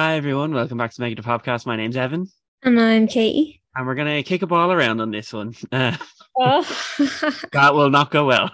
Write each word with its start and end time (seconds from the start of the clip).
Hi 0.00 0.16
everyone, 0.16 0.54
welcome 0.54 0.78
back 0.78 0.94
to 0.94 1.02
Negative 1.02 1.26
Podcast. 1.26 1.66
My 1.66 1.76
name's 1.76 1.94
Evan, 1.94 2.26
And 2.62 2.80
I'm 2.80 3.06
Katie. 3.06 3.60
and 3.76 3.86
we're 3.86 3.94
gonna 3.94 4.22
kick 4.22 4.40
a 4.40 4.46
ball 4.46 4.72
around 4.72 4.98
on 5.02 5.10
this 5.10 5.30
one. 5.30 5.54
Uh, 5.72 5.94
Oh. 6.38 6.62
that 7.52 7.74
will 7.74 7.90
not 7.90 8.10
go 8.10 8.24
well. 8.24 8.50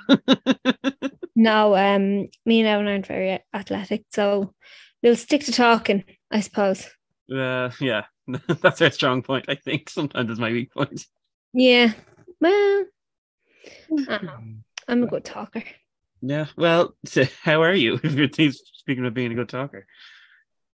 no, 1.37 1.77
um, 1.77 2.27
me 2.45 2.59
and 2.59 2.67
Evan 2.67 2.88
aren't 2.88 3.06
very 3.06 3.38
athletic, 3.54 4.06
so 4.11 4.54
we'll 5.04 5.14
stick 5.14 5.43
to 5.45 5.52
talking, 5.52 6.02
I 6.32 6.40
suppose. 6.40 6.90
uh, 7.32 7.70
yeah, 7.80 8.06
that's 8.26 8.82
our 8.82 8.90
strong 8.90 9.22
point. 9.22 9.44
I 9.46 9.54
think 9.54 9.88
sometimes 9.88 10.28
it's 10.28 10.40
my 10.40 10.50
weak 10.50 10.72
point. 10.72 11.06
Yeah. 11.54 11.92
Well, 12.40 12.86
I 14.08 14.18
know. 14.20 14.38
I'm 14.88 15.04
a 15.04 15.06
good 15.06 15.24
talker. 15.24 15.62
Yeah. 16.22 16.46
Well, 16.56 16.96
so 17.04 17.22
how 17.44 17.62
are 17.62 17.72
you? 17.72 18.00
If 18.02 18.14
you're 18.14 18.50
speaking 18.50 19.06
of 19.06 19.14
being 19.14 19.30
a 19.30 19.36
good 19.36 19.48
talker, 19.48 19.86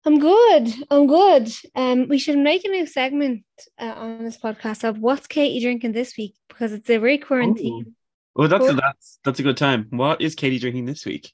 I'm 0.06 0.18
good. 0.18 0.68
I'm 0.90 1.06
good. 1.06 1.52
Um, 1.74 2.08
we 2.08 2.18
should 2.18 2.38
make 2.38 2.64
a 2.64 2.68
new 2.68 2.86
segment 2.86 3.44
uh, 3.78 3.92
on 3.96 4.24
this 4.24 4.38
podcast 4.38 4.82
of 4.88 4.98
what's 4.98 5.26
Katie 5.26 5.60
drinking 5.60 5.92
this 5.92 6.16
week 6.16 6.34
because 6.48 6.72
it's 6.72 6.88
a 6.88 6.98
recurring 6.98 7.54
theme. 7.54 7.94
well, 8.34 8.48
that's 8.48 8.66
Cool. 8.66 8.76
that's 8.76 9.18
that's 9.24 9.40
a 9.40 9.42
good 9.42 9.56
time. 9.58 9.86
What 9.90 10.20
is 10.22 10.34
Katie 10.34 10.58
drinking 10.58 10.86
this 10.86 11.04
week? 11.04 11.30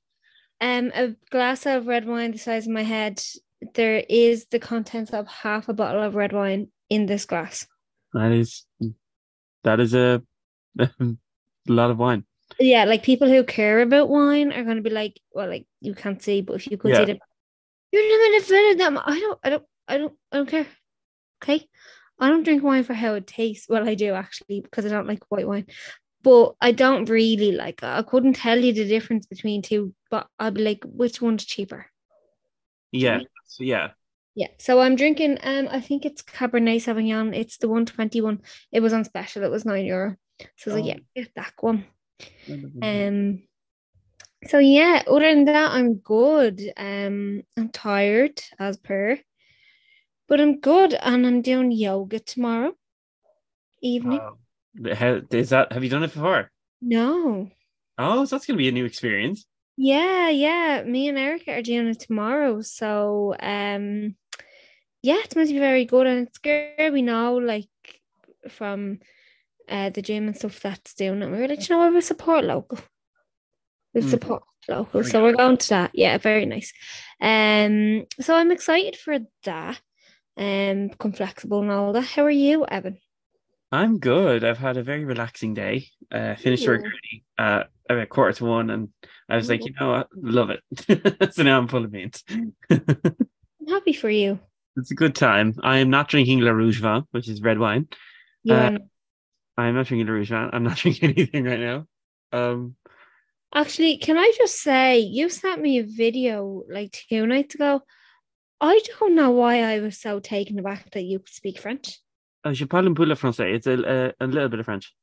Um, 0.60 0.90
a 0.94 1.14
glass 1.30 1.64
of 1.66 1.86
red 1.86 2.06
wine 2.06 2.32
the 2.32 2.38
size 2.38 2.66
of 2.66 2.72
my 2.72 2.82
head. 2.82 3.22
There 3.74 4.02
is 4.08 4.46
the 4.46 4.58
contents 4.58 5.12
of 5.12 5.28
half 5.28 5.68
a 5.68 5.72
bottle 5.74 6.02
of 6.02 6.14
red 6.16 6.32
wine 6.32 6.68
in 6.90 7.06
this 7.06 7.24
glass. 7.24 7.66
That 8.14 8.32
is 8.32 8.64
that 9.62 9.78
is 9.80 9.94
a, 9.94 10.22
a 10.78 10.88
lot 11.68 11.90
of 11.90 11.98
wine. 11.98 12.24
yeah, 12.58 12.84
like 12.84 13.02
people 13.04 13.28
who 13.28 13.44
care 13.44 13.80
about 13.80 14.08
wine 14.08 14.52
are 14.52 14.64
going 14.64 14.76
to 14.76 14.82
be 14.82 14.90
like, 14.90 15.20
well, 15.32 15.48
like 15.48 15.66
you 15.80 15.94
can't 15.94 16.20
see, 16.22 16.40
but 16.42 16.54
if 16.56 16.66
you 16.68 16.76
could 16.78 16.90
Yeah. 16.92 16.98
see 16.98 17.04
them, 17.04 17.18
you're 17.98 18.30
limited 18.30 18.46
for 18.46 18.78
them. 18.78 18.98
I 18.98 19.18
don't, 19.20 19.38
I 19.44 19.50
don't, 19.50 19.64
I 19.88 19.98
don't, 19.98 20.14
I 20.32 20.36
don't 20.38 20.48
care. 20.48 20.66
Okay, 21.42 21.68
I 22.18 22.28
don't 22.28 22.42
drink 22.42 22.62
wine 22.62 22.84
for 22.84 22.94
how 22.94 23.14
it 23.14 23.26
tastes. 23.26 23.68
Well, 23.68 23.88
I 23.88 23.94
do 23.94 24.14
actually 24.14 24.60
because 24.60 24.86
I 24.86 24.88
don't 24.88 25.06
like 25.06 25.22
white 25.28 25.46
wine, 25.46 25.66
but 26.22 26.54
I 26.60 26.72
don't 26.72 27.08
really 27.08 27.52
like. 27.52 27.82
I 27.82 28.02
couldn't 28.02 28.34
tell 28.34 28.58
you 28.58 28.72
the 28.72 28.86
difference 28.88 29.26
between 29.26 29.62
two, 29.62 29.94
but 30.10 30.26
I'll 30.38 30.50
be 30.50 30.62
like, 30.62 30.82
which 30.84 31.20
one's 31.20 31.44
cheaper? 31.44 31.86
Yeah. 32.92 33.20
Yeah. 33.58 33.90
Yeah, 34.34 34.48
so 34.58 34.80
I'm 34.80 34.96
drinking. 34.96 35.38
Um, 35.42 35.66
I 35.70 35.80
think 35.80 36.04
it's 36.04 36.20
Cabernet 36.22 36.76
Sauvignon. 36.82 37.34
It's 37.34 37.56
the 37.56 37.68
121. 37.68 38.42
It 38.70 38.80
was 38.80 38.92
on 38.92 39.04
special. 39.04 39.44
It 39.44 39.50
was 39.50 39.64
nine 39.64 39.86
euro. 39.86 40.16
So 40.56 40.70
I 40.70 40.74
was 40.74 40.74
like, 40.74 40.84
Oh. 40.84 40.86
yeah, 40.88 41.22
get 41.22 41.34
that 41.36 41.52
one. 41.60 41.86
Um, 42.82 43.42
so 44.48 44.58
yeah, 44.58 45.02
other 45.06 45.34
than 45.34 45.44
that, 45.46 45.72
I'm 45.72 45.94
good. 45.94 46.60
Um, 46.76 47.42
I'm 47.56 47.68
tired 47.70 48.40
as 48.58 48.76
per, 48.76 49.18
but 50.28 50.40
I'm 50.40 50.60
good, 50.60 50.94
and 50.94 51.26
I'm 51.26 51.42
doing 51.42 51.70
yoga 51.72 52.18
tomorrow 52.20 52.72
evening. 53.82 54.18
Wow. 54.18 54.38
How 54.94 55.20
is 55.30 55.50
that? 55.50 55.72
Have 55.72 55.84
you 55.84 55.90
done 55.90 56.02
it 56.02 56.12
before? 56.12 56.50
No, 56.80 57.50
Oh, 57.98 58.24
so 58.24 58.36
that's 58.36 58.46
gonna 58.46 58.58
be 58.58 58.68
a 58.68 58.72
new 58.72 58.84
experience. 58.84 59.46
yeah, 59.76 60.28
yeah. 60.28 60.82
Me 60.84 61.08
and 61.08 61.18
Erica 61.18 61.52
are 61.54 61.62
doing 61.62 61.88
it 61.88 62.00
tomorrow, 62.00 62.60
so 62.60 63.34
um, 63.40 64.16
yeah, 65.02 65.16
it's 65.24 65.34
meant 65.34 65.48
to 65.48 65.54
be 65.54 65.60
very 65.60 65.84
good, 65.86 66.06
and 66.06 66.26
it's 66.28 66.38
good 66.38 66.92
we 66.92 67.02
know 67.02 67.36
like 67.36 67.68
from 68.48 68.98
uh 69.68 69.90
the 69.90 70.02
gym 70.02 70.26
and 70.26 70.36
stuff 70.36 70.60
that's 70.60 70.94
doing 70.94 71.22
it. 71.22 71.30
We 71.30 71.38
were 71.38 71.48
like, 71.48 71.68
you 71.68 71.74
know, 71.74 71.82
what, 71.82 71.94
we 71.94 72.00
support 72.00 72.44
local. 72.44 72.78
We 73.96 74.02
Mm. 74.02 74.10
support 74.10 74.42
local, 74.68 75.02
so 75.04 75.22
we're 75.22 75.32
going 75.32 75.56
to 75.56 75.68
that. 75.70 75.90
Yeah, 75.94 76.18
very 76.18 76.44
nice. 76.44 76.70
Um, 77.20 78.04
so 78.20 78.34
I'm 78.36 78.50
excited 78.50 78.94
for 78.96 79.18
that. 79.44 79.80
Um, 80.36 80.88
become 80.88 81.12
flexible 81.12 81.62
and 81.62 81.70
all 81.70 81.94
that. 81.94 82.02
How 82.02 82.22
are 82.24 82.30
you, 82.30 82.66
Evan? 82.66 82.98
I'm 83.72 83.98
good. 83.98 84.44
I've 84.44 84.58
had 84.58 84.76
a 84.76 84.82
very 84.82 85.06
relaxing 85.06 85.54
day. 85.54 85.88
Uh, 86.12 86.34
finished 86.34 86.68
work 86.68 86.82
Ooh. 86.82 86.84
early, 86.84 87.24
uh, 87.38 87.64
about 87.88 88.08
quarter 88.10 88.34
to 88.34 88.44
one, 88.44 88.68
and 88.68 88.90
I 89.30 89.36
was 89.36 89.48
like, 89.48 89.64
you 89.64 89.72
know 89.80 89.88
what, 89.92 90.08
love 90.14 90.50
it. 90.50 91.32
so 91.34 91.42
now 91.42 91.58
I'm 91.58 91.66
full 91.68 91.84
of 91.84 91.90
beans. 91.90 92.22
I'm 92.70 93.66
happy 93.66 93.94
for 93.94 94.10
you. 94.10 94.38
it's 94.76 94.90
a 94.90 94.94
good 94.94 95.14
time. 95.14 95.54
I 95.62 95.78
am 95.78 95.88
not 95.88 96.08
drinking 96.08 96.40
La 96.40 96.50
Rouge 96.52 96.80
Vin, 96.82 97.04
which 97.12 97.28
is 97.28 97.40
red 97.40 97.58
wine. 97.58 97.88
You're 98.44 98.58
Uh, 98.66 98.78
I'm 99.56 99.74
not 99.74 99.86
drinking 99.86 100.06
La 100.06 100.12
Rouge 100.12 100.28
Vin. 100.28 100.50
I'm 100.52 100.64
not 100.64 100.76
drinking 100.82 101.10
anything 101.10 101.44
right 101.44 101.60
now. 101.60 101.86
Um, 102.32 102.76
Actually, 103.54 103.98
can 103.98 104.18
I 104.18 104.32
just 104.36 104.60
say 104.60 104.98
you 104.98 105.28
sent 105.28 105.62
me 105.62 105.78
a 105.78 105.84
video 105.84 106.62
like 106.68 106.92
two 107.08 107.26
nights 107.26 107.54
ago. 107.54 107.82
I 108.60 108.80
don't 108.98 109.14
know 109.14 109.30
why 109.30 109.62
I 109.62 109.80
was 109.80 109.98
so 110.00 110.18
taken 110.18 110.58
aback 110.58 110.90
that 110.92 111.04
you 111.04 111.18
could 111.18 111.34
speak 111.34 111.60
French. 111.60 111.98
oh, 112.46 112.52
je 112.52 112.64
parle 112.64 112.86
un 112.88 112.94
peu 112.94 113.04
le 113.04 113.14
français. 113.16 113.54
It's 113.54 113.66
a, 113.66 113.72
a, 114.20 114.24
a 114.24 114.26
little 114.26 114.48
bit 114.48 114.60
of 114.60 114.66
French. 114.66 114.94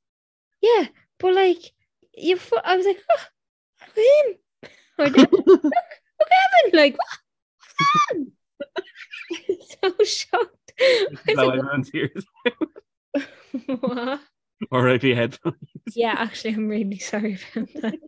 Yeah, 0.62 0.88
but 1.20 1.34
like 1.34 1.74
you, 2.16 2.40
I 2.64 2.78
was 2.78 2.86
like, 2.86 3.00
oh, 3.12 3.26
him 3.96 4.38
or 4.98 5.08
look, 5.08 5.34
look, 5.48 5.64
Evan, 5.64 6.72
like 6.74 6.98
what? 6.98 8.28
so 10.00 10.04
shocked. 10.06 10.74
I 10.82 11.34
like, 11.34 11.60
everyone's 11.60 11.92
what? 13.80 14.20
R.I.P. 14.72 15.14
headphones. 15.14 15.58
Yeah, 15.94 16.16
actually, 16.18 16.54
I'm 16.54 16.70
really 16.70 17.00
sorry 17.00 17.38
about 17.56 17.70
that. 17.82 18.00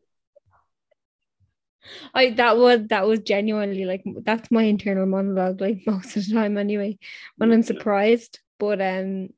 I 2.14 2.32
that 2.32 2.58
was 2.58 2.88
that 2.88 3.08
was 3.08 3.20
genuinely 3.20 3.86
like 3.86 4.04
that's 4.24 4.52
my 4.52 4.64
internal 4.64 5.06
monologue 5.06 5.62
like 5.62 5.82
most 5.88 6.16
of 6.18 6.26
the 6.28 6.34
time 6.34 6.58
anyway 6.58 6.98
when 7.38 7.52
I'm 7.52 7.64
surprised. 7.64 8.40
But 8.60 8.82
um, 8.82 9.30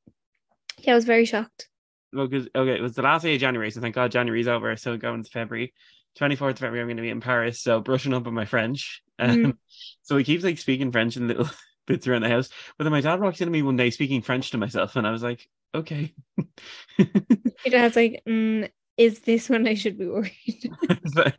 yeah, 0.79 0.93
I 0.93 0.95
was 0.95 1.05
very 1.05 1.25
shocked. 1.25 1.67
Well, 2.13 2.27
because 2.27 2.47
okay, 2.55 2.75
it 2.75 2.81
was 2.81 2.93
the 2.95 3.01
last 3.01 3.23
day 3.23 3.35
of 3.35 3.41
January, 3.41 3.71
so 3.71 3.81
thank 3.81 3.95
God 3.95 4.11
January's 4.11 4.47
over. 4.47 4.75
So 4.77 4.97
going 4.97 5.23
to 5.23 5.29
February, 5.29 5.73
twenty 6.15 6.35
fourth 6.35 6.53
of 6.55 6.59
February, 6.59 6.81
I'm 6.81 6.87
going 6.87 6.97
to 6.97 7.03
be 7.03 7.09
in 7.09 7.21
Paris. 7.21 7.61
So 7.61 7.81
brushing 7.81 8.13
up 8.13 8.27
on 8.27 8.33
my 8.33 8.45
French. 8.45 9.01
Um, 9.19 9.37
Mhm. 9.37 9.57
So 10.03 10.15
he 10.17 10.23
keeps 10.23 10.43
like 10.43 10.57
speaking 10.57 10.91
French 10.91 11.17
in 11.17 11.27
little 11.27 11.49
bits 11.87 12.07
around 12.07 12.21
the 12.21 12.29
house. 12.29 12.49
But 12.77 12.85
then 12.85 12.91
my 12.91 13.01
dad 13.01 13.19
walks 13.19 13.41
into 13.41 13.51
me 13.51 13.61
one 13.61 13.75
day 13.75 13.89
speaking 13.89 14.21
French 14.21 14.51
to 14.51 14.57
myself, 14.57 14.95
and 14.95 15.05
I 15.05 15.11
was 15.11 15.23
like, 15.23 15.47
okay. 15.75 16.13
Your 16.97 17.71
dad's 17.71 17.95
like, 17.95 18.21
mm, 18.27 18.69
is 18.97 19.19
this 19.19 19.49
when 19.49 19.67
I 19.67 19.75
should 19.75 19.97
be 19.97 20.07
worried? 20.07 20.71
I 20.89 20.97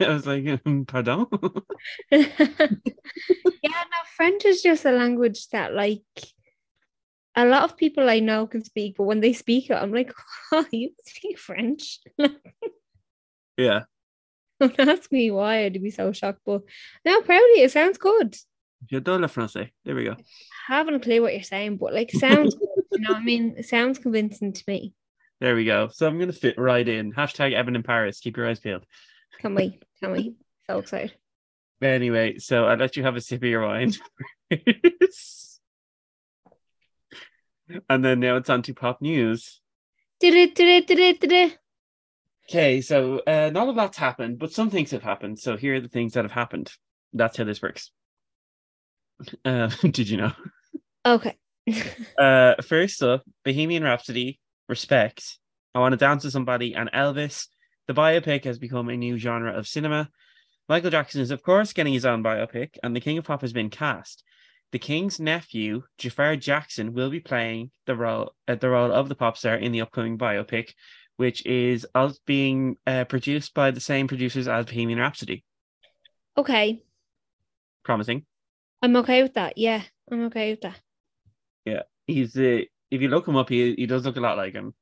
was 0.09 0.27
like, 0.27 0.47
I 0.47 0.61
um, 0.65 0.85
pardon. 0.87 1.27
yeah, 2.11 2.29
no, 3.63 4.01
French 4.17 4.45
is 4.45 4.63
just 4.63 4.85
a 4.85 4.93
language 4.93 5.49
that 5.49 5.75
like 5.75 6.03
a 7.35 7.45
lot 7.45 7.65
of 7.65 7.77
people 7.77 8.09
I 8.09 8.21
know 8.21 8.47
can 8.47 8.65
speak, 8.65 8.97
but 8.97 9.05
when 9.05 9.21
they 9.21 9.33
speak 9.33 9.71
it, 9.71 9.75
I'm 9.75 9.93
like, 9.93 10.13
oh, 10.53 10.65
you 10.71 10.91
speak 11.05 11.39
French? 11.39 12.01
yeah, 13.57 13.83
Don't 14.61 14.89
ask 14.89 15.11
me 15.13 15.31
why 15.31 15.65
I'd 15.65 15.81
be 15.83 15.91
so 15.91 16.13
shocked, 16.13 16.41
but 16.45 16.63
no, 17.05 17.21
proudly, 17.23 17.63
it 17.63 17.73
sounds 17.73 17.99
good. 17.99 18.37
j'adore 18.91 19.21
le 19.21 19.29
français. 19.29 19.71
There 19.85 19.95
we 19.95 20.05
go. 20.05 20.17
haven't 20.67 20.95
a 20.95 21.01
clue 21.01 21.23
what 21.23 21.35
you're 21.35 21.43
saying, 21.43 21.77
but 21.77 21.93
like 21.93 22.11
sounds 22.13 22.55
good, 22.55 22.85
you 22.93 23.01
know 23.01 23.13
what 23.15 23.23
I 23.23 23.25
mean? 23.25 23.55
It 23.57 23.67
sounds 23.67 23.99
convincing 23.99 24.53
to 24.53 24.65
me. 24.67 24.95
There 25.41 25.55
we 25.55 25.65
go. 25.65 25.89
So 25.93 26.07
I'm 26.07 26.19
going 26.19 26.33
to 26.33 26.37
fit 26.37 26.59
right 26.59 26.87
in. 26.87 27.13
Hashtag 27.13 27.53
Evan 27.53 27.77
in 27.77 27.83
Paris. 27.83 28.21
Keep 28.21 28.37
your 28.37 28.49
eyes 28.49 28.59
peeled. 28.59 28.85
Can 29.41 29.55
we? 29.55 29.79
Can 30.01 30.13
we? 30.13 30.35
So 30.67 30.79
excited. 30.79 31.15
Anyway, 31.81 32.39
so 32.39 32.65
I'll 32.67 32.77
let 32.77 32.97
you 32.97 33.05
have 33.05 33.15
a 33.15 33.21
sip 33.21 33.43
of 33.43 33.49
your 33.49 33.65
wine. 33.65 33.93
and 37.89 38.05
then 38.05 38.19
now 38.19 38.37
it's 38.37 38.51
on 38.51 38.63
to 38.63 38.75
pop 38.75 39.01
news. 39.01 39.61
Okay, 42.51 42.81
so 42.81 43.21
uh, 43.27 43.51
not 43.53 43.69
a 43.69 43.73
lot's 43.73 43.99
happened, 43.99 44.39
but 44.39 44.53
some 44.53 44.71
things 44.71 44.91
have 44.91 45.03
happened. 45.03 45.39
So 45.39 45.57
here 45.57 45.77
are 45.77 45.81
the 45.81 45.89
things 45.89 46.15
that 46.15 46.25
have 46.25 46.33
happened. 46.33 46.73
That's 47.13 47.37
how 47.37 47.45
this 47.45 47.63
works. 47.63 47.93
Uh, 49.45 49.69
did 49.83 50.09
you 50.09 50.17
know? 50.17 50.33
Okay. 51.07 51.37
Uh, 52.19 52.55
first 52.63 53.03
up, 53.03 53.23
Bohemian 53.45 53.85
Rhapsody, 53.85 54.41
Respect. 54.69 55.39
I 55.75 55.81
Want 55.81 55.93
to 55.93 55.97
Dance 55.97 56.25
with 56.25 56.33
Somebody, 56.33 56.75
and 56.75 56.91
Elvis. 56.93 57.47
The 57.87 57.95
biopic 57.95 58.45
has 58.45 58.59
become 58.59 58.89
a 58.89 58.97
new 58.97 59.17
genre 59.17 59.53
of 59.53 59.67
cinema. 59.67 60.11
Michael 60.69 60.91
Jackson 60.91 61.23
is, 61.23 61.31
of 61.31 61.43
course, 61.43 61.73
getting 61.73 61.95
his 61.95 62.05
own 62.05 62.23
biopic, 62.23 62.77
and 62.83 62.95
the 62.95 63.01
King 63.01 63.19
of 63.19 63.25
Pop 63.25 63.41
has 63.41 63.53
been 63.53 63.71
cast. 63.71 64.23
The 64.73 64.79
King's 64.79 65.19
nephew, 65.19 65.85
Jafar 65.97 66.37
Jackson, 66.37 66.93
will 66.93 67.09
be 67.09 67.21
playing 67.21 67.71
the 67.87 67.97
role 67.97 68.35
uh, 68.47 68.57
the 68.57 68.69
role 68.69 68.93
of 68.93 69.09
the 69.09 69.15
pop 69.15 69.39
star 69.39 69.55
in 69.55 69.73
the 69.73 69.81
upcoming 69.81 70.19
biopic, 70.19 70.73
which 71.17 71.47
is 71.47 71.87
being 72.27 72.77
uh, 72.87 73.05
produced 73.05 73.55
by 73.55 73.71
the 73.71 73.81
same 73.81 74.07
producers 74.07 74.47
as 74.47 74.67
Bohemian 74.67 74.99
Rhapsody. 74.99 75.45
okay. 76.37 76.83
Promising. 77.83 78.27
I'm 78.83 78.97
okay 78.97 79.23
with 79.23 79.35
that. 79.35 79.57
Yeah, 79.57 79.83
I'm 80.11 80.27
okay 80.27 80.51
with 80.51 80.61
that. 80.61 80.79
Yeah, 81.65 81.83
he's 82.07 82.37
uh, 82.37 82.61
if 82.91 83.03
you 83.03 83.09
look 83.09 83.27
him 83.29 83.37
up, 83.37 83.49
he 83.49 83.75
he 83.75 83.87
does 83.87 84.05
look 84.05 84.17
a 84.17 84.21
lot 84.21 84.37
like 84.37 84.55
him. 84.55 84.75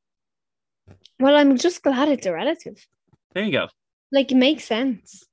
Well, 1.19 1.37
I'm 1.37 1.57
just 1.57 1.83
glad 1.83 2.09
it's 2.09 2.27
a 2.27 2.33
relative. 2.33 2.87
There 3.35 3.45
you 3.45 3.53
go. 3.53 3.69
Like 4.13 4.33
it 4.33 4.37
makes 4.37 4.65
sense. 4.65 5.25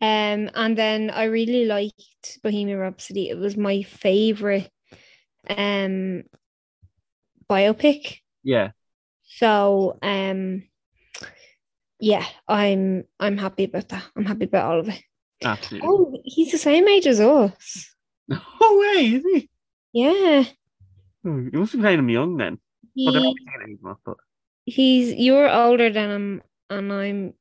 Um, 0.00 0.50
and 0.54 0.76
then 0.76 1.10
I 1.10 1.24
really 1.24 1.64
liked 1.64 2.38
Bohemian 2.42 2.78
Rhapsody. 2.78 3.28
It 3.28 3.38
was 3.38 3.56
my 3.56 3.82
favorite 3.82 4.70
um 5.48 6.24
biopic. 7.48 8.18
Yeah. 8.42 8.70
So 9.22 9.98
um 10.02 10.64
yeah, 11.98 12.26
I'm 12.46 13.04
I'm 13.18 13.38
happy 13.38 13.64
about 13.64 13.88
that. 13.88 14.04
I'm 14.16 14.26
happy 14.26 14.44
about 14.44 14.70
all 14.70 14.80
of 14.80 14.88
it. 14.88 15.02
Absolutely. 15.42 15.88
Oh, 15.88 16.18
he's 16.24 16.52
the 16.52 16.58
same 16.58 16.88
age 16.88 17.06
as 17.06 17.20
us. 17.20 17.95
No 18.60 18.78
way, 18.78 19.06
is 19.06 19.22
he? 19.24 19.50
Yeah. 19.92 20.44
Hmm, 21.22 21.48
You 21.52 21.60
must 21.60 21.72
be 21.72 21.78
playing 21.80 21.98
him 22.00 22.08
young 22.08 22.36
then. 22.36 22.58
Well, 22.96 23.12
they're 23.12 23.22
He, 23.22 23.72
him 23.72 23.96
but 24.04 24.16
he's 24.64 25.12
you're 25.14 25.48
older 25.50 25.90
than 25.90 26.10
him 26.10 26.42
and 26.70 26.92
I'm 26.92 27.34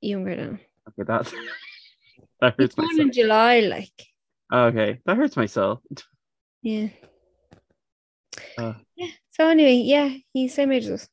younger 0.00 0.36
than 0.36 0.44
him. 0.50 0.60
okay, 0.88 1.02
that 1.06 1.24
that 2.40 2.54
He's 2.58 2.64
hurts 2.64 2.76
my 2.76 2.84
born 2.84 2.96
soul. 2.96 3.06
in 3.06 3.12
July, 3.12 3.60
like 3.60 3.92
Okay, 4.52 5.00
that 5.06 5.16
hurts 5.16 5.36
my 5.36 5.46
soul. 5.46 5.82
yeah. 6.62 6.88
Uh, 8.58 8.74
Yeah. 8.96 9.08
So 9.30 9.48
anyway, 9.48 9.74
yeah, 9.76 10.14
he's 10.32 10.54
same 10.54 10.72
age 10.72 10.86
as 10.86 11.02
us. 11.02 11.08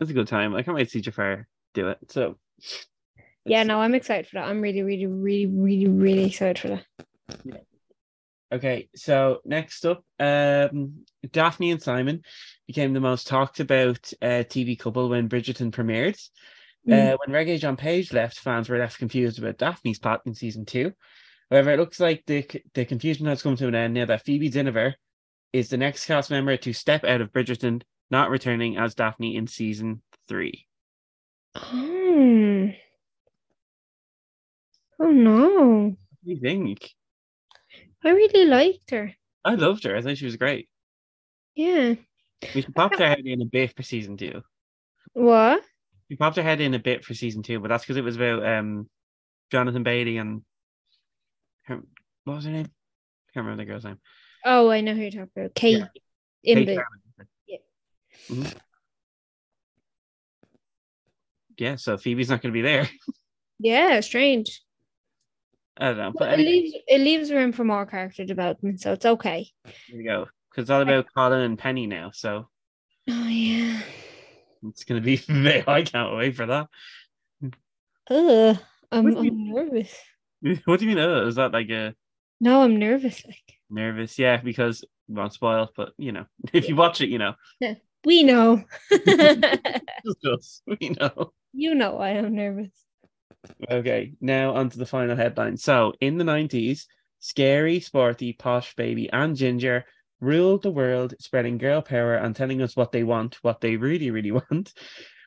it's 0.00 0.10
a 0.10 0.14
good 0.14 0.28
time. 0.28 0.54
I 0.54 0.62
can't 0.62 0.74
wait 0.76 0.84
to 0.84 0.90
see 0.90 1.00
Jafar 1.00 1.46
do 1.72 1.88
it. 1.88 1.98
So 2.10 2.36
Yeah, 3.46 3.62
no, 3.62 3.80
I'm 3.80 3.94
excited 3.94 4.26
for 4.26 4.34
that. 4.36 4.48
I'm 4.48 4.60
really, 4.60 4.82
really, 4.82 5.06
really, 5.06 5.46
really, 5.46 5.86
really 5.88 6.24
excited 6.26 6.58
for 6.58 6.68
that. 6.68 6.84
Okay, 8.52 8.88
so 8.94 9.40
next 9.44 9.84
up, 9.84 10.04
um, 10.20 11.04
Daphne 11.32 11.72
and 11.72 11.82
Simon 11.82 12.22
became 12.66 12.92
the 12.92 13.00
most 13.00 13.26
talked 13.26 13.60
about 13.60 14.12
uh, 14.22 14.44
TV 14.44 14.78
couple 14.78 15.08
when 15.08 15.28
Bridgerton 15.28 15.72
premiered. 15.72 16.20
Mm. 16.88 17.14
Uh, 17.14 17.16
when 17.24 17.34
Regé-Jean 17.34 17.76
Page 17.76 18.12
left, 18.12 18.38
fans 18.38 18.68
were 18.68 18.78
left 18.78 18.98
confused 18.98 19.38
about 19.38 19.58
Daphne's 19.58 19.98
plot 19.98 20.20
in 20.26 20.34
season 20.34 20.66
two. 20.66 20.92
However, 21.50 21.72
it 21.72 21.78
looks 21.78 22.00
like 22.00 22.24
the 22.26 22.46
the 22.74 22.84
confusion 22.84 23.26
has 23.26 23.42
come 23.42 23.56
to 23.56 23.68
an 23.68 23.74
end 23.74 23.94
now 23.94 24.06
that 24.06 24.24
Phoebe 24.24 24.50
Dynevor 24.50 24.94
is 25.52 25.68
the 25.68 25.76
next 25.76 26.06
cast 26.06 26.30
member 26.30 26.56
to 26.56 26.72
step 26.72 27.04
out 27.04 27.20
of 27.20 27.32
Bridgerton, 27.32 27.82
not 28.10 28.30
returning 28.30 28.76
as 28.76 28.94
Daphne 28.94 29.36
in 29.36 29.46
season 29.46 30.02
three. 30.28 30.66
Oh. 31.54 32.70
oh 35.00 35.10
no. 35.10 35.84
What 35.84 36.24
do 36.24 36.30
you 36.30 36.40
think? 36.40 36.90
I 38.04 38.10
really 38.10 38.44
liked 38.44 38.90
her. 38.90 39.14
I 39.44 39.54
loved 39.54 39.84
her. 39.84 39.96
I 39.96 40.02
thought 40.02 40.18
she 40.18 40.24
was 40.24 40.36
great. 40.36 40.68
Yeah. 41.54 41.94
We 42.54 42.60
should 42.60 42.74
pop 42.74 42.94
her 42.98 43.06
head 43.06 43.24
in 43.24 43.40
a 43.42 43.46
bit 43.46 43.74
for 43.74 43.82
season 43.82 44.16
two. 44.16 44.42
What? 45.12 45.62
We 46.10 46.16
popped 46.16 46.36
her 46.36 46.42
head 46.42 46.60
in 46.60 46.74
a 46.74 46.78
bit 46.78 47.04
for 47.04 47.14
season 47.14 47.42
two, 47.42 47.60
but 47.60 47.68
that's 47.68 47.84
because 47.84 47.96
it 47.96 48.04
was 48.04 48.16
about 48.16 48.44
um 48.44 48.88
Jonathan 49.50 49.82
Bailey 49.82 50.18
and 50.18 50.42
her, 51.64 51.80
what 52.24 52.36
was 52.36 52.44
her 52.44 52.50
name? 52.50 52.66
I 52.66 53.30
can't 53.32 53.46
remember 53.46 53.62
the 53.64 53.70
girl's 53.70 53.84
name. 53.84 53.98
Oh, 54.44 54.70
I 54.70 54.80
know 54.82 54.94
who 54.94 55.00
you're 55.02 55.10
talking 55.10 55.30
about. 55.36 55.54
Kate. 55.54 55.78
Yeah. 55.78 55.86
In 56.44 56.66
Kate 56.66 56.66
the. 56.66 56.84
Yeah. 57.46 57.58
Mhm. 58.28 58.54
Yeah, 61.56 61.76
so 61.76 61.96
Phoebe's 61.96 62.28
not 62.28 62.42
going 62.42 62.52
to 62.52 62.56
be 62.56 62.62
there. 62.62 62.88
Yeah, 63.60 64.00
strange. 64.00 64.62
I 65.76 65.86
don't 65.88 65.96
know, 65.98 66.12
but 66.16 66.30
But 66.30 66.40
it 66.40 66.46
leaves 66.46 66.74
it 66.86 67.00
leaves 67.00 67.32
room 67.32 67.52
for 67.52 67.64
more 67.64 67.84
character 67.86 68.24
development, 68.24 68.80
so 68.80 68.92
it's 68.92 69.04
okay. 69.06 69.50
here 69.86 69.96
we 69.98 70.04
go. 70.04 70.26
Because 70.50 70.62
it's 70.64 70.70
all 70.70 70.82
about 70.82 71.06
Colin 71.16 71.40
and 71.40 71.58
Penny 71.58 71.86
now, 71.86 72.10
so 72.14 72.48
Oh 73.08 73.26
yeah. 73.28 73.80
it's 74.68 74.84
going 74.84 75.02
to 75.02 75.04
be. 75.04 75.20
I 75.66 75.82
can't 75.82 76.14
wait 76.16 76.36
for 76.36 76.46
that. 76.46 76.68
Ugh. 78.10 78.56
I'm, 78.92 79.08
you- 79.08 79.18
I'm 79.18 79.48
nervous. 79.52 79.94
What 80.66 80.78
do 80.78 80.86
you 80.86 80.94
mean? 80.94 81.04
Oh, 81.04 81.26
is 81.26 81.36
that 81.36 81.52
like 81.52 81.70
a 81.70 81.94
No, 82.40 82.62
I'm 82.62 82.78
nervous. 82.78 83.24
Like 83.26 83.58
nervous? 83.70 84.18
Yeah, 84.18 84.36
because 84.36 84.84
we 85.08 85.14
won't 85.14 85.32
spoil, 85.32 85.70
but 85.76 85.92
you 85.96 86.12
know, 86.12 86.26
if 86.52 86.68
you 86.68 86.76
watch 86.76 87.00
it, 87.00 87.08
you 87.08 87.18
know, 87.18 87.34
we 88.04 88.22
know. 88.22 88.62
just 88.92 90.24
us, 90.30 90.62
we 90.66 90.90
know. 91.00 91.32
you 91.54 91.74
know 91.74 91.92
why 91.96 92.10
I 92.10 92.12
am 92.12 92.34
nervous. 92.34 92.70
Okay, 93.70 94.12
now 94.20 94.54
onto 94.54 94.78
the 94.78 94.86
final 94.86 95.16
headline. 95.16 95.56
So, 95.56 95.92
in 96.00 96.18
the 96.18 96.24
90s, 96.24 96.86
scary, 97.18 97.80
sporty, 97.80 98.32
posh 98.32 98.74
baby 98.74 99.10
and 99.12 99.36
Ginger 99.36 99.84
ruled 100.20 100.62
the 100.62 100.70
world, 100.70 101.14
spreading 101.20 101.58
girl 101.58 101.82
power 101.82 102.14
and 102.14 102.34
telling 102.34 102.62
us 102.62 102.76
what 102.76 102.92
they 102.92 103.02
want, 103.02 103.36
what 103.42 103.60
they 103.60 103.76
really, 103.76 104.10
really 104.10 104.30
want. 104.50 104.72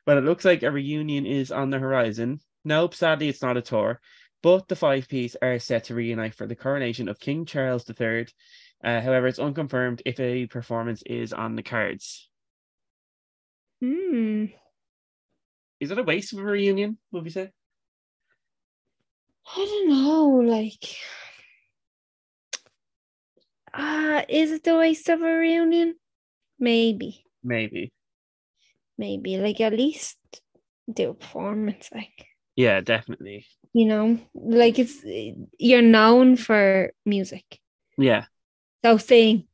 But 0.06 0.18
it 0.18 0.24
looks 0.24 0.46
like 0.46 0.64
a 0.64 0.72
reunion 0.72 1.26
is 1.26 1.52
on 1.52 1.70
the 1.70 1.80
horizon. 1.80 2.40
Nope, 2.64 2.96
sadly, 2.96 3.30
it's 3.30 3.42
not 3.42 3.58
a 3.58 3.62
tour. 3.62 4.00
But 4.44 4.68
the 4.68 4.76
five 4.76 5.08
piece 5.08 5.36
are 5.42 5.60
set 5.60 5.86
to 5.86 5.96
reunite 5.96 6.36
for 6.36 6.48
the 6.48 6.56
coronation 6.56 7.10
of 7.10 7.20
King 7.20 7.46
Charles 7.46 7.90
III. 7.90 8.28
Uh, 8.84 9.02
however, 9.02 9.28
it's 9.28 9.40
unconfirmed 9.40 10.02
if 10.06 10.20
a 10.20 10.46
performance 10.48 11.02
is 11.06 11.34
on 11.34 11.56
the 11.56 11.64
cards. 11.64 12.30
Hmm. 13.82 14.46
Is 15.80 15.92
it 15.92 16.00
a 16.00 16.04
waste 16.04 16.34
of 16.34 16.40
a 16.40 16.44
reunion, 16.44 16.98
would 17.12 17.26
you 17.26 17.32
say? 17.32 17.52
I 19.56 19.66
don't 19.66 19.90
know, 19.90 20.28
like 20.50 20.96
uh 23.74 24.24
is 24.28 24.52
it 24.52 24.64
the 24.64 24.76
waste 24.76 25.08
of 25.10 25.22
a 25.22 25.26
reunion? 25.26 25.96
Maybe. 26.60 27.26
Maybe. 27.44 27.92
Maybe. 28.98 29.38
Like 29.38 29.62
at 29.62 29.74
least 29.74 30.18
do 30.92 31.12
a 31.12 31.14
performance, 31.14 31.90
like 31.94 32.28
Yeah, 32.56 32.82
definitely. 32.82 33.46
you 33.74 33.86
know, 33.86 34.20
like 34.34 34.80
it's 34.80 35.04
you're 35.60 35.82
known 35.82 36.36
for 36.36 36.92
music. 37.06 37.60
Yeah. 37.98 38.26
So 38.84 38.98
sing. 38.98 39.48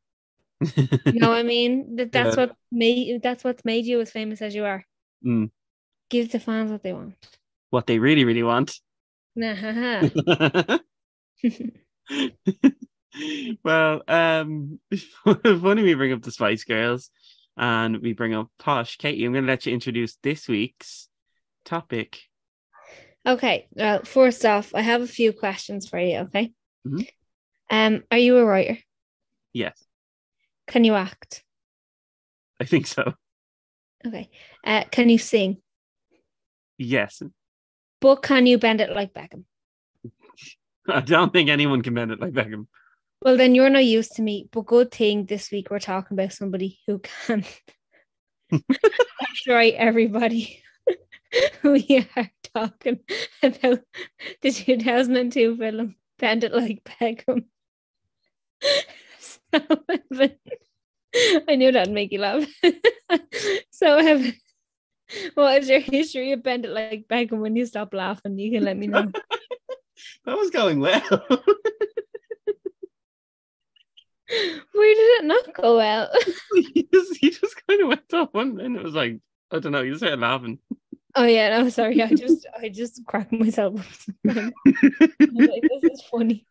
You 1.06 1.19
know 1.19 1.30
what 1.30 1.39
I 1.39 1.44
mean? 1.44 1.96
That 1.98 2.12
that's 2.12 2.36
Yeah. 2.38 2.46
what 2.48 2.56
made 2.72 3.22
that's 3.22 3.44
what's 3.44 3.66
made 3.66 3.86
you 3.86 4.01
as 4.01 4.12
famous 4.12 4.42
as 4.42 4.56
you 4.56 4.66
are. 4.66 4.86
Mm. 5.25 5.50
Give 6.10 6.31
the 6.31 6.39
fans 6.39 6.72
what 6.72 6.84
they 6.84 6.94
want. 6.94 7.16
what 7.72 7.88
they 7.88 8.00
really, 8.00 8.24
really 8.24 8.44
want. 8.44 8.80
Well, 13.64 14.02
um, 14.08 14.80
funny 15.24 15.84
we 15.84 15.94
bring 15.94 16.14
up 16.14 16.24
the 16.24 16.32
Spice 16.32 16.64
Girls 16.64 17.12
and 17.56 18.00
we 18.00 18.14
bring 18.14 18.34
up 18.34 18.50
Posh. 18.58 18.98
Katie, 18.98 19.24
I'm 19.24 19.34
going 19.34 19.46
to 19.46 19.52
let 19.52 19.66
you 19.68 19.74
introduce 19.74 20.18
this 20.24 20.48
week's 20.48 21.10
topic. 21.64 22.20
Okay. 23.26 23.68
Well, 23.72 24.04
first 24.04 24.44
off, 24.46 24.74
I 24.74 24.82
have 24.82 25.02
a 25.02 25.08
few 25.08 25.32
questions 25.32 25.88
for 25.88 26.00
you. 26.00 26.18
Okay. 26.22 26.54
Mhm. 26.88 27.08
Um, 27.70 28.04
are 28.12 28.18
you 28.18 28.38
a 28.38 28.46
writer? 28.46 28.80
Yes, 29.54 29.82
Can 30.66 30.84
you 30.84 30.96
act? 30.96 31.44
I 32.60 32.66
think 32.66 32.88
so. 32.88 33.13
Okay. 34.06 34.30
Uh, 34.66 34.86
can 34.92 35.10
you 35.10 35.20
sing? 35.20 35.58
Yes, 36.78 37.22
But 38.03 38.22
can 38.22 38.45
you 38.45 38.57
bend 38.57 38.81
it 38.81 38.93
like 38.93 39.13
Beckham? 39.13 39.45
I 40.89 41.00
don't 41.00 41.31
think 41.31 41.50
anyone 41.50 41.81
can 41.81 41.93
bend 41.93 42.12
it 42.12 42.19
like 42.19 42.33
Beckham. 42.33 42.67
Well, 43.22 43.38
then 43.38 43.55
you're 43.55 43.69
not 43.69 43.86
used 43.86 44.17
to 44.17 44.22
me. 44.22 44.50
But 44.51 44.65
good 44.65 44.91
thing 44.91 45.25
this 45.25 45.50
week 45.51 45.72
we're 45.72 45.79
talking 45.79 46.19
about 46.19 46.33
somebody 46.33 46.79
who 46.86 47.00
can. 47.00 47.45
That's 48.51 49.48
right, 49.48 49.74
everybody. 49.75 50.62
we 51.63 52.05
are 52.17 52.29
talking 52.53 53.00
about 53.41 53.79
the 54.41 54.51
2002 54.51 55.55
film 55.55 55.95
Bend 56.19 56.43
It 56.43 56.53
Like 56.53 56.83
Beckham. 56.83 57.45
So, 59.53 59.60
Evan, 60.12 60.36
I 61.48 61.55
knew 61.55 61.72
that'd 61.72 61.93
make 61.93 62.12
you 62.12 62.19
laugh. 62.19 62.45
so, 63.72 63.98
Evan, 63.98 64.33
what 65.36 65.62
is 65.62 65.70
your 65.70 65.79
history 65.79 66.32
of 66.32 66.43
Bend 66.43 66.65
It 66.65 66.72
Like 66.72 67.08
Beckham? 67.08 67.39
When 67.39 67.55
you 67.55 67.65
stop 67.65 67.93
laughing, 67.93 68.38
you 68.38 68.51
can 68.51 68.63
let 68.63 68.77
me 68.77 68.88
know. 68.88 69.12
That 70.25 70.38
was 70.38 70.50
going 70.50 70.79
well. 70.79 71.01
Where 71.10 71.20
did 74.96 75.22
it 75.22 75.25
not 75.25 75.53
go 75.53 75.77
well? 75.77 76.10
he, 76.74 76.89
just, 76.91 77.17
he 77.17 77.29
just 77.29 77.55
kind 77.67 77.82
of 77.82 77.88
went 77.89 78.13
off 78.13 78.29
one 78.34 78.60
and 78.60 78.75
it 78.75 78.84
was 78.84 78.96
like, 78.96 79.20
I 79.51 79.60
don't 79.60 79.72
know, 79.72 79.84
he 79.84 79.91
just 79.91 80.00
started 80.00 80.20
laughing. 80.20 80.60
Oh 81.15 81.25
yeah, 81.25 81.58
no, 81.58 81.70
sorry. 81.70 82.01
I 82.01 82.08
just 82.08 82.48
I 82.60 82.70
just 82.70 83.05
cracked 83.05 83.32
myself. 83.32 84.08
up. 84.27 84.36
I 84.36 84.51
was 85.32 85.48
like, 85.48 85.62
this 85.62 85.84
is 85.91 86.01
funny. 86.01 86.48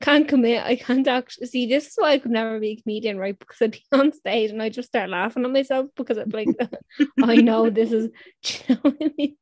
Can't 0.00 0.28
commit. 0.28 0.64
I 0.64 0.76
can't 0.76 1.06
actually 1.06 1.46
see. 1.46 1.66
This 1.66 1.88
is 1.88 1.94
why 1.96 2.12
I 2.12 2.18
could 2.18 2.30
never 2.30 2.58
be 2.58 2.72
a 2.72 2.82
comedian, 2.82 3.18
right? 3.18 3.38
Because 3.38 3.62
I'd 3.62 3.72
be 3.72 3.84
on 3.92 4.12
stage 4.12 4.50
and 4.50 4.62
I 4.62 4.68
just 4.68 4.88
start 4.88 5.10
laughing 5.10 5.44
at 5.44 5.50
myself 5.50 5.86
because 5.96 6.18
I'm 6.18 6.30
like, 6.30 6.48
I 7.22 7.36
know 7.36 7.70
this 7.70 7.92
is. 7.92 8.10
You 8.68 8.74
know 8.74 8.80
what 8.82 8.96
I 9.00 9.10
mean? 9.16 9.36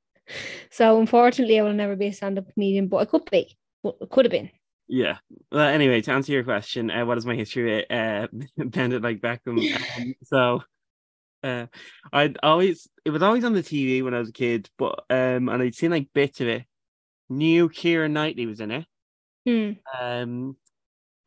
So 0.71 0.99
unfortunately, 0.99 1.59
I 1.59 1.62
will 1.62 1.73
never 1.73 1.97
be 1.97 2.07
a 2.07 2.12
stand-up 2.12 2.53
comedian, 2.55 2.88
but 2.88 2.99
I 2.99 3.05
could 3.05 3.31
be. 3.31 3.57
It 3.85 4.11
could 4.11 4.25
have 4.25 4.33
been. 4.33 4.50
Yeah. 4.88 5.19
Well, 5.50 5.69
anyway, 5.69 6.00
to 6.03 6.12
answer 6.12 6.33
your 6.33 6.45
question, 6.45 6.91
uh, 6.91 7.07
what 7.07 7.19
is 7.19 7.26
my 7.26 7.35
history 7.35 7.88
uh, 7.88 8.29
Bend 8.57 8.93
It 8.93 9.03
Like 9.03 9.21
Beckham? 9.21 9.59
Um, 9.99 10.14
so, 10.23 10.62
uh, 11.43 11.67
I'd 12.12 12.38
always 12.43 12.88
it 13.05 13.11
was 13.11 13.23
always 13.23 13.45
on 13.45 13.53
the 13.53 13.62
TV 13.62 14.03
when 14.03 14.14
I 14.14 14.19
was 14.19 14.31
a 14.31 14.33
kid, 14.33 14.69
but 14.79 15.05
um, 15.11 15.49
and 15.49 15.62
I'd 15.62 15.75
seen 15.75 15.91
like 15.91 16.09
bits 16.14 16.41
of 16.41 16.49
it, 16.49 16.64
Knew 17.29 17.69
Keira 17.69 18.11
Knightley 18.11 18.47
was 18.47 18.61
in 18.61 18.71
it. 18.71 18.87
Hmm. 19.47 19.71
Um, 20.01 20.57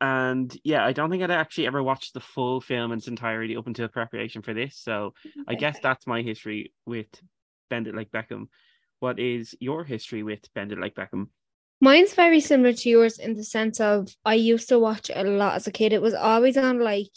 and 0.00 0.56
yeah, 0.62 0.84
I 0.84 0.92
don't 0.92 1.10
think 1.10 1.22
I'd 1.22 1.30
actually 1.30 1.66
ever 1.66 1.82
watched 1.82 2.14
the 2.14 2.20
full 2.20 2.60
film 2.60 2.92
in 2.92 2.98
its 2.98 3.08
entirety 3.08 3.56
up 3.56 3.66
until 3.66 3.88
preparation 3.88 4.42
for 4.42 4.54
this. 4.54 4.78
So 4.78 5.14
I 5.46 5.54
guess 5.54 5.78
that's 5.82 6.06
my 6.06 6.22
history 6.22 6.72
with 6.86 7.08
Bend 7.68 7.88
It 7.88 7.94
Like 7.94 8.10
Beckham. 8.10 8.46
What 9.00 9.18
is 9.18 9.54
your 9.60 9.84
history 9.84 10.22
with 10.22 10.52
Bend 10.54 10.72
It 10.72 10.78
Like 10.78 10.94
Beckham? 10.94 11.28
Mine's 11.80 12.14
very 12.14 12.40
similar 12.40 12.72
to 12.72 12.88
yours 12.88 13.18
in 13.18 13.34
the 13.34 13.44
sense 13.44 13.80
of 13.80 14.08
I 14.24 14.34
used 14.34 14.68
to 14.70 14.78
watch 14.78 15.10
it 15.10 15.16
a 15.16 15.28
lot 15.28 15.54
as 15.54 15.66
a 15.66 15.72
kid. 15.72 15.92
It 15.92 16.02
was 16.02 16.14
always 16.14 16.56
on 16.56 16.80
like 16.80 17.12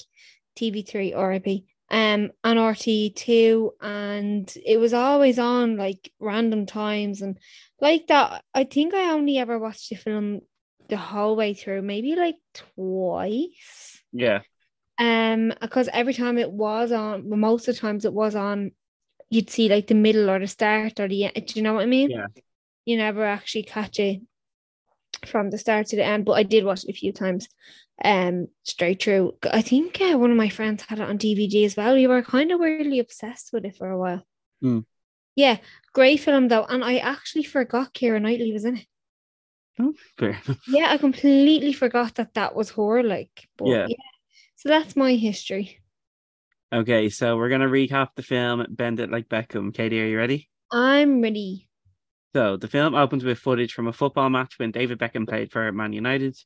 TV3 0.55 1.15
RIP 1.15 1.63
um 1.89 2.31
on 2.43 2.57
RT2 2.57 3.71
and 3.81 4.53
it 4.65 4.77
was 4.77 4.93
always 4.93 5.37
on 5.37 5.77
like 5.77 6.11
random 6.19 6.65
times 6.65 7.21
and 7.21 7.37
like 7.79 8.07
that. 8.07 8.43
I 8.53 8.63
think 8.63 8.93
I 8.93 9.11
only 9.11 9.37
ever 9.37 9.59
watched 9.59 9.89
the 9.89 9.95
film 9.95 10.41
the 10.91 10.97
whole 10.97 11.37
way 11.37 11.53
through, 11.53 11.81
maybe 11.81 12.15
like 12.15 12.35
twice. 12.53 14.03
Yeah. 14.11 14.41
Um, 14.99 15.53
because 15.61 15.89
every 15.91 16.13
time 16.13 16.37
it 16.37 16.51
was 16.51 16.91
on, 16.91 17.29
well, 17.29 17.39
most 17.39 17.67
of 17.67 17.75
the 17.75 17.81
times 17.81 18.03
it 18.03 18.13
was 18.13 18.35
on, 18.35 18.71
you'd 19.29 19.49
see 19.49 19.69
like 19.69 19.87
the 19.87 19.95
middle 19.95 20.29
or 20.29 20.37
the 20.37 20.47
start 20.47 20.99
or 20.99 21.07
the 21.07 21.25
end. 21.25 21.47
Do 21.47 21.53
you 21.55 21.63
know 21.63 21.73
what 21.73 21.83
I 21.83 21.87
mean? 21.87 22.11
Yeah. 22.11 22.27
You 22.83 22.97
never 22.97 23.23
actually 23.23 23.63
catch 23.63 23.99
it 23.99 24.21
from 25.25 25.49
the 25.49 25.57
start 25.57 25.87
to 25.87 25.95
the 25.95 26.03
end, 26.03 26.25
but 26.25 26.33
I 26.33 26.43
did 26.43 26.65
watch 26.65 26.83
it 26.83 26.89
a 26.89 26.93
few 26.93 27.13
times. 27.13 27.47
Um, 28.03 28.47
straight 28.63 29.01
through. 29.01 29.35
I 29.49 29.61
think 29.61 30.01
uh, 30.01 30.17
one 30.17 30.31
of 30.31 30.37
my 30.37 30.49
friends 30.49 30.83
had 30.83 30.99
it 30.99 31.07
on 31.07 31.17
DVD 31.17 31.63
as 31.63 31.77
well. 31.77 31.93
We 31.93 32.07
were 32.07 32.21
kind 32.21 32.51
of 32.51 32.59
weirdly 32.59 32.99
obsessed 32.99 33.51
with 33.53 33.63
it 33.63 33.77
for 33.77 33.89
a 33.89 33.97
while. 33.97 34.25
Hmm. 34.61 34.79
Yeah, 35.35 35.57
great 35.93 36.19
film 36.19 36.49
though, 36.49 36.65
and 36.65 36.83
I 36.83 36.97
actually 36.97 37.43
forgot 37.43 37.93
Keira 37.93 38.21
Knightley 38.21 38.51
was 38.51 38.65
in 38.65 38.77
it. 38.77 38.85
Oh, 39.81 39.93
fair. 40.17 40.39
Yeah, 40.67 40.89
I 40.91 40.97
completely 40.97 41.73
forgot 41.73 42.15
that 42.15 42.33
that 42.35 42.55
was 42.55 42.71
her. 42.71 43.03
Like, 43.03 43.47
Yeah. 43.63 43.87
yeah. 43.89 43.95
So 44.55 44.69
that's 44.69 44.95
my 44.95 45.15
history. 45.15 45.79
Okay, 46.73 47.09
so 47.09 47.35
we're 47.35 47.49
gonna 47.49 47.67
recap 47.67 48.09
the 48.15 48.23
film 48.23 48.65
Bend 48.69 48.99
It 48.99 49.11
Like 49.11 49.27
Beckham. 49.27 49.73
Katie, 49.73 50.01
are 50.01 50.05
you 50.07 50.17
ready? 50.17 50.49
I'm 50.71 51.21
ready. 51.21 51.67
So 52.33 52.55
the 52.55 52.69
film 52.69 52.95
opens 52.95 53.25
with 53.25 53.39
footage 53.39 53.73
from 53.73 53.87
a 53.87 53.93
football 53.93 54.29
match 54.29 54.53
when 54.57 54.71
David 54.71 54.99
Beckham 54.99 55.27
played 55.27 55.51
for 55.51 55.69
Man 55.73 55.91
United. 55.91 56.37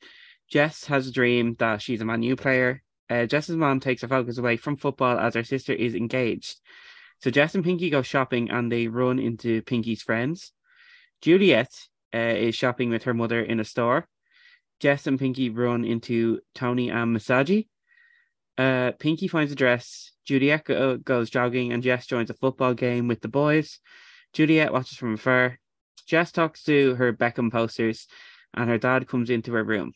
Jess 0.49 0.85
has 0.85 1.07
a 1.07 1.11
dream 1.11 1.55
that 1.59 1.81
she's 1.81 2.01
a 2.01 2.05
Man 2.05 2.23
U 2.23 2.35
player. 2.35 2.81
Uh, 3.07 3.25
Jess's 3.27 3.55
mom 3.55 3.79
takes 3.79 4.01
her 4.01 4.07
focus 4.07 4.39
away 4.39 4.57
from 4.57 4.77
football 4.77 5.19
as 5.19 5.35
her 5.35 5.43
sister 5.43 5.73
is 5.73 5.93
engaged. 5.93 6.59
So 7.21 7.29
Jess 7.29 7.53
and 7.53 7.63
Pinky 7.63 7.91
go 7.91 8.01
shopping 8.01 8.49
and 8.49 8.71
they 8.71 8.87
run 8.87 9.19
into 9.19 9.61
Pinky's 9.61 10.01
friends. 10.01 10.53
Juliet 11.21 11.69
uh, 12.15 12.35
is 12.47 12.55
shopping 12.55 12.89
with 12.89 13.03
her 13.03 13.13
mother 13.13 13.41
in 13.41 13.59
a 13.59 13.65
store. 13.65 14.07
Jess 14.79 15.05
and 15.07 15.19
Pinky 15.19 15.49
run 15.49 15.83
into 15.83 16.39
Tony 16.53 16.89
and 16.89 17.15
Masagi. 17.15 17.67
Uh, 18.57 18.93
Pinky 18.99 19.27
finds 19.27 19.51
a 19.51 19.55
dress. 19.55 20.11
Juliet 20.25 20.63
go- 20.63 20.97
goes 20.97 21.29
jogging 21.29 21.73
and 21.73 21.83
Jess 21.83 22.07
joins 22.07 22.29
a 22.29 22.33
football 22.33 22.73
game 22.73 23.07
with 23.07 23.21
the 23.21 23.27
boys. 23.27 23.79
Juliet 24.33 24.71
watches 24.71 24.97
from 24.97 25.13
afar. 25.13 25.59
Jess 26.07 26.31
talks 26.31 26.63
to 26.63 26.95
her 26.95 27.13
Beckham 27.13 27.51
posters, 27.51 28.07
and 28.53 28.69
her 28.69 28.77
dad 28.77 29.07
comes 29.07 29.29
into 29.29 29.53
her 29.53 29.63
room. 29.63 29.93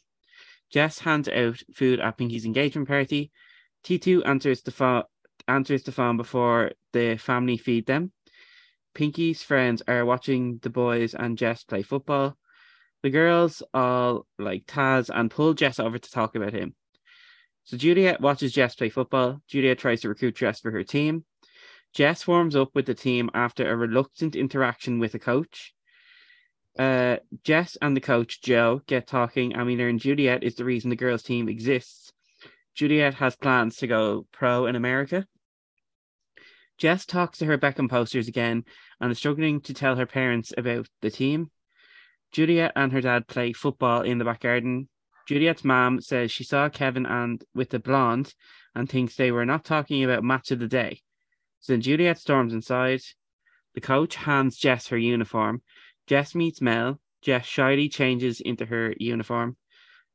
Jess 0.72 1.00
hands 1.00 1.30
out 1.30 1.62
food 1.74 2.00
at 2.00 2.18
Pinky's 2.18 2.46
engagement 2.46 2.88
party. 2.88 3.32
Teetu 3.84 4.26
answers 4.26 4.62
the 4.62 4.72
phone 4.72 5.04
answers 5.48 5.84
the 5.84 5.92
phone 5.92 6.18
before 6.18 6.72
the 6.94 7.18
family 7.18 7.58
feed 7.58 7.86
them. 7.86 8.12
Pinky's 8.94 9.44
friends 9.44 9.82
are 9.88 10.06
watching 10.06 10.60
the 10.62 10.70
boys 10.70 11.14
and 11.14 11.38
Jess 11.38 11.64
play 11.64 11.82
football. 11.82 12.38
The 13.04 13.10
girls 13.10 13.64
all 13.74 14.26
like 14.38 14.66
Taz 14.66 15.10
and 15.14 15.32
pull 15.32 15.54
Jess 15.54 15.80
over 15.80 15.98
to 15.98 16.12
talk 16.12 16.36
about 16.36 16.54
him. 16.54 16.76
So 17.64 17.78
Juliet 17.78 18.20
watches 18.20 18.52
Jess 18.52 18.76
play 18.76 18.90
football. 18.90 19.42
Juliet 19.48 19.78
tries 19.78 20.02
to 20.02 20.10
recruit 20.10 20.36
Jess 20.36 20.60
for 20.60 20.72
her 20.72 20.84
team. 20.84 21.24
Jess 21.94 22.28
warms 22.28 22.56
up 22.56 22.76
with 22.76 22.86
the 22.86 22.94
team 22.94 23.30
after 23.34 23.70
a 23.70 23.76
reluctant 23.76 24.36
interaction 24.36 25.00
with 25.00 25.16
a 25.16 25.20
coach. 25.20 25.74
Uh, 26.78 27.18
Jess 27.44 27.78
and 27.82 27.96
the 27.96 28.02
coach 28.02 28.42
Joe 28.42 28.82
get 28.88 29.08
talking, 29.08 29.54
and 29.54 29.66
we 29.66 29.76
learn 29.76 29.98
Juliet 29.98 30.44
is 30.44 30.56
the 30.56 30.66
reason 30.66 30.90
the 30.90 30.96
girls' 30.96 31.24
team 31.24 31.50
exists. 31.50 32.12
Juliet 32.76 33.16
has 33.16 33.36
plans 33.36 33.78
to 33.78 33.88
go 33.88 34.28
pro 34.32 34.66
in 34.66 34.76
America. 34.76 35.28
Jess 36.80 37.06
talks 37.06 37.38
to 37.40 37.46
her 37.46 37.58
Beckham 37.58 37.90
posters 37.90 38.30
again 38.30 38.64
and 39.02 39.12
is 39.12 39.18
struggling 39.18 39.60
to 39.62 39.74
tell 39.74 39.98
her 39.98 40.06
parents 40.06 40.54
about 40.58 40.88
the 41.02 41.12
team. 41.12 41.52
Juliet 42.32 42.72
and 42.76 42.94
her 42.94 43.02
dad 43.02 43.28
play 43.28 43.52
football 43.52 44.02
in 44.02 44.18
the 44.18 44.24
back 44.24 44.42
garden. 44.42 44.88
Juliet's 45.28 45.66
mom 45.66 46.00
says 46.00 46.32
she 46.32 46.46
saw 46.46 46.70
Kevin 46.70 47.06
and 47.06 47.44
with 47.54 47.70
the 47.70 47.80
blonde 47.80 48.34
and 48.74 48.90
thinks 48.90 49.16
they 49.16 49.32
were 49.32 49.46
not 49.46 49.66
talking 49.66 50.04
about 50.04 50.24
match 50.24 50.52
of 50.52 50.60
the 50.60 50.68
day. 50.68 51.02
So 51.60 51.74
then 51.74 51.82
Juliet 51.82 52.18
storms 52.18 52.54
inside. 52.54 53.02
The 53.76 53.82
coach 53.82 54.16
hands 54.16 54.58
Jess 54.58 54.88
her 54.88 54.98
uniform. 54.98 55.62
Jess 56.08 56.34
meets 56.34 56.62
Mel. 56.62 57.00
Jess 57.22 57.46
shyly 57.46 57.90
changes 57.90 58.40
into 58.40 58.66
her 58.66 58.94
uniform. 58.98 59.58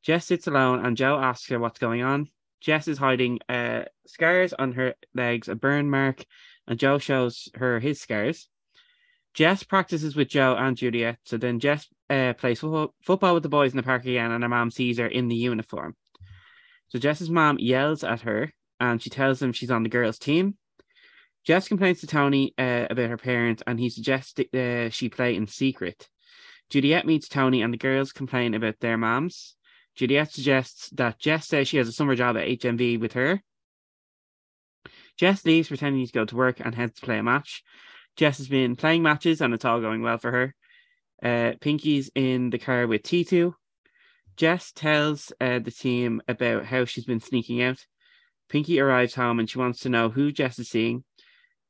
Jess 0.02 0.26
sits 0.26 0.46
alone 0.46 0.84
and 0.84 0.96
Joe 0.96 1.18
asks 1.18 1.48
her 1.48 1.58
what's 1.58 1.78
going 1.78 2.02
on. 2.02 2.28
Jess 2.60 2.88
is 2.88 2.96
hiding 2.96 3.40
uh, 3.50 3.82
scars 4.06 4.54
on 4.54 4.72
her 4.72 4.94
legs, 5.14 5.48
a 5.48 5.54
burn 5.54 5.90
mark, 5.90 6.24
and 6.66 6.78
Joe 6.78 6.98
shows 6.98 7.48
her 7.54 7.80
his 7.80 8.00
scars. 8.00 8.48
Jess 9.34 9.64
practices 9.64 10.14
with 10.14 10.28
Joe 10.28 10.54
and 10.56 10.76
Juliet, 10.76 11.18
so 11.24 11.36
then 11.36 11.58
Jess 11.58 11.88
uh, 12.08 12.34
plays 12.34 12.60
fo- 12.60 12.94
football 13.04 13.34
with 13.34 13.42
the 13.42 13.48
boys 13.48 13.72
in 13.72 13.76
the 13.76 13.82
park 13.82 14.02
again, 14.02 14.30
and 14.30 14.42
her 14.42 14.48
mom 14.48 14.70
sees 14.70 14.98
her 14.98 15.08
in 15.08 15.28
the 15.28 15.34
uniform. 15.34 15.96
So 16.88 16.98
Jess's 16.98 17.30
mom 17.30 17.58
yells 17.58 18.04
at 18.04 18.20
her, 18.20 18.52
and 18.78 19.02
she 19.02 19.10
tells 19.10 19.40
them 19.40 19.52
she's 19.52 19.70
on 19.70 19.82
the 19.82 19.88
girls' 19.88 20.18
team. 20.18 20.56
Jess 21.44 21.68
complains 21.68 22.00
to 22.00 22.06
Tony 22.06 22.54
uh, 22.56 22.86
about 22.88 23.10
her 23.10 23.16
parents, 23.16 23.62
and 23.66 23.78
he 23.80 23.90
suggests 23.90 24.38
uh, 24.38 24.88
she 24.90 25.08
play 25.08 25.34
in 25.34 25.46
secret. 25.46 26.08
Juliet 26.70 27.06
meets 27.06 27.28
Tony, 27.28 27.60
and 27.60 27.72
the 27.72 27.78
girls 27.78 28.12
complain 28.12 28.54
about 28.54 28.80
their 28.80 28.96
moms. 28.96 29.56
Juliet 29.96 30.32
suggests 30.32 30.90
that 30.90 31.18
Jess 31.18 31.46
says 31.48 31.68
she 31.68 31.76
has 31.76 31.88
a 31.88 31.92
summer 31.92 32.14
job 32.14 32.36
at 32.36 32.46
HMV 32.46 32.98
with 32.98 33.12
her. 33.12 33.42
Jess 35.16 35.44
leaves, 35.44 35.68
pretending 35.68 36.06
to 36.06 36.12
go 36.12 36.24
to 36.24 36.36
work, 36.36 36.60
and 36.60 36.74
heads 36.74 36.94
to 36.94 37.06
play 37.06 37.18
a 37.18 37.22
match. 37.22 37.62
Jess 38.16 38.38
has 38.38 38.48
been 38.48 38.76
playing 38.76 39.02
matches, 39.02 39.40
and 39.40 39.54
it's 39.54 39.64
all 39.64 39.80
going 39.80 40.02
well 40.02 40.18
for 40.18 40.30
her. 40.30 40.54
Uh, 41.22 41.52
Pinky's 41.60 42.10
in 42.14 42.50
the 42.50 42.58
car 42.58 42.86
with 42.86 43.02
Teetu. 43.02 43.54
Jess 44.36 44.72
tells 44.72 45.32
uh, 45.40 45.60
the 45.60 45.70
team 45.70 46.20
about 46.26 46.66
how 46.66 46.84
she's 46.84 47.04
been 47.04 47.20
sneaking 47.20 47.62
out. 47.62 47.86
Pinky 48.48 48.80
arrives 48.80 49.14
home 49.14 49.38
and 49.38 49.48
she 49.48 49.58
wants 49.58 49.80
to 49.80 49.88
know 49.88 50.10
who 50.10 50.32
Jess 50.32 50.58
is 50.58 50.68
seeing. 50.68 51.04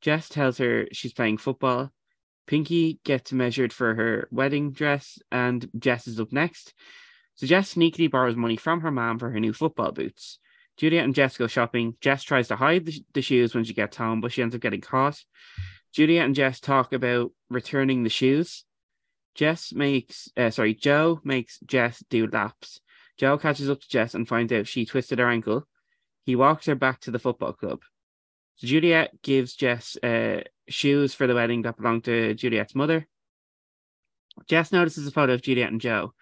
Jess 0.01 0.29
tells 0.29 0.57
her 0.57 0.87
she's 0.91 1.13
playing 1.13 1.37
football. 1.37 1.91
Pinky 2.47 2.99
gets 3.03 3.31
measured 3.31 3.73
for 3.73 3.95
her 3.95 4.27
wedding 4.31 4.71
dress, 4.71 5.17
and 5.31 5.67
Jess 5.77 6.07
is 6.07 6.19
up 6.19 6.31
next. 6.31 6.73
So 7.35 7.47
Jess 7.47 7.73
sneakily 7.73 8.09
borrows 8.09 8.35
money 8.35 8.55
from 8.55 8.81
her 8.81 8.91
mom 8.91 9.19
for 9.19 9.29
her 9.31 9.39
new 9.39 9.53
football 9.53 9.91
boots. 9.91 10.39
Juliet 10.77 11.05
and 11.05 11.15
Jess 11.15 11.37
go 11.37 11.47
shopping. 11.47 11.95
Jess 12.01 12.23
tries 12.23 12.49
to 12.49 12.55
hide 12.55 12.85
the, 12.85 13.03
the 13.13 13.21
shoes 13.21 13.55
when 13.55 13.63
she 13.63 13.73
gets 13.73 13.97
home, 13.97 14.21
but 14.21 14.31
she 14.31 14.41
ends 14.41 14.55
up 14.55 14.61
getting 14.61 14.81
caught. 14.81 15.23
Juliet 15.93 16.25
and 16.25 16.35
Jess 16.35 16.59
talk 16.59 16.91
about 16.91 17.31
returning 17.49 18.03
the 18.03 18.09
shoes. 18.09 18.65
Jess 19.35 19.73
makes, 19.73 20.29
uh, 20.35 20.49
sorry, 20.49 20.73
Joe 20.73 21.21
makes 21.23 21.59
Jess 21.65 22.03
do 22.09 22.27
laps. 22.27 22.81
Joe 23.17 23.37
catches 23.37 23.69
up 23.69 23.81
to 23.81 23.89
Jess 23.89 24.13
and 24.13 24.27
finds 24.27 24.51
out 24.51 24.67
she 24.67 24.85
twisted 24.85 25.19
her 25.19 25.29
ankle. 25.29 25.67
He 26.25 26.35
walks 26.35 26.65
her 26.65 26.75
back 26.75 26.99
to 27.01 27.11
the 27.11 27.19
football 27.19 27.53
club. 27.53 27.81
So 28.57 28.67
Juliet 28.67 29.21
gives 29.21 29.55
Jess 29.55 29.97
uh, 30.03 30.41
shoes 30.67 31.13
for 31.13 31.27
the 31.27 31.35
wedding 31.35 31.61
that 31.61 31.77
belong 31.77 32.01
to 32.01 32.33
Juliet's 32.33 32.75
mother. 32.75 33.07
Jess 34.47 34.71
notices 34.71 35.07
a 35.07 35.11
photo 35.11 35.33
of 35.33 35.41
Juliet 35.41 35.71
and 35.71 35.79
Joe. 35.79 36.13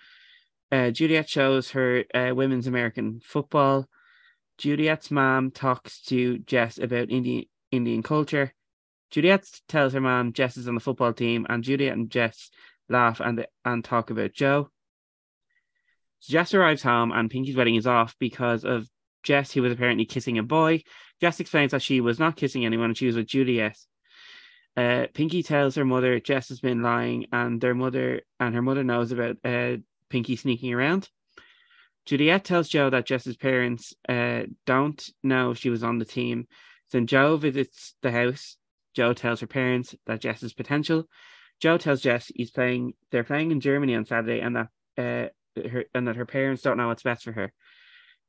Uh, 0.72 0.92
Juliet 0.92 1.30
shows 1.30 1.72
her 1.72 2.04
uh, 2.14 2.34
women's 2.36 2.68
American 2.68 3.22
football. 3.24 3.88
Juliet's 4.58 5.12
mom 5.12 5.52
talks 5.52 6.02
to 6.04 6.40
Jess 6.40 6.78
about 6.78 7.10
Indian 7.10 7.46
Indian 7.72 8.04
culture. 8.04 8.54
Juliet 9.10 9.46
tells 9.68 9.94
her 9.94 10.02
mom 10.02 10.34
Jess 10.34 10.58
is 10.58 10.68
on 10.68 10.76
the 10.76 10.82
football 10.82 11.14
team, 11.14 11.46
and 11.50 11.64
Juliet 11.64 11.94
and 11.94 12.10
Jess 12.10 12.50
laugh 12.90 13.20
and 13.20 13.46
and 13.66 13.84
talk 13.84 14.10
about 14.10 14.34
Joe. 14.34 14.70
So 16.20 16.32
Jess 16.32 16.54
arrives 16.54 16.84
home, 16.84 17.12
and 17.12 17.30
Pinky's 17.30 17.56
wedding 17.56 17.76
is 17.76 17.88
off 17.88 18.16
because 18.20 18.64
of 18.64 18.88
Jess, 19.24 19.52
who 19.52 19.62
was 19.62 19.72
apparently 19.72 20.06
kissing 20.06 20.38
a 20.38 20.44
boy. 20.44 20.84
Jess 21.20 21.40
explains 21.40 21.72
that 21.72 21.82
she 21.82 22.02
was 22.02 22.20
not 22.20 22.36
kissing 22.36 22.66
anyone, 22.66 22.92
and 22.92 22.98
she 22.98 23.08
was 23.08 23.16
with 23.16 23.28
Juliet. 23.28 23.78
Uh, 24.76 25.06
Pinky 25.14 25.44
tells 25.44 25.76
her 25.76 25.86
mother 25.86 26.20
Jess 26.20 26.50
has 26.50 26.60
been 26.60 26.82
lying, 26.82 27.28
and 27.32 27.62
their 27.62 27.76
mother 27.76 28.22
and 28.40 28.56
her 28.56 28.62
mother 28.62 28.84
knows 28.84 29.12
about 29.12 29.38
uh, 29.44 29.78
Pinky 30.10 30.36
sneaking 30.36 30.74
around. 30.74 31.10
Juliet 32.06 32.44
tells 32.44 32.70
Joe 32.70 32.90
that 32.90 33.06
Jess's 33.06 33.38
parents 33.38 33.94
uh, 34.10 34.44
don't 34.66 35.04
know 35.24 35.54
she 35.54 35.70
was 35.70 35.84
on 35.84 36.00
the 36.00 36.06
team. 36.06 36.48
Then 36.92 37.08
Joe 37.08 37.38
visits 37.38 37.96
the 38.02 38.12
house. 38.12 38.58
Joe 38.94 39.14
tells 39.14 39.40
her 39.40 39.48
parents 39.48 39.96
that 40.06 40.22
Jess 40.22 40.44
is 40.44 40.54
potential. 40.54 41.06
Joe 41.60 41.78
tells 41.78 42.02
Jess 42.02 42.32
he's 42.36 42.52
playing. 42.52 42.94
They're 43.12 43.24
playing 43.24 43.52
in 43.52 43.62
Germany 43.62 43.96
on 43.96 44.06
Saturday, 44.06 44.42
and 44.42 44.56
that 44.56 44.68
uh, 44.98 45.30
her 45.70 45.86
and 45.96 46.08
that 46.08 46.18
her 46.18 46.26
parents 46.26 46.62
don't 46.62 46.78
know 46.78 46.88
what's 46.88 47.04
best 47.04 47.24
for 47.24 47.32
her. 47.32 47.54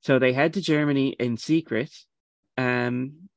So 0.01 0.19
they 0.19 0.33
head 0.33 0.55
to 0.55 0.61
Germany 0.61 1.17
in 1.19 1.37
secret. 1.37 1.91
Um, 2.57 3.29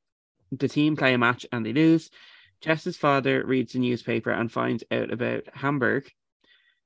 the 0.52 0.68
team 0.68 0.96
play 0.96 1.14
a 1.14 1.18
match 1.18 1.46
and 1.52 1.64
they 1.64 1.72
lose. 1.72 2.10
Jess's 2.60 2.96
father 2.96 3.44
reads 3.44 3.72
the 3.72 3.78
newspaper 3.78 4.30
and 4.30 4.50
finds 4.50 4.84
out 4.90 5.12
about 5.12 5.44
Hamburg. 5.52 6.10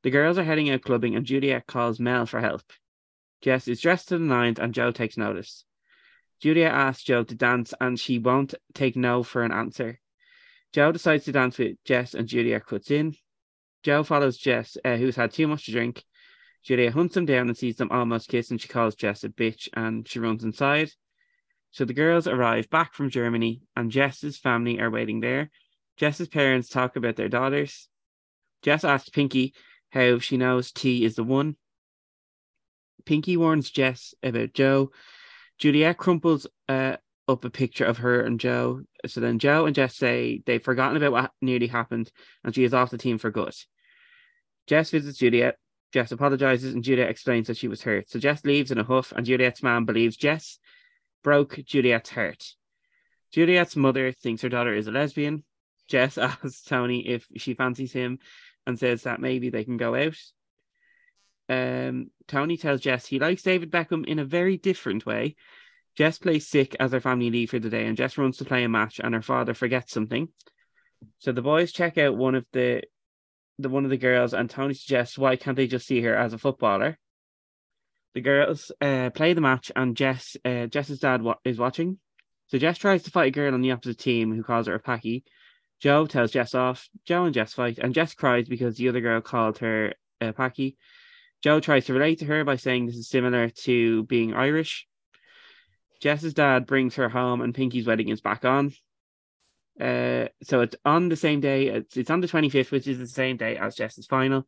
The 0.02 0.11
girls 0.11 0.38
are 0.38 0.44
heading 0.44 0.71
out 0.71 0.82
clubbing, 0.82 1.14
and 1.14 1.25
Juliet 1.25 1.66
calls 1.66 2.00
Mel 2.00 2.26
for 2.26 2.40
help. 2.40 2.62
Jess 3.42 3.68
is 3.68 3.80
dressed 3.80 4.08
to 4.08 4.18
the 4.18 4.25
nines, 4.25 4.58
and 4.58 4.72
Joe 4.72 4.92
takes 4.92 5.16
notice. 5.16 5.64
Julia 6.40 6.66
asks 6.66 7.02
Joe 7.02 7.25
to 7.25 7.34
dance, 7.34 7.75
and 7.80 7.99
she 7.99 8.18
won't 8.18 8.54
take 8.75 8.96
no 8.96 9.22
for 9.22 9.42
an 9.42 9.52
answer. 9.52 10.00
Joe 10.72 10.92
decides 10.92 11.25
to 11.25 11.32
dance 11.32 11.58
with 11.58 11.76
Jess, 11.84 12.14
and 12.14 12.26
Julia 12.26 12.61
cuts 12.61 12.90
in. 12.90 13.14
Joe 13.82 14.04
follows 14.04 14.38
Jess, 14.38 14.76
uh, 14.84 14.96
who's 14.96 15.16
had 15.16 15.32
too 15.32 15.49
much 15.49 15.66
to 15.66 15.72
drink. 15.72 16.04
Julia 16.62 16.92
hunts 16.92 17.16
him 17.16 17.26
down 17.26 17.49
and 17.49 17.58
sees 17.58 17.76
them 17.76 17.90
almost 17.90 18.28
kiss, 18.28 18.50
and 18.50 18.61
she 18.61 18.68
calls 18.68 18.94
Jess 18.94 19.25
a 19.25 19.28
bitch, 19.28 19.68
and 19.75 20.08
she 20.08 20.20
runs 20.20 20.44
inside. 20.44 20.90
So 21.72 21.84
the 21.84 21.94
girls 21.94 22.28
arrive 22.28 22.70
back 22.70 22.94
from 22.94 23.11
Germany, 23.11 23.62
and 23.75 23.90
Jess's 23.90 24.38
family 24.38 24.78
are 24.80 24.90
waiting 24.90 25.20
there. 25.20 25.50
Jess's 25.96 26.28
parents 26.28 26.68
talk 26.68 26.96
about 26.96 27.16
their 27.16 27.28
daughters. 27.28 27.88
Jess 28.62 28.84
asks 28.84 29.08
Pinky 29.08 29.54
how 29.90 30.18
she 30.20 30.37
knows 30.37 30.70
T 30.70 31.04
is 31.04 31.16
the 31.16 31.25
one. 31.25 31.56
Pinky 33.04 33.37
warns 33.37 33.71
Jess 33.71 34.14
about 34.23 34.54
Joe. 34.54 34.90
Juliet 35.59 35.97
crumples 35.97 36.47
uh, 36.68 36.97
up 37.28 37.44
a 37.44 37.50
picture 37.50 37.85
of 37.85 37.99
her 37.99 38.21
and 38.21 38.40
Joe. 38.40 38.82
So 39.06 39.21
then 39.21 39.38
Joe 39.38 39.66
and 39.66 39.75
Jess 39.75 39.97
say 39.97 40.42
they've 40.47 40.62
forgotten 40.62 40.97
about 40.97 41.12
what 41.12 41.32
nearly 41.40 41.66
happened 41.66 42.11
and 42.44 42.54
she 42.54 42.64
is 42.64 42.75
off 42.75 42.90
the 42.90 42.99
team 42.99 43.18
for 43.18 43.30
good. 43.30 43.54
Jess 44.66 44.90
visits 44.90 45.18
Juliet. 45.18 45.56
Jess 45.92 46.12
apologizes 46.12 46.73
and 46.73 46.82
Juliet 46.82 47.11
explains 47.11 47.49
that 47.49 47.56
she 47.56 47.68
was 47.68 47.82
hurt. 47.82 48.09
So 48.09 48.18
Jess 48.18 48.44
leaves 48.44 48.71
in 48.71 48.78
a 48.78 48.85
huff 48.85 49.12
and 49.14 49.26
Juliet's 49.26 49.62
mom 49.62 49.85
believes 49.85 50.16
Jess 50.16 50.59
broke 51.23 51.59
Juliet's 51.64 52.11
heart. 52.11 52.44
Juliet's 53.32 53.76
mother 53.76 54.12
thinks 54.12 54.42
her 54.42 54.49
daughter 54.49 54.75
is 54.75 54.87
a 54.87 54.92
lesbian. 54.92 55.44
Jess 55.88 56.18
asks 56.18 56.62
Tony 56.62 57.06
if 57.09 57.26
she 57.37 57.54
fancies 57.54 57.92
him 57.92 58.18
and 58.66 58.78
says 58.78 59.02
that 59.02 59.21
maybe 59.21 59.50
they 59.50 59.64
can 59.64 59.76
go 59.76 59.94
out. 59.94 60.16
Um, 61.49 62.11
Tony 62.28 62.56
tells 62.56 62.80
Jess 62.80 63.06
he 63.06 63.18
likes 63.18 63.42
David 63.42 63.70
Beckham 63.70 64.06
in 64.06 64.18
a 64.18 64.25
very 64.25 64.56
different 64.56 65.04
way. 65.04 65.37
Jess 65.96 66.18
plays 66.18 66.49
sick 66.49 66.75
as 66.80 66.92
her 66.92 67.00
family 67.00 67.30
leave 67.30 67.50
for 67.50 67.58
the 67.58 67.68
day, 67.68 67.87
and 67.87 67.96
Jess 67.96 68.16
runs 68.16 68.38
to 68.38 68.44
play 68.44 68.64
a 68.64 68.68
match, 68.68 69.00
and 69.02 69.14
her 69.14 69.22
father 69.22 69.54
forgets 69.54 69.92
something. 69.92 70.28
So 71.18 71.32
the 71.32 71.42
boys 71.42 71.72
check 71.72 71.99
out 71.99 72.16
one 72.16 72.34
of 72.34 72.46
the 72.52 72.82
the 73.58 73.68
one 73.68 73.84
of 73.84 73.90
the 73.90 73.99
girls, 73.99 74.32
and 74.32 74.49
Tony 74.49 74.75
suggests 74.75 75.18
why 75.18 75.37
can't 75.37 75.56
they 75.56 75.66
just 75.66 75.87
see 75.87 76.00
her 76.02 76.16
as 76.16 76.32
a 76.32 76.38
footballer? 76.38 76.99
The 78.14 78.20
girls 78.20 78.72
uh, 78.80 79.11
play 79.11 79.32
the 79.32 79.40
match, 79.40 79.70
and 79.75 79.96
Jess 79.96 80.37
uh, 80.44 80.66
Jess's 80.66 80.99
dad 80.99 81.22
wa- 81.22 81.37
is 81.44 81.58
watching. 81.58 81.99
So 82.46 82.58
Jess 82.58 82.78
tries 82.78 83.02
to 83.04 83.11
fight 83.11 83.28
a 83.28 83.30
girl 83.30 83.54
on 83.54 83.62
the 83.62 83.72
opposite 83.72 83.99
team 83.99 84.34
who 84.34 84.42
calls 84.42 84.66
her 84.66 84.75
a 84.75 84.82
Paki. 84.82 85.22
Joe 85.80 86.06
tells 86.06 86.30
Jess 86.30 86.54
off. 86.54 86.88
Joe 87.04 87.25
and 87.25 87.34
Jess 87.34 87.54
fight, 87.54 87.78
and 87.78 87.94
Jess 87.94 88.14
cries 88.14 88.49
because 88.49 88.76
the 88.76 88.88
other 88.88 89.00
girl 89.00 89.20
called 89.20 89.58
her 89.58 89.94
a 90.20 90.32
Paki. 90.32 90.76
Joe 91.42 91.61
tries 91.61 91.87
to 91.87 91.94
relate 91.94 92.20
to 92.20 92.25
her 92.26 92.44
by 92.44 92.56
saying 92.56 92.87
this 92.87 92.96
is 92.96 93.08
similar 93.08 93.49
to 93.50 94.04
being 94.04 94.34
Irish. 94.34 94.87
Jess's 96.00 96.34
dad 96.34 96.66
brings 96.66 96.96
her 96.96 97.08
home, 97.08 97.40
and 97.40 97.54
Pinky's 97.54 97.87
wedding 97.87 98.08
is 98.08 98.20
back 98.20 98.44
on. 98.44 98.72
Uh, 99.80 100.26
so 100.42 100.61
it's 100.61 100.76
on 100.84 101.08
the 101.08 101.16
same 101.16 101.40
day. 101.40 101.68
It's, 101.68 101.96
it's 101.96 102.11
on 102.11 102.20
the 102.20 102.28
25th, 102.28 102.70
which 102.70 102.87
is 102.87 102.99
the 102.99 103.06
same 103.06 103.37
day 103.37 103.56
as 103.56 103.75
Jess's 103.75 104.06
final. 104.06 104.46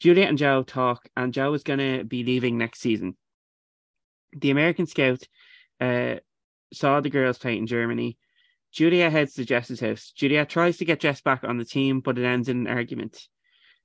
Juliet 0.00 0.28
and 0.28 0.38
Joe 0.38 0.62
talk, 0.62 1.08
and 1.16 1.32
Joe 1.32 1.52
is 1.54 1.62
going 1.62 1.78
to 1.78 2.04
be 2.04 2.24
leaving 2.24 2.58
next 2.58 2.80
season. 2.80 3.16
The 4.32 4.50
American 4.50 4.86
scout 4.86 5.22
uh, 5.80 6.16
saw 6.72 7.00
the 7.00 7.10
girls 7.10 7.38
play 7.38 7.56
in 7.56 7.66
Germany. 7.66 8.18
Juliet 8.72 9.12
heads 9.12 9.34
to 9.34 9.44
Jess's 9.44 9.80
house. 9.80 10.12
Juliet 10.16 10.48
tries 10.48 10.78
to 10.78 10.86
get 10.86 11.00
Jess 11.00 11.20
back 11.20 11.44
on 11.44 11.58
the 11.58 11.64
team, 11.64 12.00
but 12.00 12.18
it 12.18 12.24
ends 12.24 12.48
in 12.48 12.66
an 12.66 12.66
argument. 12.66 13.28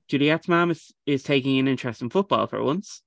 Juliet's 0.08 0.48
mom 0.48 0.70
is, 0.70 0.92
is 1.06 1.22
taking 1.22 1.58
an 1.58 1.68
interest 1.68 2.02
in 2.02 2.10
football 2.10 2.46
for 2.46 2.62
once. 2.62 3.02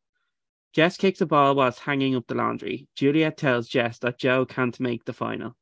Jess 0.73 0.97
kicks 0.97 1.19
a 1.19 1.25
ball 1.25 1.55
whilst 1.55 1.79
hanging 1.79 2.15
up 2.15 2.27
the 2.27 2.35
laundry. 2.35 2.87
Juliet 2.95 3.37
tells 3.37 3.67
Jess 3.67 3.99
that 3.99 4.19
Joe 4.19 4.45
can't 4.45 4.79
make 4.79 5.03
the 5.03 5.13
final. 5.13 5.57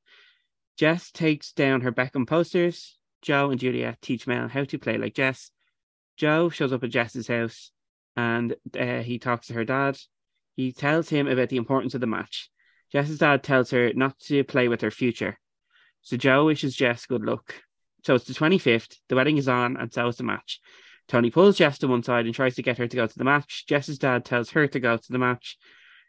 Jess 0.77 1.11
takes 1.11 1.51
down 1.51 1.81
her 1.81 1.91
Beckham 1.91 2.27
posters. 2.27 2.97
Joe 3.21 3.49
and 3.49 3.59
Juliet 3.59 4.01
teach 4.01 4.27
Mel 4.27 4.47
how 4.47 4.63
to 4.65 4.77
play 4.77 4.97
like 4.97 5.15
Jess. 5.15 5.51
Joe 6.15 6.49
shows 6.49 6.71
up 6.73 6.83
at 6.83 6.91
Jess's 6.91 7.27
house 7.27 7.71
and 8.15 8.55
uh, 8.77 8.99
he 8.99 9.17
talks 9.17 9.47
to 9.47 9.53
her 9.53 9.65
dad. 9.65 9.97
He 10.55 10.73
tells 10.73 11.09
him 11.09 11.27
about 11.27 11.49
the 11.49 11.57
importance 11.57 11.95
of 11.95 12.01
the 12.01 12.07
match. 12.07 12.49
Jess's 12.91 13.19
dad 13.19 13.43
tells 13.43 13.71
her 13.71 13.93
not 13.93 14.19
to 14.19 14.43
play 14.43 14.67
with 14.67 14.81
her 14.81 14.91
future. 14.91 15.39
So 16.01 16.17
Joe 16.17 16.45
wishes 16.45 16.75
Jess 16.75 17.05
good 17.05 17.23
luck. 17.23 17.55
So 18.05 18.15
it's 18.15 18.25
the 18.25 18.33
25th, 18.33 18.95
the 19.09 19.15
wedding 19.15 19.37
is 19.37 19.49
on, 19.49 19.77
and 19.77 19.91
so 19.91 20.07
is 20.07 20.17
the 20.17 20.23
match. 20.23 20.59
Tony 21.09 21.31
pulls 21.31 21.57
Jess 21.57 21.79
to 21.79 21.87
one 21.87 22.03
side 22.03 22.25
and 22.25 22.35
tries 22.35 22.55
to 22.55 22.61
get 22.61 22.77
her 22.77 22.87
to 22.87 22.95
go 22.95 23.07
to 23.07 23.17
the 23.17 23.23
match. 23.23 23.65
Jess's 23.67 23.97
dad 23.97 24.23
tells 24.23 24.51
her 24.51 24.67
to 24.67 24.79
go 24.79 24.95
to 24.95 25.11
the 25.11 25.17
match. 25.17 25.57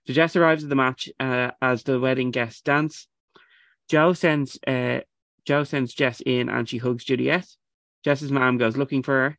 So 0.06 0.12
Jess 0.12 0.36
arrives 0.36 0.62
at 0.62 0.68
the 0.68 0.76
match 0.76 1.08
uh, 1.18 1.52
as 1.60 1.82
the 1.82 1.98
wedding 1.98 2.30
guests 2.30 2.60
dance. 2.60 3.08
Joe 3.88 4.12
sends 4.12 4.58
uh, 4.66 5.00
Joe 5.46 5.64
sends 5.64 5.94
Jess 5.94 6.20
in 6.20 6.50
and 6.50 6.68
she 6.68 6.76
hugs 6.76 7.04
Juliet. 7.04 7.46
Jess's 8.04 8.30
mom 8.30 8.58
goes 8.58 8.76
looking 8.76 9.02
for 9.02 9.36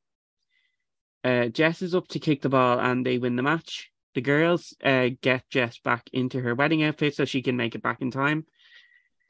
her. 1.23 1.29
Uh, 1.29 1.47
Jess 1.49 1.83
is 1.83 1.93
up 1.93 2.07
to 2.09 2.19
kick 2.19 2.41
the 2.41 2.49
ball 2.49 2.79
and 2.79 3.05
they 3.05 3.19
win 3.19 3.35
the 3.35 3.43
match. 3.43 3.91
The 4.15 4.21
girls 4.21 4.75
uh, 4.83 5.09
get 5.21 5.47
Jess 5.51 5.77
back 5.79 6.09
into 6.11 6.41
her 6.41 6.55
wedding 6.55 6.83
outfit 6.83 7.15
so 7.15 7.25
she 7.25 7.43
can 7.43 7.55
make 7.55 7.75
it 7.75 7.83
back 7.83 8.01
in 8.01 8.09
time. 8.09 8.45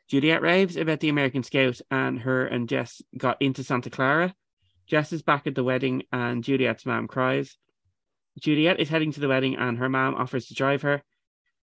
Juliet 0.07 0.41
raves 0.41 0.77
about 0.77 1.01
the 1.01 1.09
American 1.09 1.43
Scout 1.43 1.81
and 1.91 2.19
her 2.19 2.45
and 2.45 2.69
Jess 2.69 3.01
got 3.17 3.41
into 3.41 3.63
Santa 3.63 3.89
Clara. 3.89 4.33
Jess 4.87 5.13
is 5.13 5.21
back 5.21 5.47
at 5.47 5.55
the 5.55 5.63
wedding 5.63 6.03
and 6.11 6.43
Juliet's 6.43 6.85
mom 6.85 7.07
cries. 7.07 7.57
Juliet 8.39 8.79
is 8.79 8.89
heading 8.89 9.11
to 9.13 9.19
the 9.19 9.27
wedding 9.27 9.55
and 9.55 9.77
her 9.77 9.89
mom 9.89 10.15
offers 10.15 10.47
to 10.47 10.53
drive 10.53 10.81
her. 10.81 11.01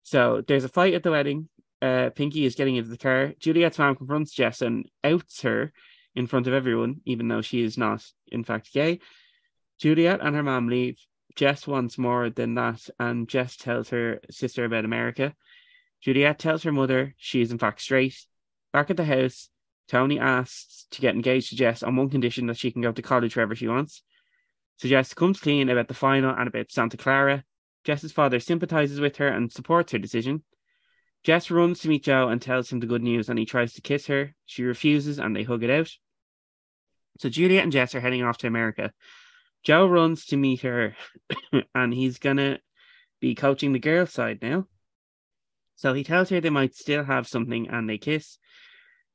So 0.03 0.43
there's 0.47 0.65
a 0.65 0.69
fight 0.69 0.95
at 0.95 1.03
the 1.03 1.11
wedding. 1.11 1.49
Uh, 1.83 2.11
Pinky 2.15 2.45
is 2.45 2.55
getting 2.55 2.77
into 2.77 2.91
the 2.91 2.97
car. 2.97 3.35
Juliet's 3.39 3.79
mom 3.79 3.97
confronts 3.97 4.33
Jess 4.33 4.63
and 4.63 4.89
outs 5.05 5.43
her 5.43 5.73
in 6.15 6.27
front 6.27 6.47
of 6.47 6.55
everyone, 6.55 7.01
even 7.05 7.29
though 7.29 7.43
she 7.43 7.63
is 7.63 7.77
not, 7.77 8.05
in 8.29 8.45
fact, 8.45 8.73
gay. 8.73 9.01
Juliet 9.79 10.21
and 10.23 10.35
her 10.35 10.43
mom 10.43 10.69
leave. 10.69 10.99
Jess 11.37 11.67
wants 11.67 11.99
more 11.99 12.31
than 12.31 12.55
that, 12.55 12.89
and 12.99 13.29
Jess 13.29 13.57
tells 13.57 13.91
her 13.91 14.21
sister 14.31 14.65
about 14.65 14.87
America. 14.87 15.35
Juliet 16.01 16.39
tells 16.39 16.63
her 16.63 16.73
mother 16.73 17.15
she 17.19 17.43
is, 17.43 17.53
in 17.53 17.59
fact, 17.59 17.83
straight. 17.83 18.17
Back 18.73 18.91
at 18.91 18.97
the 18.97 19.05
house, 19.05 19.51
Tony 19.89 20.19
asks 20.19 20.87
to 20.91 21.01
get 21.01 21.15
engaged 21.15 21.51
to 21.51 21.57
Jess 21.57 21.83
on 21.83 21.97
one 21.97 22.11
condition 22.11 22.47
that 22.47 22.59
she 22.59 22.71
can 22.71 22.83
go 22.83 22.93
to 22.93 23.03
college 23.03 23.37
wherever 23.37 23.55
she 23.55 23.69
wants. 23.69 24.03
So 24.79 24.89
Jess 24.89 25.15
comes 25.15 25.41
clean 25.41 25.69
about 25.69 25.89
the 25.89 25.95
final 25.95 26.35
and 26.35 26.49
about 26.49 26.71
Santa 26.71 26.97
Clara. 26.97 27.45
Jess's 27.85 28.13
father 28.13 28.41
sympathizes 28.41 29.01
with 29.01 29.17
her 29.17 29.29
and 29.29 29.51
supports 29.51 29.93
her 29.93 29.99
decision. 29.99 30.43
Jess 31.25 31.51
runs 31.51 31.81
to 31.81 31.89
meet 31.89 32.05
Joe 32.05 32.29
and 32.29 32.43
tells 32.43 32.71
him 32.71 32.81
the 32.81 32.87
good 32.87 33.03
news, 33.03 33.29
and 33.29 33.39
he 33.39 33.47
tries 33.47 33.73
to 33.75 33.81
kiss 33.81 34.07
her. 34.07 34.35
She 34.45 34.65
refuses, 34.65 35.19
and 35.19 35.35
they 35.35 35.45
hug 35.45 35.63
it 35.63 35.71
out. 35.71 35.91
So 37.19 37.29
Juliet 37.29 37.63
and 37.63 37.73
Jess 37.73 37.95
are 37.95 38.01
heading 38.01 38.23
off 38.23 38.39
to 38.39 38.47
America. 38.47 38.93
Joe 39.65 39.87
runs 39.87 40.27
to 40.27 40.37
meet 40.37 40.61
her, 40.63 40.97
and 41.75 41.93
he's 41.93 42.19
gonna 42.19 42.59
be 43.21 43.35
coaching 43.35 43.73
the 43.73 43.79
girls' 43.79 44.13
side 44.13 44.39
now. 44.43 44.67
So 45.75 45.95
he 45.95 46.05
tells 46.05 46.29
her 46.29 46.41
they 46.41 46.51
might 46.51 46.75
still 46.75 47.05
have 47.05 47.27
something, 47.27 47.69
and 47.69 47.89
they 47.89 47.99
kiss. 47.99 48.39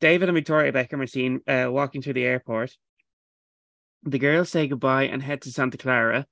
David 0.02 0.30
and 0.30 0.36
Victoria 0.36 0.74
Beckham 0.74 1.02
are 1.02 1.08
seen 1.08 1.42
uh, 1.48 1.68
walking 1.70 2.02
through 2.02 2.14
the 2.14 2.26
airport. 2.26 2.76
The 4.04 4.18
girls 4.18 4.50
say 4.50 4.68
goodbye 4.68 5.04
and 5.04 5.22
head 5.22 5.44
to 5.44 5.52
Santa 5.52 5.78
Clara, 5.78 6.26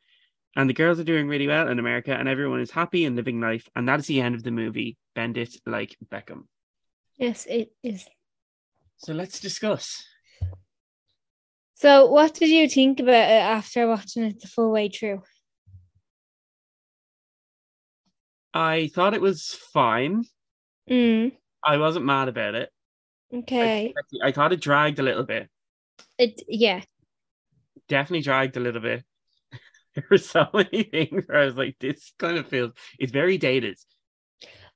and 0.56 0.68
the 0.68 0.74
girls 0.74 1.00
are 1.00 1.04
doing 1.04 1.28
really 1.28 1.48
well 1.48 1.68
in 1.68 1.78
America, 1.78 2.14
and 2.14 2.28
everyone 2.28 2.62
is 2.62 2.72
happy 2.72 3.06
and 3.06 3.16
living 3.16 3.40
life. 3.40 3.70
And 3.76 3.88
that 3.88 4.00
is 4.00 4.08
the 4.08 4.22
end 4.22 4.34
of 4.34 4.42
the 4.42 4.52
movie. 4.52 4.98
Bend 5.14 5.38
it 5.38 5.56
like 5.68 5.96
Beckham. 6.12 6.48
Yes, 7.18 7.46
it 7.46 7.72
is. 7.84 8.08
So 8.98 9.14
let's 9.14 9.40
discuss. 9.40 10.04
So, 11.76 12.08
what 12.08 12.34
did 12.34 12.50
you 12.50 12.68
think 12.68 13.00
about 13.00 13.30
it 13.30 13.44
after 13.44 13.88
watching 13.88 14.24
it 14.24 14.42
the 14.42 14.48
full 14.48 14.72
way 14.72 14.90
through? 14.90 15.22
I 18.54 18.90
thought 18.94 19.14
it 19.14 19.22
was 19.22 19.56
fine. 19.72 20.24
Mm, 20.90 21.34
I 21.64 21.78
wasn't 21.78 22.06
mad 22.06 22.30
about 22.30 22.56
it. 22.56 22.72
Okay. 23.34 23.94
I, 24.24 24.28
I 24.28 24.32
thought 24.32 24.54
it 24.54 24.62
dragged 24.62 25.00
a 25.00 25.04
little 25.04 25.24
bit. 25.24 25.50
It 26.18 26.42
yeah. 26.48 26.82
Definitely 27.88 28.22
dragged 28.22 28.58
a 28.58 28.60
little 28.60 28.82
bit. 28.82 29.04
there 29.96 30.06
were 30.10 30.18
so 30.18 30.48
many 30.54 30.84
things 30.92 31.26
where 31.28 31.42
I 31.42 31.46
was 31.46 31.56
like, 31.56 31.78
this 31.80 32.14
kind 32.18 32.38
of 32.38 32.48
feels 32.48 32.72
it's 32.98 33.12
very 33.12 33.38
dated. 33.38 33.78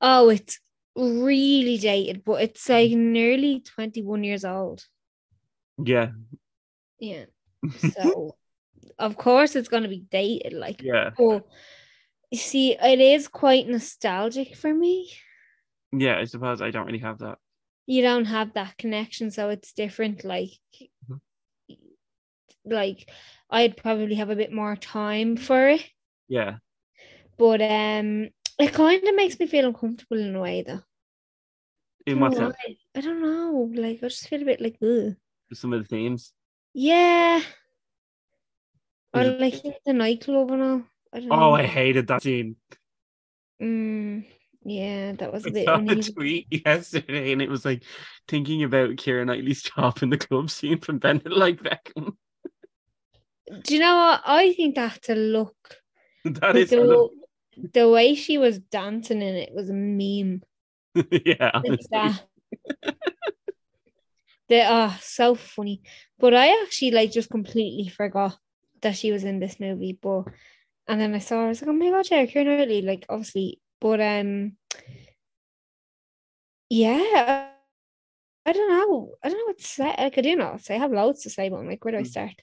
Oh, 0.01 0.29
it's 0.29 0.59
really 0.95 1.77
dated, 1.77 2.23
but 2.25 2.41
it's 2.41 2.67
like 2.67 2.91
mm. 2.91 2.97
nearly 2.97 3.61
21 3.61 4.23
years 4.23 4.45
old. 4.45 4.85
Yeah. 5.83 6.11
Yeah. 6.99 7.25
So 7.93 8.35
of 8.99 9.15
course 9.15 9.55
it's 9.55 9.69
gonna 9.69 9.87
be 9.87 10.05
dated, 10.11 10.53
like 10.53 10.81
Yeah. 10.81 11.11
but 11.17 11.45
you 12.29 12.37
see, 12.37 12.75
it 12.75 12.99
is 12.99 13.27
quite 13.27 13.67
nostalgic 13.67 14.55
for 14.55 14.73
me. 14.73 15.09
Yeah, 15.91 16.17
I 16.17 16.25
suppose 16.25 16.61
I 16.61 16.71
don't 16.71 16.87
really 16.87 16.99
have 16.99 17.19
that. 17.19 17.37
You 17.85 18.01
don't 18.01 18.25
have 18.25 18.53
that 18.53 18.77
connection, 18.77 19.31
so 19.31 19.49
it's 19.49 19.73
different. 19.73 20.23
Like, 20.23 20.51
Mhm. 21.09 21.19
like 22.65 23.09
I'd 23.49 23.77
probably 23.77 24.15
have 24.15 24.29
a 24.29 24.35
bit 24.35 24.51
more 24.51 24.75
time 24.75 25.35
for 25.37 25.69
it, 25.69 25.89
Yeah. 26.27 26.57
but 27.37 27.61
um, 27.61 28.29
it 28.59 28.73
kind 28.73 29.03
of 29.07 29.15
makes 29.15 29.39
me 29.39 29.47
feel 29.47 29.67
uncomfortable 29.67 30.17
in 30.19 30.35
a 30.35 30.41
way, 30.41 30.63
though. 30.63 30.81
In 32.05 32.19
what 32.19 32.35
sense? 32.35 32.55
I 32.95 33.01
don't 33.01 33.21
know. 33.21 33.71
Like, 33.73 33.97
I 34.03 34.07
just 34.07 34.27
feel 34.27 34.41
a 34.41 34.45
bit 34.45 34.61
like, 34.61 34.77
ugh. 34.81 35.15
Some 35.53 35.73
of 35.73 35.81
the 35.81 35.87
themes. 35.87 36.33
Yeah. 36.73 37.41
Or 39.13 39.23
like 39.23 39.61
the 39.85 39.93
nightclub 39.93 40.51
and 40.51 40.63
all. 40.63 40.83
I 41.13 41.19
don't 41.19 41.29
know. 41.29 41.35
Oh, 41.35 41.53
I 41.53 41.63
hated 41.63 42.07
that 42.07 42.23
scene. 42.23 42.55
Mm, 43.61 44.25
yeah, 44.65 45.13
that 45.13 45.31
was 45.31 45.45
a 45.45 45.51
bit 45.51 45.67
I 45.67 45.85
saw 45.85 45.91
a 45.91 46.03
tweet 46.03 46.47
yesterday, 46.65 47.31
and 47.31 47.41
it 47.41 47.49
was 47.49 47.65
like 47.65 47.83
thinking 48.27 48.63
about 48.63 48.91
Keira 48.91 49.25
Knightley's 49.25 49.61
job 49.61 49.99
in 50.01 50.09
the 50.09 50.17
club 50.17 50.49
scene 50.49 50.79
from 50.79 50.99
Bend 50.99 51.23
It 51.25 51.31
Like 51.31 51.61
Beckham. 51.61 52.15
Do 53.63 53.73
you 53.73 53.79
know 53.79 53.95
what? 53.95 54.21
I 54.25 54.53
think 54.53 54.75
that's 54.75 55.09
a 55.09 55.15
look. 55.15 55.55
that 56.25 56.55
is 56.55 56.71
is, 56.71 56.79
kind 56.79 56.89
the, 56.89 57.09
the 57.73 57.89
way 57.89 58.15
she 58.15 58.37
was 58.37 58.59
dancing 58.59 59.21
in 59.21 59.35
it 59.35 59.53
was 59.53 59.69
a 59.69 59.73
meme. 59.73 60.41
yeah, 61.25 61.61
that. 61.91 62.21
they 64.47 64.61
are 64.61 64.89
oh, 64.91 64.99
so 65.01 65.35
funny. 65.35 65.81
But 66.19 66.33
I 66.33 66.61
actually 66.63 66.91
like 66.91 67.11
just 67.11 67.29
completely 67.29 67.89
forgot 67.89 68.37
that 68.81 68.95
she 68.95 69.11
was 69.11 69.23
in 69.23 69.39
this 69.39 69.59
movie. 69.59 69.97
But 69.99 70.25
and 70.87 71.01
then 71.01 71.13
I 71.13 71.19
saw 71.19 71.37
her, 71.37 71.45
I 71.45 71.47
was 71.49 71.61
like, 71.61 71.69
oh 71.69 71.73
my 71.73 71.89
god, 71.89 72.07
yeah, 72.09 72.25
Kieran 72.25 72.57
Knightley, 72.57 72.81
like 72.81 73.05
obviously. 73.09 73.59
But 73.83 73.99
um 73.99 74.53
yeah. 76.69 77.49
I 78.45 78.51
don't 78.51 78.69
know. 78.69 79.11
I 79.23 79.29
don't 79.29 79.37
know 79.37 79.45
what 79.45 79.57
to 79.59 79.63
say. 79.63 79.93
Like 79.97 80.17
I 80.17 80.21
do 80.21 80.35
not 80.35 80.61
say. 80.61 80.75
I 80.75 80.79
have 80.79 80.91
loads 80.91 81.23
to 81.23 81.29
say, 81.29 81.49
but 81.49 81.57
I'm 81.57 81.67
like, 81.67 81.83
where 81.83 81.91
do 81.91 81.97
I 81.99 82.03
Mm. 82.03 82.07
start? 82.07 82.41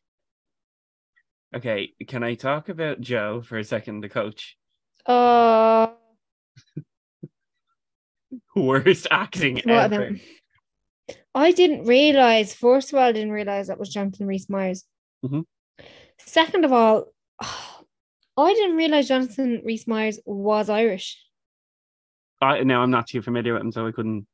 Okay, 1.57 1.95
can 2.07 2.23
I 2.23 2.35
talk 2.35 2.69
about 2.69 3.01
Joe 3.01 3.43
for 3.43 3.59
a 3.59 3.65
second, 3.65 4.03
the 4.03 4.09
coach? 4.11 4.57
Uh 5.07 5.89
Worst 8.55 9.07
acting 9.11 9.57
what 9.65 9.93
ever. 9.93 10.17
I 11.35 11.53
didn't 11.53 11.87
realize, 11.87 12.55
first 12.55 12.93
of 12.93 12.99
all, 12.99 13.05
I 13.09 13.13
didn't 13.13 13.33
realize 13.33 13.69
that 13.69 13.79
was 13.79 13.89
Jonathan 13.89 14.27
Rhys 14.27 14.49
Myers. 14.51 14.85
Mhm. 15.25 15.45
Second 16.19 16.65
of 16.67 16.73
all, 16.73 17.07
I 18.37 18.55
didn't 18.55 18.77
realize 18.77 19.09
Jonathan 19.09 19.63
Rhys 19.65 19.87
Myers 19.87 20.21
was 20.25 20.69
Irish. 20.71 21.19
I, 22.41 22.63
no, 22.63 22.81
I'm 22.81 22.91
not 22.91 23.07
too 23.07 23.23
familiar 23.23 23.55
with 23.55 23.63
him, 23.63 23.73
so 23.73 23.87
I 23.87 23.93
couldn't. 23.93 24.27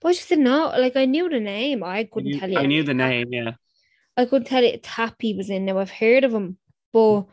But 0.00 0.08
I 0.08 0.12
just 0.12 0.28
didn't 0.28 0.44
know. 0.44 0.72
Like 0.76 0.96
I 0.96 1.06
knew 1.06 1.28
the 1.28 1.40
name. 1.40 1.82
I 1.82 2.04
couldn't 2.04 2.30
knew, 2.30 2.40
tell 2.40 2.50
you. 2.50 2.58
I 2.58 2.66
knew 2.66 2.82
the 2.82 2.94
name, 2.94 3.32
yeah. 3.32 3.52
I 4.16 4.26
couldn't 4.26 4.46
tell 4.46 4.62
you 4.62 4.76
Tappy 4.78 5.34
was 5.34 5.48
in. 5.48 5.64
Now 5.64 5.78
I've 5.78 5.90
heard 5.90 6.24
of 6.24 6.32
him, 6.32 6.58
but 6.92 7.24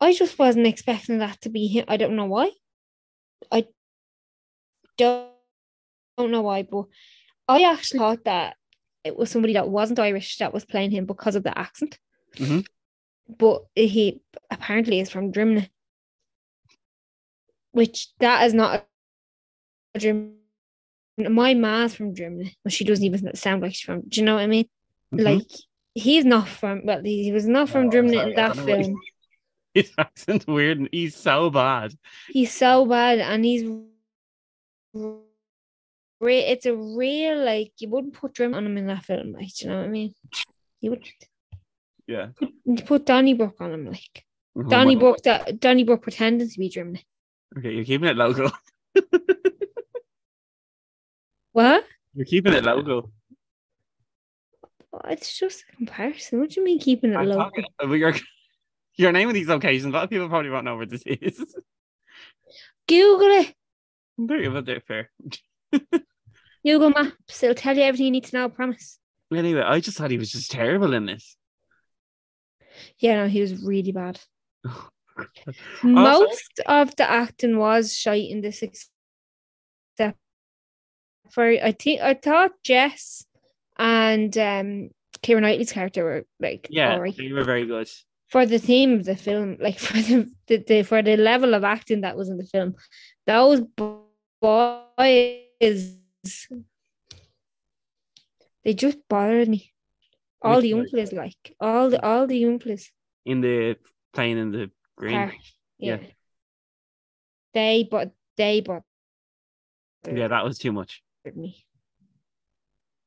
I 0.00 0.14
just 0.14 0.38
wasn't 0.38 0.66
expecting 0.66 1.18
that 1.18 1.40
to 1.42 1.50
be 1.50 1.66
him. 1.66 1.84
I 1.88 1.96
don't 1.96 2.16
know 2.16 2.24
why. 2.26 2.50
I 3.52 3.66
don't, 4.96 5.28
don't 6.16 6.30
know 6.30 6.42
why, 6.42 6.62
but 6.62 6.84
I 7.46 7.62
actually 7.62 7.98
thought 7.98 8.24
that 8.24 8.56
it 9.04 9.16
was 9.16 9.30
somebody 9.30 9.54
that 9.54 9.68
wasn't 9.68 9.98
Irish 9.98 10.38
that 10.38 10.54
was 10.54 10.64
playing 10.64 10.90
him 10.90 11.04
because 11.04 11.36
of 11.36 11.42
the 11.42 11.56
accent. 11.56 11.98
Mhm. 12.36 12.66
But 13.28 13.64
he 13.74 14.22
apparently 14.50 15.00
is 15.00 15.10
from 15.10 15.32
Drimnagh, 15.32 15.68
which 17.72 18.08
that 18.18 18.46
is 18.46 18.54
not 18.54 18.86
Drim. 19.98 20.34
My 21.18 21.52
ma's 21.54 21.94
from 21.94 22.14
Germany, 22.14 22.56
but 22.62 22.72
she 22.72 22.84
doesn't 22.84 23.04
even 23.04 23.34
sound 23.34 23.62
like 23.62 23.74
she's 23.74 23.80
from. 23.82 24.02
Do 24.08 24.20
you 24.20 24.24
know 24.26 24.34
what 24.36 24.42
I 24.42 24.46
mean? 24.46 24.68
Mhm. 25.12 25.24
Like 25.24 25.46
he's 25.94 26.24
not 26.24 26.46
from. 26.48 26.86
Well, 26.86 27.02
he, 27.02 27.32
was 27.32 27.46
not 27.48 27.68
from 27.68 27.86
Oh, 27.86 27.90
Drimnagh 27.90 28.14
sorry, 28.14 28.30
in 28.30 28.36
that 28.36 28.54
don't 28.54 28.66
know 28.66 28.76
what 28.76 28.84
film. 28.84 29.00
his 29.74 29.92
accent's 29.98 30.46
weird 30.46 30.78
and 30.78 30.88
he's 30.92 31.16
so 31.16 31.50
bad. 31.50 31.92
He's 32.28 32.52
so 32.54 32.86
bad, 32.86 33.18
and 33.18 33.44
he's. 33.44 33.68
It's 36.20 36.66
a 36.66 36.74
real 36.74 37.44
like 37.44 37.72
you 37.78 37.88
wouldn't 37.88 38.14
put 38.14 38.34
Drim 38.34 38.54
on 38.54 38.66
him 38.66 38.76
in 38.76 38.86
that 38.88 39.04
film, 39.04 39.32
like 39.32 39.54
do 39.54 39.64
you 39.66 39.70
know 39.70 39.78
what 39.78 39.84
I 39.86 39.88
mean? 39.88 40.14
You 40.80 40.90
would 40.90 41.04
Yeah. 42.06 42.28
you 42.64 42.76
put 42.84 43.06
Donnybrook 43.06 43.60
on 43.60 43.72
him, 43.72 43.86
like 43.86 44.24
Mhm. 44.56 44.68
Donnybrook 44.70 45.22
that 45.22 45.60
Donnybrook 45.60 46.02
pretending 46.02 46.48
to 46.48 46.58
be 46.58 46.70
Drimnagh. 46.70 47.04
Okay, 47.56 47.72
you're 47.74 47.84
keeping 47.84 48.08
it 48.08 48.16
local. 48.16 48.50
What? 51.58 51.84
You're 52.14 52.24
keeping 52.24 52.52
it 52.52 52.62
local. 52.62 53.10
Oh, 54.92 55.00
It's 55.08 55.36
just 55.36 55.64
a 55.68 55.74
comparison. 55.76 56.38
What 56.38 56.50
do 56.50 56.60
you 56.60 56.64
mean 56.64 56.78
keeping 56.78 57.10
it 57.10 57.16
I'm 57.16 57.26
local? 57.26 57.50
talking, 57.50 57.98
you're, 57.98 58.14
you're 58.94 59.10
naming 59.10 59.34
these 59.34 59.48
locations. 59.48 59.86
A 59.86 59.96
lot 59.96 60.04
of 60.04 60.10
people 60.10 60.28
probably 60.28 60.50
won't 60.50 60.66
know 60.66 60.76
where 60.76 60.86
this 60.86 61.02
is. 61.04 61.44
Google 62.86 63.26
it. 63.42 63.54
There 64.16 64.40
you 64.40 64.52
go, 64.52 64.60
they're 64.60 64.80
fair. 64.86 65.10
Google 66.64 66.90
Maps. 66.90 67.42
It'll 67.42 67.56
tell 67.56 67.76
you 67.76 67.82
everything 67.82 68.06
you 68.06 68.12
need 68.12 68.26
to 68.26 68.36
know. 68.36 68.44
I 68.44 68.48
promise. 68.48 69.00
Anyway, 69.34 69.60
I 69.62 69.80
just 69.80 69.98
thought 69.98 70.12
he 70.12 70.18
was 70.18 70.30
just 70.30 70.52
terrible 70.52 70.94
in 70.94 71.06
this. 71.06 71.36
Yeah, 73.00 73.16
no, 73.16 73.26
he 73.28 73.40
was 73.40 73.64
really 73.64 73.90
bad. 73.90 74.20
Oh, 75.82 75.88
Most 75.88 76.60
of 76.66 76.94
the 76.94 77.10
acting 77.10 77.58
was 77.58 77.92
shite 77.92 78.30
in 78.30 78.40
this, 78.42 78.62
except 78.62 78.88
for 81.30 81.46
I 81.46 81.72
think 81.72 82.00
I 82.00 82.14
thought 82.14 82.52
Jess 82.62 83.24
and 83.78 84.36
um 84.38 84.90
Kieran 85.22 85.42
Knightley's 85.42 85.72
character 85.72 86.04
were 86.04 86.24
like 86.40 86.68
Yeah, 86.70 86.98
they 87.16 87.32
were 87.32 87.44
very 87.44 87.66
good. 87.66 87.88
for 88.28 88.46
the 88.46 88.58
theme 88.58 88.94
of 88.94 89.04
the 89.04 89.16
film, 89.16 89.56
like 89.60 89.78
for 89.78 89.94
the, 89.94 90.30
the, 90.46 90.56
the 90.66 90.82
for 90.82 91.02
the 91.02 91.16
level 91.16 91.54
of 91.54 91.64
acting 91.64 92.02
that 92.02 92.16
was 92.16 92.28
in 92.28 92.36
the 92.36 92.44
film, 92.44 92.74
those 93.26 93.60
boys 94.40 95.38
they 98.64 98.74
just 98.74 98.98
bothered 99.08 99.48
me. 99.48 99.72
All 100.42 100.56
Which 100.56 100.62
the 100.62 100.74
uncles, 100.74 101.12
like 101.12 101.54
all 101.60 101.90
the 101.90 102.04
all 102.04 102.26
the 102.26 102.44
uncles. 102.44 102.90
In 103.24 103.40
the 103.40 103.76
playing 104.12 104.38
in 104.38 104.52
the 104.52 104.70
green. 104.96 105.12
Park, 105.14 105.34
yeah. 105.78 105.96
Yeah. 105.96 106.06
They 107.54 107.88
but 107.90 108.12
they 108.36 108.60
but 108.60 108.82
Yeah, 110.06 110.28
that 110.28 110.44
was 110.44 110.58
too 110.58 110.72
much. 110.72 111.02
Me. 111.36 111.64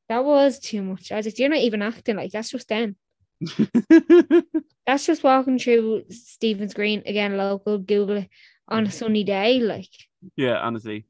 That 0.10 0.26
was 0.26 0.60
too 0.60 0.82
much. 0.82 1.12
I 1.12 1.18
was 1.18 1.26
like, 1.26 1.40
you're 1.40 1.50
not 1.50 1.60
even 1.60 1.82
acting 1.82 2.18
like 2.18 2.32
that's 2.32 2.50
just 2.50 2.68
them. 2.68 2.96
That's 4.86 5.06
just 5.06 5.24
walking 5.24 5.58
through 5.58 6.04
Stephen's 6.10 6.74
Green 6.74 7.02
again, 7.06 7.38
local 7.38 7.78
Google 7.78 8.18
it 8.18 8.30
on 8.68 8.86
a 8.86 8.90
mm. 8.90 8.92
sunny 8.92 9.24
day. 9.24 9.60
Like 9.60 9.90
yeah, 10.36 10.58
honestly, 10.58 11.06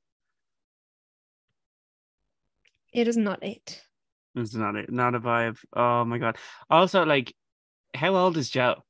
it 2.94 3.08
is 3.08 3.18
not 3.18 3.44
it. 3.44 3.82
it's 4.36 4.54
not 4.54 4.76
it. 4.76 4.92
Not 4.92 5.16
a 5.16 5.20
vibe. 5.20 5.58
Oh 5.74 6.06
my 6.06 6.18
god. 6.18 6.38
Also, 6.70 7.06
like, 7.06 7.34
how 7.94 8.16
old 8.16 8.38
is 8.38 8.50
Joe? 8.50 8.84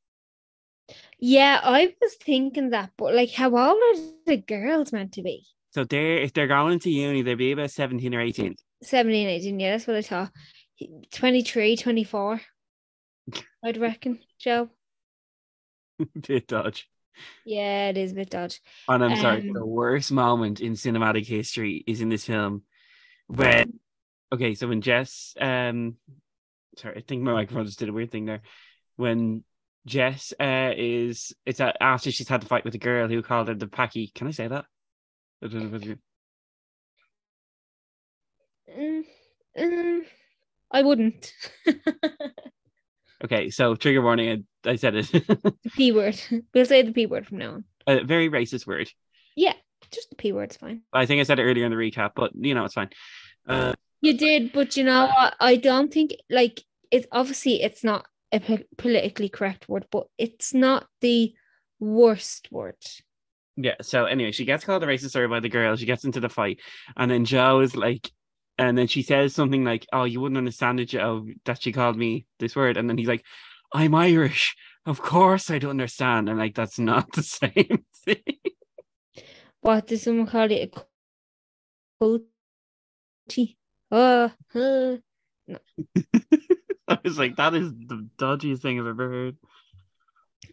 Yeah, 1.20 1.60
I 1.64 1.96
was 2.02 2.16
thinking 2.16 2.72
that, 2.72 2.92
but 2.98 3.14
like, 3.14 3.32
how 3.32 3.56
old 3.56 3.82
are 3.82 4.02
the 4.26 4.38
girls 4.38 4.92
meant 4.92 5.14
to 5.14 5.22
be? 5.22 5.46
So 5.72 5.84
they're 5.84 6.18
if 6.18 6.34
they're 6.34 6.48
going 6.48 6.74
into 6.74 6.90
uni, 6.90 7.22
they'd 7.22 7.36
be 7.36 7.52
about 7.52 7.72
17 7.72 8.14
or 8.14 8.22
18. 8.22 8.56
17, 8.84 9.28
18, 9.28 9.60
yeah, 9.60 9.72
that's 9.72 9.88
what 9.88 9.96
I 9.96 10.02
thought. 10.02 10.32
23, 11.12 11.78
24, 11.78 12.42
I'd 13.64 13.78
reckon, 13.78 14.20
Joe. 14.40 14.70
Bit 16.28 16.48
dodge. 16.48 16.88
Yeah, 17.46 17.90
it 17.90 17.98
is 17.98 18.14
a 18.14 18.16
bit 18.16 18.30
dodge. 18.30 18.62
And 18.88 19.04
I'm 19.04 19.16
sorry, 19.18 19.42
Um, 19.42 19.54
the 19.54 19.66
worst 19.66 20.12
moment 20.12 20.60
in 20.60 20.74
cinematic 20.74 21.28
history 21.28 21.84
is 21.86 22.02
in 22.02 22.10
this 22.10 22.26
film 22.26 22.64
when 23.28 23.80
okay, 24.34 24.56
so 24.56 24.68
when 24.68 24.82
Jess 24.82 25.36
um 25.40 25.98
sorry, 26.78 26.98
I 26.98 27.02
think 27.02 27.22
my 27.22 27.34
microphone 27.34 27.66
just 27.66 27.80
did 27.80 27.90
a 27.90 27.94
weird 27.94 28.12
thing 28.12 28.26
there. 28.26 28.42
When 28.96 29.44
Jess 29.86 30.34
uh 30.40 30.72
is 30.76 31.34
it's 31.46 31.60
uh, 31.60 31.74
after 31.80 32.12
she's 32.12 32.28
had 32.28 32.42
the 32.42 32.48
fight 32.48 32.64
with 32.64 32.74
the 32.74 32.80
girl 32.80 33.08
who 33.08 33.22
called 33.22 33.50
her 33.50 33.54
the 33.56 33.68
Paki. 33.68 34.14
Can 34.14 34.28
I 34.28 34.32
say 34.32 34.48
that? 34.48 34.66
I 35.44 35.48
don't 35.48 35.64
know 35.64 35.70
whether 35.70 35.86
you- 35.86 35.98
Mm, 38.78 39.04
mm, 39.58 40.00
I 40.72 40.82
wouldn't. 40.82 41.34
Okay, 43.24 43.50
so 43.52 43.76
trigger 43.76 44.02
warning, 44.02 44.46
I, 44.66 44.70
I 44.72 44.76
said 44.78 44.96
it. 44.96 45.06
the 45.12 45.54
P 45.76 45.92
word. 45.92 46.20
We'll 46.54 46.66
say 46.66 46.82
the 46.82 46.92
P 46.92 47.06
word 47.06 47.28
from 47.28 47.38
now 47.38 47.52
on. 47.54 47.66
a 47.86 48.04
very 48.04 48.30
racist 48.30 48.66
word. 48.66 48.90
Yeah, 49.36 49.54
just 49.92 50.10
the 50.10 50.16
P 50.16 50.32
word's 50.32 50.58
fine. 50.58 50.82
I 50.92 51.06
think 51.06 51.20
I 51.20 51.24
said 51.24 51.38
it 51.38 51.44
earlier 51.44 51.66
in 51.66 51.72
the 51.72 51.78
recap, 51.78 52.12
but 52.16 52.32
you 52.34 52.56
know 52.56 52.66
it's 52.66 52.74
fine. 52.74 52.90
Uh 53.48 53.74
You 54.02 54.18
did, 54.18 54.54
but 54.54 54.76
you 54.76 54.84
know 54.84 55.06
what? 55.16 55.36
I 55.40 55.56
don't 55.58 55.94
think 55.94 56.16
like 56.32 56.64
it's 56.90 57.06
obviously 57.12 57.62
it's 57.62 57.84
not 57.84 58.06
a 58.32 58.40
politically 58.78 59.30
correct 59.30 59.70
word, 59.70 59.86
but 59.92 60.08
it's 60.18 60.54
not 60.54 60.88
the 61.02 61.34
worst 61.80 62.48
word. 62.52 62.78
Yeah. 63.58 63.76
So 63.82 64.06
anyway, 64.06 64.32
she 64.32 64.46
gets 64.46 64.64
called 64.64 64.84
a 64.84 64.88
racist 64.88 65.12
slur 65.12 65.28
by 65.28 65.40
the 65.40 65.50
girl. 65.50 65.76
She 65.76 65.86
gets 65.86 66.06
into 66.06 66.20
the 66.20 66.30
fight, 66.30 66.60
and 66.98 67.12
then 67.12 67.26
Joe 67.26 67.60
is 67.60 67.76
like, 67.76 68.12
and 68.58 68.78
then 68.78 68.88
she 68.88 69.04
says 69.04 69.36
something 69.36 69.64
like, 69.64 69.86
"Oh, 69.94 70.04
you 70.06 70.22
wouldn't 70.22 70.38
understand 70.38 70.80
it, 70.80 70.86
Joe, 70.86 71.28
that 71.46 71.62
she 71.62 71.72
called 71.72 71.98
me 71.98 72.26
this 72.40 72.56
word." 72.56 72.78
And 72.78 72.90
then 72.90 72.98
he's 72.98 73.08
like, 73.08 73.26
"I'm 73.74 73.96
Irish. 73.96 74.56
Of 74.86 75.02
course, 75.02 75.52
I 75.52 75.60
don't 75.60 75.72
understand." 75.72 76.30
And 76.30 76.40
like, 76.40 76.56
that's 76.56 76.80
not 76.80 77.12
the 77.14 77.24
same 77.24 77.86
thing. 78.06 78.40
What 79.62 79.88
does 79.88 80.04
someone 80.04 80.28
call 80.28 80.52
it? 80.52 80.74
A 82.02 82.06
culty? 83.30 83.56
Oh, 83.92 84.32
huh. 84.54 84.98
I 86.88 87.00
was 87.04 87.20
like, 87.20 87.36
that 87.38 87.54
is 87.54 87.72
the 87.72 88.08
dodgiest 88.18 88.62
thing 88.62 88.80
I've 88.80 88.88
ever 88.88 89.10
heard. 89.10 89.38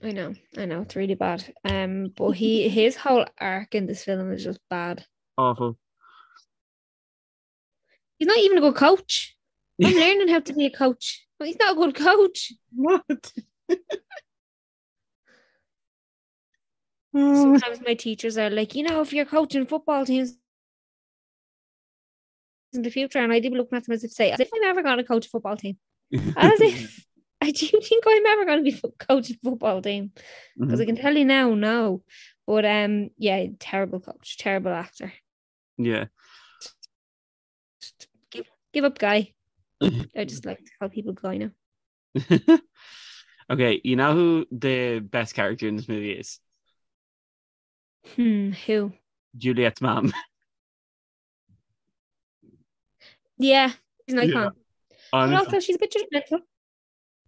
I 0.02 0.12
know, 0.12 0.34
I 0.56 0.64
know, 0.64 0.82
it's 0.82 0.96
really 0.96 1.14
bad. 1.14 1.52
Um, 1.64 2.12
but 2.16 2.30
he 2.30 2.68
his 2.80 2.96
whole 2.96 3.26
arc 3.40 3.74
in 3.74 3.87
this 3.87 4.04
film 4.04 4.32
is 4.32 4.44
just 4.44 4.61
bad. 4.70 5.04
Awful. 5.37 5.78
He's 8.18 8.28
not 8.28 8.38
even 8.38 8.58
a 8.58 8.61
good 8.61 8.74
coach. 8.74 9.37
I'm 9.84 9.94
learning 9.94 10.28
how 10.28 10.40
to 10.40 10.52
be 10.52 10.66
a 10.66 10.70
coach. 10.70 11.24
But 11.38 11.48
he's 11.48 11.58
not 11.58 11.76
a 11.76 11.76
good 11.76 11.94
coach. 11.94 12.52
What? 12.74 13.32
Sometimes 17.14 17.80
my 17.84 17.94
teachers 17.94 18.37
are 18.38 18.50
like, 18.50 18.74
you 18.74 18.82
know, 18.82 19.00
if 19.00 19.12
you're 19.12 19.24
coaching 19.24 19.66
football 19.66 20.04
teams 20.04 20.37
in 22.72 22.82
the 22.82 22.90
future, 22.90 23.18
and 23.18 23.32
I 23.32 23.40
do 23.40 23.50
be 23.50 23.56
looking 23.56 23.76
at 23.76 23.84
them 23.84 23.94
as 23.94 24.04
if 24.04 24.12
say, 24.12 24.30
as 24.30 24.40
if 24.40 24.50
I'm 24.54 24.64
ever 24.64 24.82
going 24.82 24.98
to 24.98 25.04
coach 25.04 25.26
a 25.26 25.30
football 25.30 25.56
team. 25.56 25.78
As 26.37 26.61
if 26.61 27.08
I 27.48 27.50
do 27.52 27.66
think 27.80 28.04
I'm 28.06 28.26
ever 28.26 28.44
going 28.44 28.64
to 28.64 28.70
be 28.70 28.82
coaching 28.98 29.38
football 29.42 29.80
team. 29.80 30.12
Because 30.61 30.80
I 30.80 30.84
can 30.84 30.96
tell 30.96 31.16
you 31.16 31.24
now, 31.24 31.54
no. 31.54 32.02
But 32.46 32.64
um, 32.66 33.11
yeah, 33.18 33.46
terrible 33.58 34.00
coach, 34.00 34.37
terrible 34.38 34.72
actor. 34.72 35.12
yeah. 35.78 36.06
Give 38.30 38.46
give 38.72 38.84
up, 38.84 38.98
guy. 38.98 39.32
I 40.16 40.24
just 40.24 40.44
like 40.44 40.58
to 40.58 40.70
how 40.80 40.88
people 40.88 41.12
go 41.14 41.32
now. 41.32 41.50
okay, 43.50 43.80
you 43.84 43.96
know 43.96 44.14
who 44.14 44.46
the 44.50 44.98
best 45.00 45.34
character 45.34 45.68
in 45.68 45.76
this 45.76 45.88
movie 45.88 46.12
is? 46.12 46.40
Hmm, 48.16 48.50
who? 48.66 48.92
Juliet's 49.37 49.80
mom. 49.80 50.12
Yeah, 53.38 53.72
he's 54.06 54.14
an 54.14 54.28
Yeah. 54.28 54.30
icon. 54.30 54.54
But 55.11 55.12
Honestly. 55.12 55.46
also, 55.46 55.61
she's 55.61 55.76
a 55.76 55.78
bit 55.78 55.92
judgmental. 55.94 56.40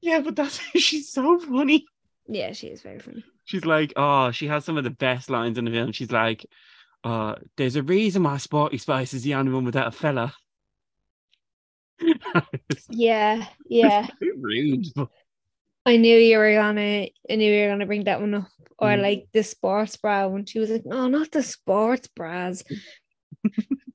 Yeah, 0.03 0.21
but 0.21 0.37
that's 0.37 0.59
she's 0.77 1.11
so 1.11 1.39
funny. 1.39 1.85
Yeah, 2.29 2.53
she 2.53 2.69
is 2.69 2.83
very 2.83 2.99
funny. 2.99 3.25
She's 3.45 3.65
like, 3.65 3.93
oh, 3.97 4.31
she 4.31 4.47
has 4.47 4.65
some 4.65 4.79
of 4.79 4.85
the 4.85 4.91
best 4.91 5.29
lines 5.31 5.59
in 5.59 5.65
the 5.65 5.71
film. 5.71 5.93
She's 5.93 6.13
like, 6.13 6.47
uh, 7.03 7.35
there's 7.57 7.77
a 7.77 7.83
reason 7.83 8.23
why 8.23 8.37
Sporty 8.37 8.79
Spice 8.79 9.15
is 9.15 9.23
the 9.23 9.35
only 9.35 9.53
one 9.53 9.65
without 9.65 9.89
a 9.89 9.93
fella. 9.93 10.33
Yeah, 12.89 13.45
yeah. 13.69 14.07
rude, 14.37 14.87
but 14.95 15.09
I 15.87 15.97
knew 15.97 16.17
you 16.17 16.39
were 16.39 16.53
gonna 16.55 17.07
I 17.31 17.37
knew 17.37 17.53
you 17.53 17.63
were 17.65 17.73
gonna 17.73 17.87
bring 17.87 18.05
that 18.05 18.21
one 18.21 18.35
up. 18.35 18.49
Or 18.79 18.89
Mm. 18.89 19.03
like 19.03 19.29
the 19.33 19.43
sports 19.43 19.97
bra 19.97 20.27
when 20.29 20.47
she 20.47 20.59
was 20.59 20.71
like, 20.71 20.87
No, 20.87 21.09
not 21.09 21.31
the 21.31 21.43
sports 21.43 22.09
bras. 22.09 22.63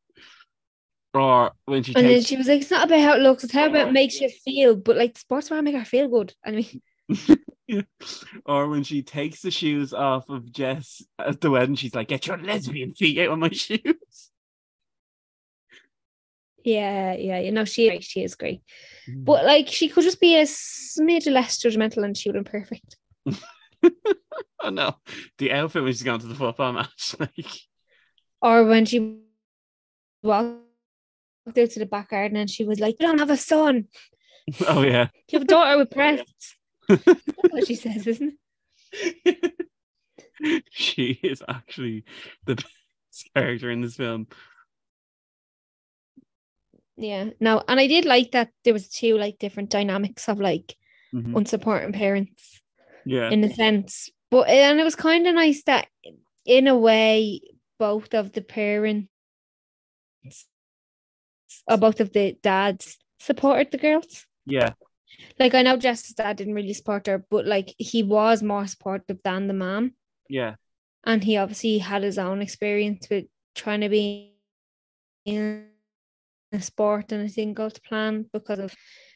or 1.15 1.51
when 1.65 1.83
she 1.83 1.95
And 1.95 2.05
then 2.07 2.21
she 2.21 2.37
was 2.37 2.47
like, 2.47 2.61
It's 2.61 2.71
not 2.71 2.87
about 2.87 2.99
how 2.99 3.13
it 3.13 3.21
looks, 3.21 3.43
it's 3.43 3.53
how 3.53 3.67
about 3.67 3.87
it 3.87 3.93
makes 3.93 4.19
you 4.19 4.29
feel. 4.29 4.75
But 4.75 4.97
like 4.97 5.17
sports 5.17 5.49
bra 5.49 5.61
make 5.61 5.75
her 5.75 5.85
feel 5.85 6.07
good. 6.07 6.33
I 6.45 6.51
mean 6.51 6.81
or 8.45 8.67
when 8.67 8.83
she 8.83 9.01
takes 9.03 9.41
the 9.41 9.51
shoes 9.51 9.93
off 9.93 10.29
of 10.29 10.51
Jess 10.51 11.03
at 11.19 11.41
the 11.41 11.51
wedding, 11.51 11.75
she's 11.75 11.95
like, 11.95 12.07
get 12.07 12.27
your 12.27 12.37
lesbian 12.37 12.93
feet 12.93 13.19
out 13.19 13.33
of 13.33 13.39
my 13.39 13.49
shoes. 13.51 14.31
yeah, 16.63 17.13
yeah, 17.13 17.39
you 17.39 17.51
know, 17.51 17.65
she 17.65 17.99
she 18.01 18.23
is 18.23 18.35
great. 18.35 18.61
Mm. 19.09 19.25
But 19.25 19.45
like 19.45 19.67
she 19.67 19.89
could 19.89 20.03
just 20.03 20.19
be 20.19 20.35
a 20.35 20.43
smidge 20.43 21.31
less 21.31 21.57
judgmental 21.61 22.03
and 22.03 22.17
she 22.17 22.29
would 22.29 22.35
have 22.35 22.45
been 22.45 22.61
perfect. 22.61 22.97
oh 24.63 24.69
no, 24.69 24.95
the 25.37 25.51
outfit 25.51 25.83
when 25.83 25.93
she's 25.93 26.03
gone 26.03 26.19
to 26.19 26.27
the 26.27 26.35
football 26.35 26.73
match, 26.73 27.15
like 27.19 27.45
Or 28.41 28.65
when 28.65 28.85
she 28.85 29.19
walked 30.23 30.64
out 31.47 31.53
to 31.55 31.79
the 31.79 31.85
back 31.85 32.09
garden 32.09 32.37
and 32.37 32.49
she 32.49 32.65
was 32.65 32.79
like, 32.79 32.95
You 32.99 33.07
don't 33.07 33.19
have 33.19 33.29
a 33.29 33.37
son, 33.37 33.85
oh 34.67 34.81
yeah. 34.81 35.09
you 35.29 35.39
have 35.39 35.43
a 35.43 35.45
daughter 35.45 35.77
with 35.77 35.89
breasts. 35.89 36.55
That's 36.87 37.21
what 37.49 37.67
she 37.67 37.75
says, 37.75 38.05
isn't 38.07 38.33
it? 38.91 39.53
she 40.71 41.19
is 41.23 41.41
actually 41.47 42.03
the 42.45 42.55
best 42.55 43.29
character 43.35 43.71
in 43.71 43.81
this 43.81 43.95
film. 43.95 44.27
Yeah. 46.97 47.31
No, 47.39 47.61
and 47.67 47.79
I 47.79 47.87
did 47.87 48.05
like 48.05 48.31
that 48.31 48.49
there 48.63 48.73
was 48.73 48.87
two 48.87 49.17
like 49.17 49.37
different 49.39 49.69
dynamics 49.69 50.29
of 50.29 50.39
like 50.39 50.75
Mhm. 51.13 51.33
unsupporting 51.33 51.93
parents 51.93 52.61
Yeah, 53.05 53.29
in 53.29 53.43
a 53.43 53.53
sense. 53.53 54.09
But 54.31 54.49
and 54.49 54.79
it 54.79 54.83
was 54.83 54.95
kind 54.95 55.27
of 55.27 55.35
nice 55.35 55.63
that 55.63 55.87
in 56.45 56.67
a 56.67 56.77
way 56.77 57.41
both 57.79 58.13
of 58.13 58.31
the 58.33 58.41
parents 58.41 59.07
or 61.67 61.77
both 61.77 61.99
of 61.99 62.11
the 62.13 62.37
dads 62.41 62.97
supported 63.19 63.71
the 63.71 63.77
girls. 63.77 64.25
yeah, 64.45 64.73
Like 65.39 65.53
I 65.53 65.61
know 65.61 65.77
Jess's 65.77 66.13
dad 66.13 66.37
didn't 66.37 66.53
really 66.53 66.73
support 66.73 67.07
her, 67.07 67.25
but 67.29 67.45
like 67.45 67.73
he 67.77 68.03
was 68.03 68.43
more 68.43 68.67
supportive 68.67 69.19
than 69.23 69.47
the 69.47 69.53
mom. 69.53 69.93
yeah, 70.29 70.55
And 71.03 71.23
he 71.23 71.37
obviously 71.37 71.77
had 71.79 72.03
his 72.03 72.17
own 72.17 72.41
experience 72.41 73.07
with 73.09 73.25
trying 73.55 73.81
to 73.81 73.89
be 73.89 74.35
in 75.25 75.67
a 76.51 76.61
sport 76.61 77.11
and 77.11 77.27
it 77.27 77.35
didn't 77.35 77.55
go 77.55 77.69
to 77.69 77.81
plan 77.81 78.25
because 78.31 78.59
of 78.59 78.73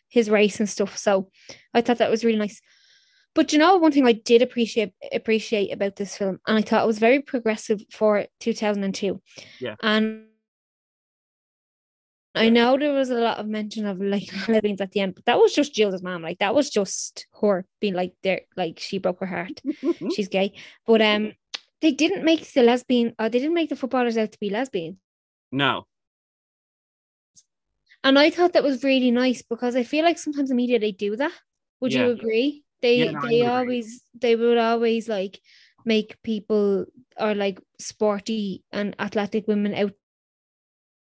his 0.07 0.29
race 0.29 0.59
and 0.59 0.69
stuff. 0.69 0.97
So 0.97 1.29
I 1.73 1.81
thought 1.81 1.99
that 1.99 2.09
was 2.09 2.25
really 2.25 2.39
nice. 2.39 2.59
But 3.35 3.53
you 3.53 3.59
know, 3.59 3.77
one 3.77 3.91
thing 3.91 4.07
I 4.07 4.13
did 4.13 4.41
appreciate 4.41 4.91
appreciate 5.13 5.71
about 5.71 5.95
this 5.95 6.17
film, 6.17 6.39
and 6.47 6.57
I 6.57 6.61
thought 6.61 6.83
it 6.83 6.87
was 6.87 6.97
very 6.97 7.21
progressive 7.21 7.79
for 7.91 8.25
2002. 8.39 9.21
Yeah. 9.59 9.75
And 9.83 10.25
I 12.35 12.49
know 12.49 12.77
there 12.77 12.93
was 12.93 13.09
a 13.09 13.15
lot 13.15 13.39
of 13.39 13.47
mention 13.47 13.85
of 13.85 13.99
like 13.99 14.29
lesbians 14.47 14.81
at 14.81 14.91
the 14.91 15.01
end, 15.01 15.15
but 15.15 15.25
that 15.25 15.39
was 15.39 15.53
just 15.53 15.73
Jill's 15.73 16.01
mom. 16.03 16.21
Like 16.21 16.39
that 16.39 16.55
was 16.55 16.69
just 16.69 17.27
her 17.41 17.65
being 17.81 17.93
like 17.95 18.13
there, 18.23 18.41
like 18.55 18.79
she 18.79 18.97
broke 18.99 19.19
her 19.19 19.25
heart. 19.25 19.61
She's 20.07 20.27
gay. 20.29 20.53
But 20.85 21.01
um 21.01 21.33
they 21.81 21.91
didn't 21.91 22.23
make 22.25 22.51
the 22.53 22.63
lesbian 22.63 23.13
uh, 23.19 23.29
they 23.29 23.39
didn't 23.39 23.53
make 23.55 23.69
the 23.69 23.75
footballers 23.75 24.17
out 24.17 24.31
to 24.31 24.39
be 24.39 24.49
lesbian. 24.49 24.99
no, 25.51 25.87
And 28.03 28.17
I 28.17 28.29
thought 28.29 28.53
that 28.53 28.63
was 28.63 28.83
really 28.83 29.11
nice 29.11 29.41
because 29.41 29.75
I 29.75 29.83
feel 29.83 30.03
like 30.05 30.17
sometimes 30.17 30.49
the 30.49 30.55
media 30.55 30.79
they 30.79 30.91
do 30.91 31.15
that. 31.17 31.33
Would 31.81 31.93
Yeah. 31.93 32.05
you 32.05 32.11
agree? 32.11 32.63
They 32.81 32.97
Yeah, 33.05 33.11
no, 33.11 33.19
they 33.29 33.45
always 33.45 34.03
they 34.13 34.35
would 34.35 34.57
always 34.57 35.09
like 35.09 35.41
make 35.85 36.21
people 36.23 36.85
or 37.19 37.35
like 37.35 37.59
sporty 37.79 38.63
and 38.71 38.95
athletic 38.99 39.47
women 39.47 39.73
out 39.73 39.93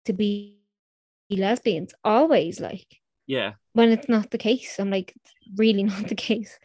to 0.06 0.14
be 0.14 0.63
lesbians. 1.36 1.94
Always 2.04 2.60
like 2.60 3.02
yeah, 3.28 3.54
when 3.74 3.92
it's 3.92 4.10
not 4.10 4.32
the 4.32 4.38
case. 4.38 4.80
I'm 4.80 4.90
like, 4.90 5.14
it's 5.16 5.34
really 5.56 5.84
not 5.94 6.08
the 6.08 6.16
case. 6.16 6.60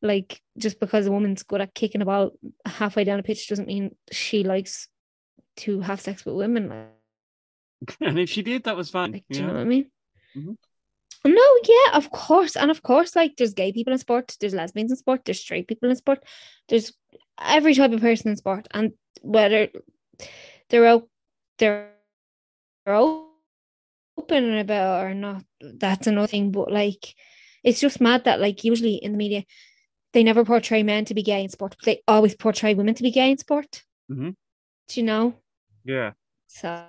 Like 0.00 0.40
just 0.58 0.80
because 0.80 1.06
a 1.06 1.12
woman's 1.12 1.42
good 1.42 1.60
at 1.60 1.74
kicking 1.74 2.02
a 2.02 2.04
ball 2.04 2.32
halfway 2.66 3.04
down 3.04 3.20
a 3.20 3.22
pitch 3.22 3.48
doesn't 3.48 3.68
mean 3.68 3.94
she 4.10 4.44
likes 4.44 4.88
to 5.58 5.80
have 5.80 6.00
sex 6.00 6.24
with 6.24 6.34
women. 6.34 6.68
Like, 6.68 7.96
and 8.00 8.18
if 8.18 8.30
she 8.30 8.42
did, 8.42 8.64
that 8.64 8.76
was 8.76 8.90
fine. 8.90 9.12
like, 9.12 9.24
do 9.30 9.40
you 9.40 9.46
know 9.46 9.54
what 9.54 9.60
I 9.60 9.64
mean? 9.64 9.90
Mhm. 10.36 10.56
No, 11.24 11.58
yeah, 11.64 11.96
of 11.96 12.10
course. 12.10 12.56
And 12.56 12.70
of 12.70 12.82
course, 12.82 13.14
like 13.14 13.36
there's 13.36 13.54
gay 13.54 13.72
people 13.72 13.92
in 13.92 13.98
sport, 13.98 14.36
there's 14.40 14.54
lesbians 14.54 14.90
in 14.90 14.96
sport, 14.96 15.24
there's 15.24 15.38
straight 15.38 15.68
people 15.68 15.88
in 15.88 15.94
sport, 15.94 16.24
there's 16.68 16.92
every 17.40 17.74
type 17.74 17.92
of 17.92 18.00
person 18.00 18.30
in 18.30 18.36
sport. 18.36 18.66
And 18.72 18.92
whether 19.20 19.68
they're 20.68 20.86
out 20.86 21.08
they're 21.58 21.90
open 24.18 24.58
about 24.58 25.04
or 25.04 25.14
not, 25.14 25.44
that's 25.60 26.06
another 26.06 26.26
thing. 26.26 26.52
But 26.52 26.70
like 26.72 27.14
it's 27.64 27.80
just 27.80 28.00
mad 28.00 28.24
that 28.24 28.40
like 28.40 28.64
usually 28.64 28.94
in 28.96 29.12
the 29.12 29.18
media 29.18 29.44
they 30.12 30.22
never 30.22 30.44
portray 30.44 30.82
men 30.82 31.04
to 31.06 31.14
be 31.14 31.22
gay 31.22 31.42
in 31.42 31.48
sport, 31.48 31.76
but 31.78 31.86
they 31.86 32.02
always 32.06 32.34
portray 32.34 32.74
women 32.74 32.94
to 32.94 33.02
be 33.02 33.10
gay 33.10 33.30
in 33.30 33.38
sport. 33.38 33.82
Mhm. 34.10 34.36
Do 34.88 35.00
you 35.00 35.06
know? 35.06 35.34
yeah, 35.84 36.12
So, 36.46 36.86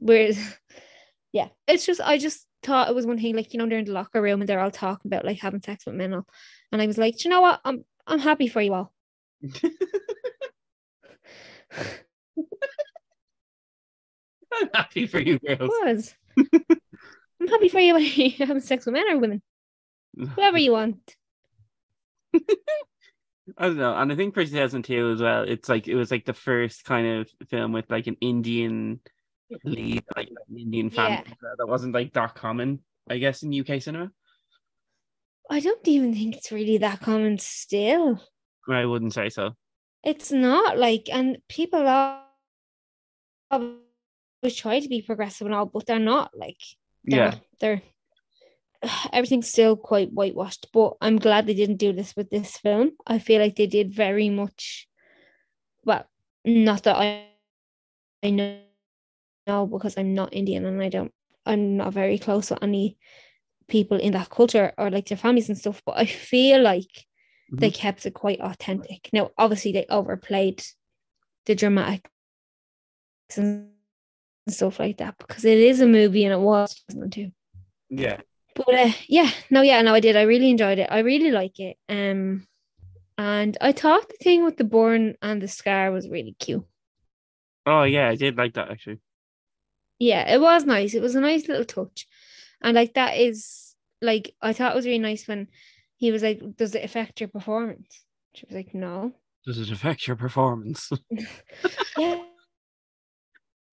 whereas, 0.00 0.36
yeah, 1.32 1.48
it's 1.68 1.86
just 1.86 2.00
I 2.00 2.18
just 2.18 2.46
thought 2.62 2.88
it 2.88 2.94
was 2.94 3.06
one 3.06 3.18
thing, 3.18 3.36
like 3.36 3.52
you 3.52 3.58
know, 3.58 3.68
they're 3.68 3.78
in 3.78 3.84
the 3.84 3.92
locker 3.92 4.20
room 4.20 4.40
and 4.40 4.48
they're 4.48 4.60
all 4.60 4.70
talking 4.70 5.08
about 5.08 5.24
like 5.24 5.38
having 5.38 5.62
sex 5.62 5.86
with 5.86 5.94
men, 5.94 6.14
all, 6.14 6.26
and 6.72 6.82
I 6.82 6.86
was 6.86 6.98
like, 6.98 7.16
"Do 7.16 7.28
you 7.28 7.30
know 7.30 7.40
what? 7.42 7.60
I'm 7.64 7.84
I'm 8.06 8.18
happy 8.18 8.48
for 8.48 8.60
you 8.60 8.74
all. 8.74 8.92
I'm 14.52 14.68
happy 14.74 15.06
for 15.06 15.20
you 15.20 15.38
girls. 15.38 15.60
was. 15.60 16.14
I'm 16.36 17.48
happy 17.48 17.68
for 17.68 17.80
you 17.80 17.94
having 18.38 18.60
sex 18.60 18.86
with 18.86 18.94
men 18.94 19.08
or 19.10 19.18
women. 19.18 19.42
Whatever 20.14 20.58
you 20.58 20.72
want. 20.72 21.16
I 23.58 23.66
don't 23.66 23.76
know, 23.78 23.94
and 23.96 24.12
I 24.12 24.14
think 24.14 24.34
for 24.34 24.44
2002 24.44 25.10
as 25.10 25.20
well, 25.20 25.42
it's 25.42 25.68
like 25.68 25.88
it 25.88 25.96
was 25.96 26.10
like 26.10 26.24
the 26.24 26.32
first 26.32 26.84
kind 26.84 27.06
of 27.20 27.30
film 27.48 27.72
with 27.72 27.90
like 27.90 28.06
an 28.06 28.16
Indian 28.20 29.00
lead, 29.64 30.04
like 30.16 30.28
an 30.28 30.56
Indian 30.56 30.90
family 30.90 31.24
Yeah. 31.26 31.48
that 31.58 31.66
wasn't 31.66 31.94
like 31.94 32.12
that 32.12 32.36
common, 32.36 32.80
I 33.08 33.18
guess, 33.18 33.42
in 33.42 33.52
UK 33.52 33.82
cinema. 33.82 34.12
I 35.50 35.58
don't 35.58 35.86
even 35.88 36.14
think 36.14 36.36
it's 36.36 36.52
really 36.52 36.78
that 36.78 37.00
common 37.00 37.38
still. 37.38 38.22
I 38.68 38.84
wouldn't 38.86 39.14
say 39.14 39.28
so. 39.30 39.56
It's 40.04 40.30
not 40.30 40.78
like, 40.78 41.08
and 41.12 41.38
people 41.48 41.86
are 41.88 42.22
always 44.42 44.56
try 44.56 44.80
to 44.80 44.88
be 44.88 45.02
progressive 45.02 45.46
and 45.46 45.54
all, 45.54 45.66
but 45.66 45.86
they're 45.86 45.98
not 45.98 46.30
like, 46.36 46.60
they're, 47.04 47.18
Yeah, 47.18 47.34
they're 47.60 47.82
everything's 49.12 49.48
still 49.48 49.76
quite 49.76 50.12
whitewashed. 50.12 50.68
But 50.72 50.94
I'm 51.00 51.18
glad 51.18 51.46
they 51.46 51.54
didn't 51.54 51.76
do 51.76 51.92
this 51.92 52.14
with 52.16 52.30
this 52.30 52.56
film. 52.56 52.92
I 53.06 53.18
feel 53.18 53.40
like 53.40 53.56
they 53.56 53.66
did 53.66 53.94
very 53.94 54.30
much, 54.30 54.88
well, 55.84 56.04
not 56.44 56.84
that 56.84 56.96
I, 56.96 57.24
I 58.22 58.30
know, 58.30 58.58
know 59.46 59.66
because 59.66 59.96
I'm 59.96 60.14
not 60.14 60.34
Indian 60.34 60.64
and 60.64 60.82
I 60.82 60.88
don't, 60.88 61.12
I'm 61.46 61.76
not 61.76 61.92
very 61.92 62.18
close 62.18 62.50
with 62.50 62.62
any 62.62 62.98
people 63.68 63.98
in 63.98 64.12
that 64.12 64.30
culture 64.30 64.72
or 64.76 64.90
like 64.90 65.08
their 65.08 65.18
families 65.18 65.48
and 65.48 65.58
stuff. 65.58 65.82
But 65.84 65.98
I 65.98 66.06
feel 66.06 66.62
like 66.62 67.06
they 67.52 67.70
mm-hmm. 67.70 67.80
kept 67.80 68.06
it 68.06 68.14
quite 68.14 68.40
authentic. 68.40 69.10
Now, 69.12 69.30
obviously, 69.36 69.72
they 69.72 69.86
overplayed 69.88 70.62
the 71.46 71.54
dramatic 71.54 72.08
and 73.36 73.70
stuff 74.52 74.78
like 74.80 74.98
that 74.98 75.16
because 75.18 75.44
it 75.44 75.58
is 75.58 75.80
a 75.80 75.86
movie 75.86 76.24
and 76.24 76.32
it 76.32 76.40
was 76.40 76.74
2002. 76.90 77.32
yeah. 77.90 78.20
But 78.54 78.74
uh, 78.74 78.92
yeah, 79.08 79.30
no, 79.50 79.62
yeah, 79.62 79.80
no, 79.82 79.94
I 79.94 80.00
did. 80.00 80.16
I 80.16 80.22
really 80.22 80.50
enjoyed 80.50 80.78
it. 80.78 80.88
I 80.90 80.98
really 81.00 81.30
like 81.30 81.58
it. 81.60 81.76
Um, 81.88 82.46
and 83.16 83.56
I 83.60 83.72
thought 83.72 84.08
the 84.08 84.16
thing 84.22 84.44
with 84.44 84.56
the 84.56 84.64
burn 84.64 85.14
and 85.22 85.40
the 85.40 85.48
scar 85.48 85.90
was 85.92 86.08
really 86.08 86.34
cute. 86.38 86.64
Oh 87.66 87.84
yeah, 87.84 88.08
I 88.08 88.16
did 88.16 88.36
like 88.36 88.54
that 88.54 88.70
actually. 88.70 88.98
Yeah, 89.98 90.32
it 90.32 90.40
was 90.40 90.64
nice. 90.64 90.94
It 90.94 91.02
was 91.02 91.14
a 91.14 91.20
nice 91.20 91.46
little 91.46 91.64
touch, 91.64 92.06
and 92.62 92.74
like 92.74 92.94
that 92.94 93.16
is 93.18 93.74
like 94.00 94.34
I 94.40 94.52
thought 94.52 94.72
it 94.72 94.76
was 94.76 94.86
really 94.86 94.98
nice 94.98 95.28
when 95.28 95.48
he 95.96 96.10
was 96.10 96.22
like, 96.22 96.40
"Does 96.56 96.74
it 96.74 96.84
affect 96.84 97.20
your 97.20 97.28
performance?" 97.28 98.04
She 98.34 98.46
was 98.46 98.54
like, 98.56 98.74
"No." 98.74 99.12
Does 99.46 99.58
it 99.58 99.70
affect 99.70 100.06
your 100.06 100.16
performance? 100.16 100.90
Yeah, 101.96 102.22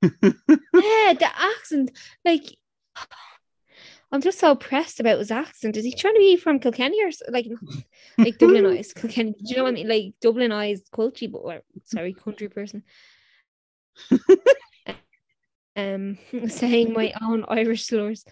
yeah, 0.21 1.13
the 1.13 1.29
accent, 1.35 1.91
like. 2.25 2.43
I'm 4.09 4.21
just 4.21 4.39
so 4.39 4.55
pressed 4.55 5.01
about 5.01 5.19
his 5.19 5.31
accent. 5.31 5.75
Is 5.75 5.83
he 5.83 5.91
trying 5.91 6.13
to 6.13 6.19
be 6.19 6.37
from 6.37 6.59
Kilkenny 6.59 7.03
or 7.03 7.09
like 7.29 7.47
like 8.17 8.37
Dublin 8.37 8.65
eyes? 8.65 8.93
Kilkenny. 8.93 9.33
Do 9.33 9.37
you 9.41 9.57
know 9.57 9.63
what 9.63 9.71
I 9.71 9.73
mean? 9.73 9.89
Like 9.89 10.13
Dublin 10.21 10.53
eyes 10.53 10.81
culture, 10.93 11.27
but 11.29 11.39
or, 11.39 11.61
sorry, 11.83 12.13
country 12.13 12.47
person. 12.47 12.83
um 15.75 16.17
saying 16.47 16.93
my 16.93 17.13
own 17.21 17.43
Irish 17.49 17.85
slurs. 17.85 18.23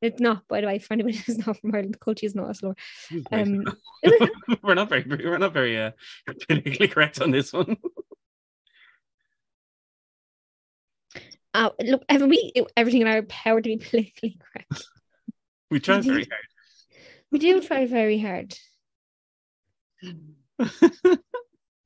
it's 0.00 0.20
not, 0.20 0.46
by 0.46 0.60
the 0.60 0.68
way, 0.68 0.78
for 0.78 0.94
anybody 0.94 1.16
who's 1.16 1.44
not 1.44 1.58
from 1.58 1.74
Ireland, 1.74 1.98
culture 1.98 2.26
is 2.26 2.36
not 2.36 2.50
a 2.50 2.54
slur. 2.54 2.74
Um 3.32 3.64
we're 4.62 4.74
not 4.74 4.90
very 4.90 5.04
we're 5.08 5.38
not 5.38 5.52
very 5.52 5.76
uh, 5.80 5.90
politically 6.46 6.86
correct 6.86 7.20
on 7.20 7.32
this 7.32 7.52
one. 7.52 7.76
Uh, 11.54 11.70
look, 11.80 12.04
every 12.08 12.26
we 12.28 12.52
everything 12.76 13.02
in 13.02 13.06
our 13.08 13.22
power 13.22 13.60
to 13.60 13.68
be 13.68 13.76
politically 13.76 14.38
correct. 14.52 14.86
We 15.70 15.80
try 15.80 16.00
very 16.00 16.24
hard. 16.24 16.42
We 17.30 17.38
do 17.38 17.60
try 17.60 17.86
very 17.86 18.18
hard. 18.18 18.54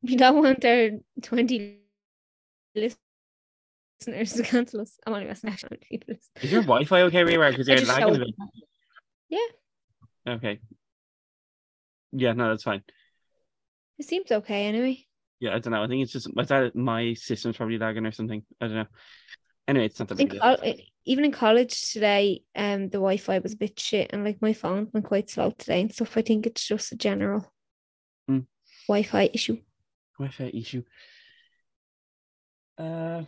We 0.02 0.16
don't 0.16 0.42
want 0.42 0.64
our 0.64 0.90
20 1.22 1.78
listeners 2.74 2.96
to 4.32 4.42
cancel 4.44 4.80
us. 4.80 4.98
I'm 5.06 5.14
only 5.14 5.26
messing 5.26 5.54
people. 5.80 6.14
Is 6.40 6.52
your 6.52 6.62
Wi-Fi 6.62 7.02
okay 7.02 7.24
where 7.24 7.32
you 7.32 7.42
are? 7.42 7.50
Because 7.50 7.68
you're 7.68 7.80
lagging 7.80 8.14
a 8.14 8.18
bit. 8.18 8.34
Okay. 10.28 10.60
Yeah, 12.12 12.32
no, 12.32 12.50
that's 12.50 12.62
fine. 12.62 12.82
It 13.98 14.06
seems 14.06 14.30
okay 14.30 14.66
anyway. 14.66 15.04
Yeah, 15.40 15.54
I 15.54 15.58
don't 15.58 15.72
know. 15.72 15.82
I 15.82 15.88
think 15.88 16.02
it's 16.02 16.12
just 16.12 16.28
thought 16.44 16.74
my 16.76 17.14
system's 17.14 17.56
probably 17.56 17.78
lagging 17.78 18.06
or 18.06 18.12
something. 18.12 18.42
I 18.60 18.66
don't 18.66 18.76
know. 18.76 18.86
Anyway, 19.68 19.84
it's 19.84 19.98
not 19.98 20.08
that 20.08 20.16
big. 20.18 20.40
col- 20.40 20.56
even 21.04 21.24
in 21.24 21.32
college 21.32 21.92
today, 21.92 22.42
um, 22.56 22.84
the 22.88 22.98
Wi-Fi 22.98 23.38
was 23.38 23.52
a 23.52 23.56
bit 23.56 23.78
shit, 23.78 24.10
and 24.12 24.24
like 24.24 24.42
my 24.42 24.52
phone 24.52 24.88
went 24.92 25.06
quite 25.06 25.30
slow 25.30 25.50
today 25.52 25.80
and 25.82 25.92
stuff. 25.92 26.16
I 26.16 26.22
think 26.22 26.46
it's 26.46 26.66
just 26.66 26.92
a 26.92 26.96
general 26.96 27.50
Mm. 28.28 28.46
Wi-Fi 28.88 29.30
issue. 29.32 29.58
Wi-Fi 30.18 30.50
issue. 30.54 30.82
Uh, 32.76 33.22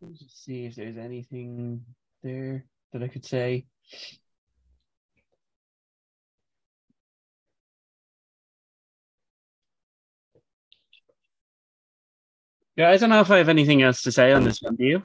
let's 0.00 0.18
just 0.20 0.44
see 0.44 0.64
if 0.66 0.74
there's 0.74 0.96
anything 0.96 1.84
there 2.22 2.64
that 2.92 3.02
I 3.02 3.08
could 3.08 3.24
say. 3.24 3.66
Yeah, 12.82 12.90
I 12.90 12.96
don't 12.96 13.10
know 13.10 13.20
if 13.20 13.30
I 13.30 13.38
have 13.38 13.48
anything 13.48 13.80
else 13.80 14.02
to 14.02 14.10
say 14.10 14.32
on 14.32 14.42
this 14.42 14.60
one. 14.60 14.74
Do 14.74 14.84
you? 14.84 15.04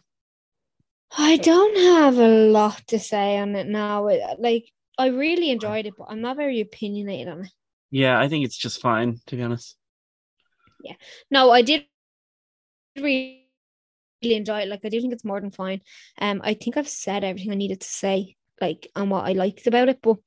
I 1.16 1.38
don't 1.38 1.78
have 1.78 2.18
a 2.18 2.28
lot 2.28 2.82
to 2.88 2.98
say 2.98 3.38
on 3.38 3.56
it 3.56 3.68
now. 3.68 4.10
Like 4.40 4.72
I 4.98 5.10
really 5.10 5.52
enjoyed 5.52 5.86
it, 5.86 5.94
but 5.96 6.08
I'm 6.10 6.22
not 6.22 6.38
very 6.38 6.60
opinionated 6.60 7.28
on 7.28 7.42
it. 7.42 7.52
Yeah, 7.92 8.20
I 8.20 8.30
think 8.30 8.46
it's 8.46 8.58
just 8.58 8.82
fine, 8.82 9.20
to 9.28 9.36
be 9.36 9.44
honest. 9.44 9.78
Yeah. 10.84 10.96
No, 11.30 11.52
I 11.52 11.62
did 11.62 11.86
really 12.96 13.44
enjoy 14.24 14.62
it. 14.62 14.70
Like 14.70 14.82
I 14.84 14.90
do 14.90 15.00
think 15.00 15.14
it's 15.14 15.24
more 15.24 15.40
than 15.40 15.52
fine. 15.52 15.82
Um, 16.18 16.42
I 16.44 16.56
think 16.56 16.78
I've 16.78 16.90
said 16.90 17.24
everything 17.24 17.52
I 17.52 17.56
needed 17.56 17.82
to 17.82 17.88
say, 17.88 18.38
like 18.60 18.88
on 18.96 19.12
what 19.12 19.26
I 19.26 19.34
liked 19.34 19.68
about 19.68 19.90
it. 19.90 20.00
But 20.02 20.18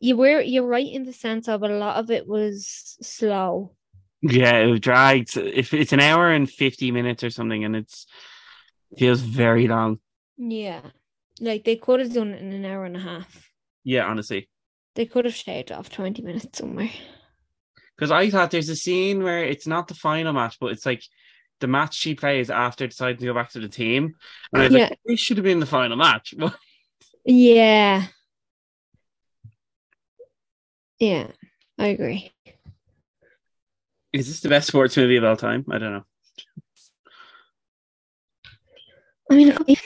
you 0.00 0.16
were 0.16 0.40
you're 0.40 0.66
right 0.66 0.92
in 0.92 1.04
the 1.04 1.12
sense 1.12 1.46
of 1.46 1.62
a 1.62 1.68
lot 1.68 1.98
of 1.98 2.10
it 2.10 2.26
was 2.26 2.96
slow. 3.00 3.76
Yeah, 4.22 4.56
it 4.56 4.80
dragged. 4.80 5.36
If 5.36 5.72
it's 5.72 5.92
an 5.92 6.00
hour 6.00 6.30
and 6.30 6.50
fifty 6.50 6.90
minutes 6.90 7.24
or 7.24 7.30
something, 7.30 7.64
and 7.64 7.74
it's 7.74 8.06
feels 8.98 9.20
very 9.20 9.66
long. 9.68 9.98
Yeah, 10.36 10.82
like 11.40 11.64
they 11.64 11.76
could 11.76 12.00
have 12.00 12.12
done 12.12 12.32
it 12.32 12.42
in 12.42 12.52
an 12.52 12.64
hour 12.64 12.84
and 12.84 12.96
a 12.96 13.00
half. 13.00 13.50
Yeah, 13.84 14.04
honestly. 14.06 14.48
They 14.94 15.06
could 15.06 15.24
have 15.24 15.34
shaved 15.34 15.72
off 15.72 15.90
twenty 15.90 16.22
minutes 16.22 16.58
somewhere. 16.58 16.90
Because 17.96 18.10
I 18.10 18.30
thought 18.30 18.50
there's 18.50 18.68
a 18.68 18.76
scene 18.76 19.22
where 19.22 19.44
it's 19.44 19.66
not 19.66 19.88
the 19.88 19.94
final 19.94 20.32
match, 20.32 20.58
but 20.60 20.72
it's 20.72 20.86
like 20.86 21.02
the 21.60 21.66
match 21.66 21.94
she 21.94 22.14
plays 22.14 22.50
after 22.50 22.86
deciding 22.86 23.18
to 23.18 23.26
go 23.26 23.34
back 23.34 23.50
to 23.50 23.60
the 23.60 23.68
team. 23.68 24.14
And 24.52 24.62
I 24.62 24.64
was 24.64 24.72
Yeah. 24.72 24.88
like, 24.88 24.98
this 25.04 25.20
should 25.20 25.36
have 25.36 25.44
been 25.44 25.60
the 25.60 25.66
final 25.66 25.96
match. 25.96 26.34
Yeah. 27.24 28.06
Yeah, 30.98 31.28
I 31.78 31.88
agree. 31.88 32.32
Is 34.12 34.26
this 34.28 34.40
the 34.40 34.48
best 34.48 34.68
sports 34.68 34.96
movie 34.96 35.16
of 35.16 35.24
all 35.24 35.36
time? 35.36 35.64
I 35.70 35.78
don't 35.78 35.92
know. 35.92 36.04
I 39.30 39.34
mean, 39.36 39.48
it 39.48 39.56
could 39.56 39.66
be- 39.66 39.78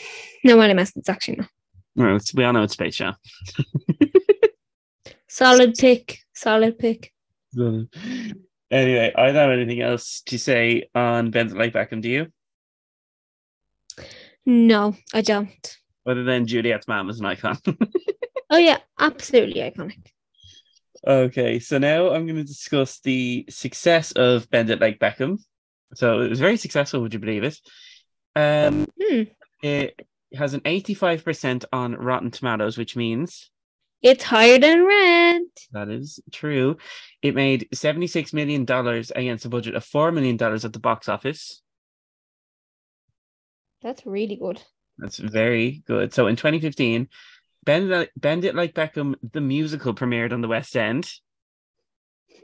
no, 0.45 0.57
what 0.57 0.71
I 0.71 0.75
messed. 0.75 0.97
It's 0.97 1.09
actually 1.09 1.37
not. 1.37 1.49
No, 1.97 2.17
it's, 2.17 2.35
we 2.35 2.45
all 2.45 2.53
know 2.53 2.63
it's 2.63 2.73
Space 2.73 2.97
Jam. 2.97 3.15
Solid 5.29 5.75
pick. 5.75 6.19
Solid 6.35 6.79
pick. 6.79 7.13
anyway, 7.57 9.13
I 9.17 9.27
don't 9.27 9.35
have 9.35 9.51
anything 9.51 9.81
else 9.81 10.23
to 10.27 10.39
say 10.39 10.89
on 10.95 11.31
Bend 11.31 11.51
It 11.51 11.57
Like 11.57 11.73
Beckham, 11.73 12.01
do 12.01 12.09
you? 12.09 12.27
No, 14.47 14.97
I 15.13 15.21
don't. 15.23 15.77
Other 16.07 16.25
than 16.25 16.47
Juliet's 16.47 16.89
mom 16.89 17.09
is 17.11 17.21
an 17.21 17.27
icon. 17.27 17.59
Oh 18.51 18.59
yeah, 18.59 18.79
absolutely 19.01 19.63
iconic. 19.63 20.07
Okay, 21.07 21.59
so 21.59 21.79
now 21.79 22.11
I'm 22.13 22.27
going 22.27 22.37
to 22.39 22.45
discuss 22.45 23.01
the 23.01 23.45
success 23.51 24.13
of 24.13 24.49
Bend 24.51 24.71
It 24.71 24.81
Like 24.81 24.99
Beckham. 24.99 25.39
So 25.95 26.21
it 26.21 26.31
was 26.31 26.41
very 26.41 26.57
successful, 26.57 27.01
would 27.03 27.13
you 27.13 27.21
believe 27.21 27.45
it? 27.45 27.59
Um, 28.35 28.87
Hmm. 29.01 29.23
it 29.63 30.07
has 30.35 30.55
an 30.55 30.61
85% 30.63 31.67
on 31.73 31.93
Rotten 31.95 32.31
Tomatoes, 32.31 32.79
which 32.79 32.97
means 32.97 33.51
It's 34.03 34.25
higher 34.25 34.59
than 34.59 34.85
rent. 34.85 35.61
that 35.73 35.89
is 35.91 36.21
true. 36.33 36.79
It 37.23 37.35
made 37.35 37.69
$76 37.75 38.33
million 38.33 38.63
against 39.15 39.45
a 39.45 39.49
budget 39.51 39.75
of 39.75 39.85
$4 39.85 40.13
million 40.13 40.43
at 40.43 40.73
the 40.73 40.81
box 40.81 41.09
office. 41.09 41.63
That's 43.83 44.07
really 44.07 44.37
good. 44.37 44.61
That's 44.99 45.19
very 45.19 45.83
good. 45.87 46.15
So 46.15 46.27
in 46.29 46.37
2015, 46.37 47.09
Bend 47.65 47.91
It, 47.91 48.11
Bend 48.17 48.45
It 48.45 48.55
Like 48.55 48.75
Beckham, 48.75 49.15
the 49.33 49.41
musical, 49.41 49.95
premiered 49.95 50.33
on 50.33 50.41
the 50.41 50.49
West 50.49 50.77
End. 50.77 51.11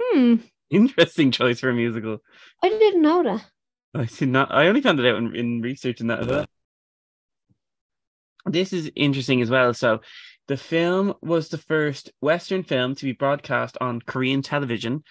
Hmm. 0.01 0.37
Interesting 0.71 1.31
choice 1.31 1.61
for 1.61 1.71
a 1.71 1.75
musical. 1.75 2.19
I 2.63 2.69
didn't 2.69 3.03
know 3.03 3.23
that. 3.23 3.45
I 3.95 4.05
did 4.05 4.29
not. 4.29 4.55
I 4.55 4.69
only 4.69 4.81
found 4.81 5.01
it 5.01 5.07
out 5.07 5.19
in, 5.19 5.35
in 5.35 5.61
researching 5.61 6.07
that 6.09 6.21
as 6.21 6.27
well. 6.29 6.47
This 8.47 8.73
is 8.73 8.91
interesting 8.95 9.43
as 9.43 9.51
well. 9.51 9.75
So, 9.75 10.01
The 10.49 10.57
film 10.57 11.15
was 11.21 11.49
the 11.49 11.59
first 11.59 12.11
Western 12.21 12.63
film 12.63 12.95
to 12.95 13.05
be 13.05 13.13
broadcast 13.13 13.77
on 13.81 14.01
Korean 14.01 14.43
television 14.43 15.05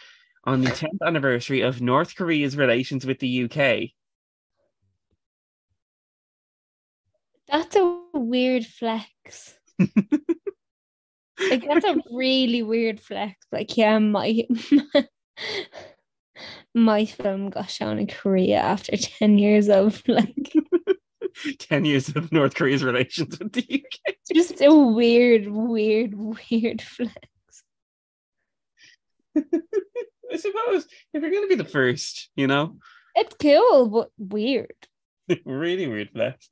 on 0.46 0.62
the 0.62 0.72
10th 0.72 1.06
anniversary 1.06 1.62
of 1.62 1.82
North 1.82 2.16
Korea's 2.16 2.58
relations 2.58 3.06
with 3.06 3.20
the 3.20 3.44
UK. 3.44 3.92
That's 7.48 7.76
a 7.76 8.02
weird 8.14 8.66
flex. 8.66 9.59
Like 9.80 11.66
that's 11.68 11.86
a 11.86 11.98
really 12.12 12.64
weird 12.64 13.00
flex. 13.00 13.36
Like, 13.52 13.78
yeah, 13.78 13.98
my 14.00 14.46
my 16.76 17.06
film 17.06 17.50
got 17.50 17.70
shown 17.70 18.00
in 18.00 18.08
Korea 18.08 18.58
after 18.58 18.96
10 18.96 19.38
years 19.38 19.70
of 19.70 20.02
like 20.08 20.54
10 21.60 21.86
years 21.86 22.10
of 22.16 22.32
North 22.32 22.56
Korea's 22.56 22.84
relations 22.84 23.40
with 23.40 23.54
the 23.54 23.62
UK. 24.08 24.16
just 24.34 24.62
a 24.62 24.74
weird, 24.74 25.48
weird, 25.48 26.14
weird 26.16 26.82
flex. 26.82 27.16
I 29.38 30.38
suppose 30.38 30.86
if 31.14 31.22
you're 31.22 31.32
going 31.32 31.44
to 31.44 31.48
be 31.50 31.56
the 31.56 31.64
first, 31.66 32.30
you 32.36 32.48
know, 32.48 32.78
It's 33.16 33.36
cool, 33.42 33.88
but 33.90 34.10
weird. 34.18 34.74
really 35.46 35.88
weird 35.88 36.10
flex. 36.12 36.50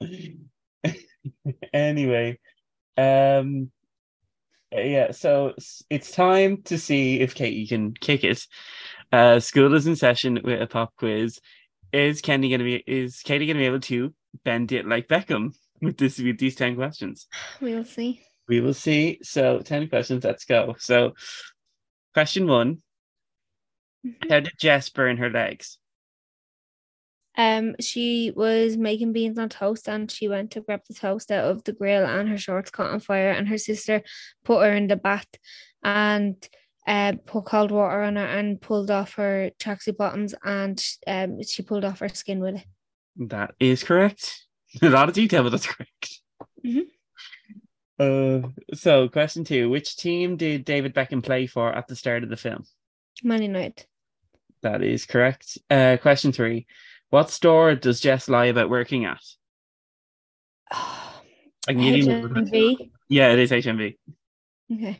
anyway, 1.74 2.40
um, 2.98 3.72
yeah, 4.72 5.12
so 5.12 5.54
it's 5.90 6.12
time 6.12 6.62
to 6.64 6.78
see 6.78 7.20
if 7.20 7.36
Katie 7.36 7.68
can 7.68 7.94
kick 7.94 8.24
it. 8.24 8.46
Uh, 9.12 9.40
school 9.40 9.74
is 9.76 9.88
in 9.88 9.96
session 9.96 10.40
with 10.44 10.62
a 10.62 10.68
pop 10.68 10.94
quiz. 10.98 11.40
Is 11.94 12.22
Kenny 12.22 12.50
gonna 12.50 12.66
be? 12.66 12.84
Is 12.86 13.22
Katie 13.22 13.48
gonna 13.48 13.60
be 13.60 13.66
able 13.66 13.80
to 13.82 14.14
bend 14.44 14.72
it 14.72 14.86
like 14.86 15.08
Beckham 15.08 15.56
with 15.82 15.98
this 15.98 16.20
with 16.20 16.38
these 16.38 16.56
ten 16.56 16.76
questions? 16.76 17.28
We'll 17.62 17.86
see. 17.86 18.22
We 18.50 18.60
will 18.60 18.74
see. 18.74 19.20
So 19.24 19.60
ten 19.60 19.88
questions. 19.88 20.24
Let's 20.26 20.44
go. 20.44 20.76
So, 20.80 21.14
question 22.14 22.48
one: 22.48 22.80
How 24.30 24.42
did 24.42 24.52
Jess 24.60 24.90
burn 24.90 25.18
her 25.18 25.30
legs? 25.30 25.78
Um, 27.38 27.76
she 27.80 28.32
was 28.36 28.78
making 28.78 29.14
beans 29.14 29.38
on 29.38 29.50
toast 29.50 29.88
and 29.88 30.10
she 30.10 30.28
went 30.28 30.52
to 30.52 30.62
grab 30.62 30.82
the 30.88 30.96
toast 30.96 31.32
out 31.32 31.46
of 31.46 31.64
the 31.64 31.72
grill 31.74 32.04
and 32.04 32.28
her 32.28 32.38
shorts 32.38 32.72
caught 32.72 32.90
on 32.90 33.00
fire 33.00 33.30
and 33.30 33.48
her 33.48 33.60
sister 33.60 34.02
put 34.44 34.66
her 34.66 34.74
in 34.74 34.88
the 34.88 34.96
bath 34.96 35.28
and 35.84 36.36
uh, 36.88 37.14
put 37.26 37.46
cold 37.46 37.70
water 37.70 38.02
on 38.02 38.16
her 38.16 38.26
and 38.26 38.60
pulled 38.60 38.90
off 38.90 39.14
her 39.14 39.52
tracksuit 39.60 39.98
bottoms 39.98 40.34
and 40.44 40.84
um, 41.06 41.44
she 41.44 41.62
pulled 41.62 41.86
off 41.86 42.00
her 42.00 42.10
skin 42.10 42.40
with 42.40 42.56
it. 42.56 42.66
That 43.18 43.54
is 43.60 43.84
correct. 43.84 44.44
A 44.82 44.90
lot 44.90 45.10
of 45.10 45.16
detail, 45.16 45.44
but 45.44 45.50
that's 45.50 45.68
correct. 45.68 46.22
Mhm. 46.66 46.88
Uh, 48.00 48.50
so 48.74 49.10
question 49.10 49.44
two: 49.44 49.70
Which 49.70 49.96
team 49.98 50.38
did 50.38 50.66
David 50.66 50.94
Beckham 50.94 51.24
play 51.24 51.48
for 51.48 51.74
at 51.74 51.88
the 51.88 51.96
start 51.96 52.24
of 52.24 52.30
the 52.30 52.38
film? 52.38 52.64
Man 53.24 53.42
United. 53.42 53.86
That 54.62 54.84
is 54.84 55.06
correct. 55.06 55.58
Uh, 55.70 55.98
question 56.00 56.32
three: 56.32 56.68
What 57.10 57.30
store 57.32 57.76
does 57.76 58.00
Jess 58.02 58.28
lie 58.28 58.46
about 58.46 58.70
working 58.70 59.06
at? 59.06 59.22
I 60.72 61.14
can 61.68 61.82
give 61.82 61.98
you- 61.98 62.06
HMV. 62.08 62.92
Yeah, 63.10 63.32
it 63.32 63.40
is 63.40 63.52
HMV. 63.52 63.96
Okay. 64.74 65.00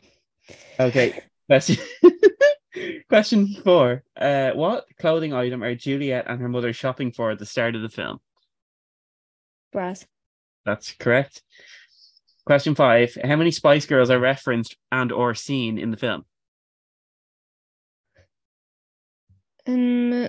Okay. 0.80 1.22
Question. 1.46 1.76
Question 3.08 3.54
four. 3.64 4.02
Uh, 4.16 4.52
what 4.52 4.84
clothing 4.98 5.32
item 5.32 5.62
are 5.62 5.74
Juliet 5.74 6.26
and 6.28 6.40
her 6.40 6.48
mother 6.48 6.72
shopping 6.72 7.12
for 7.12 7.30
at 7.30 7.38
the 7.38 7.46
start 7.46 7.74
of 7.74 7.82
the 7.82 7.88
film? 7.88 8.18
Brass. 9.72 10.06
That's 10.64 10.92
correct. 10.92 11.42
Question 12.46 12.74
five. 12.74 13.16
How 13.22 13.36
many 13.36 13.50
Spice 13.50 13.84
Girls 13.84 14.10
are 14.10 14.18
referenced 14.18 14.76
and 14.92 15.12
or 15.12 15.34
seen 15.34 15.78
in 15.78 15.90
the 15.90 15.96
film? 15.96 16.24
Um, 19.66 20.28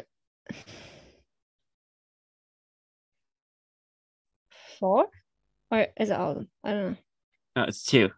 four? 4.80 5.07
Or 5.71 5.88
is 5.99 6.09
it 6.09 6.13
all 6.13 6.32
of 6.32 6.36
them? 6.38 6.49
I 6.63 6.71
don't 6.71 6.91
know. 6.91 6.97
No, 7.55 7.63
it's 7.63 7.84
two. 7.84 8.09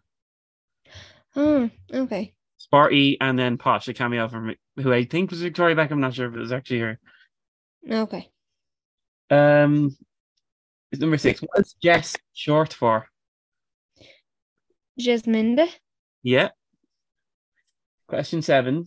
Oh, 1.36 1.70
okay. 1.92 2.34
Sporty 2.58 3.18
and 3.20 3.38
then 3.38 3.58
Posh, 3.58 3.88
a 3.88 3.94
cameo 3.94 4.28
from 4.28 4.54
who 4.76 4.92
I 4.92 5.04
think 5.04 5.30
was 5.30 5.42
Victoria 5.42 5.74
Beckham. 5.74 5.92
I'm 5.92 6.00
not 6.00 6.14
sure 6.14 6.28
if 6.28 6.34
it 6.34 6.38
was 6.38 6.52
actually 6.52 6.80
her. 6.80 6.98
Okay. 7.90 8.28
Um, 9.30 9.96
it's 10.90 11.00
number 11.00 11.18
six. 11.18 11.40
What 11.40 11.60
is 11.60 11.74
Jess 11.82 12.16
short 12.32 12.72
for? 12.72 13.06
Jesminder. 15.00 15.68
Yeah. 16.22 16.50
Question 18.08 18.42
seven. 18.42 18.86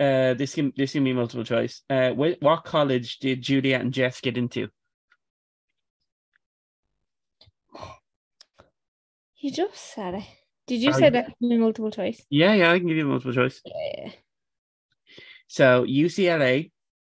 Uh, 0.00 0.34
this 0.34 0.54
can 0.54 0.72
this 0.76 0.92
can 0.92 1.04
be 1.04 1.12
multiple 1.12 1.44
choice. 1.44 1.82
Uh, 1.88 2.10
wh- 2.10 2.42
what 2.42 2.64
college 2.64 3.18
did 3.20 3.40
Juliet 3.40 3.80
and 3.80 3.92
Jess 3.92 4.20
get 4.20 4.36
into? 4.36 4.68
You 9.44 9.50
just 9.50 9.76
said 9.76 10.14
it. 10.14 10.24
Did 10.66 10.80
you 10.80 10.94
say 10.94 11.10
that 11.10 11.34
in 11.42 11.60
multiple 11.60 11.90
choice? 11.90 12.24
Yeah, 12.30 12.54
yeah, 12.54 12.72
I 12.72 12.78
can 12.78 12.88
give 12.88 12.96
you 12.96 13.04
multiple 13.04 13.34
choice. 13.34 13.60
Yeah. 13.66 14.12
So 15.48 15.84
UCLA, 15.84 16.72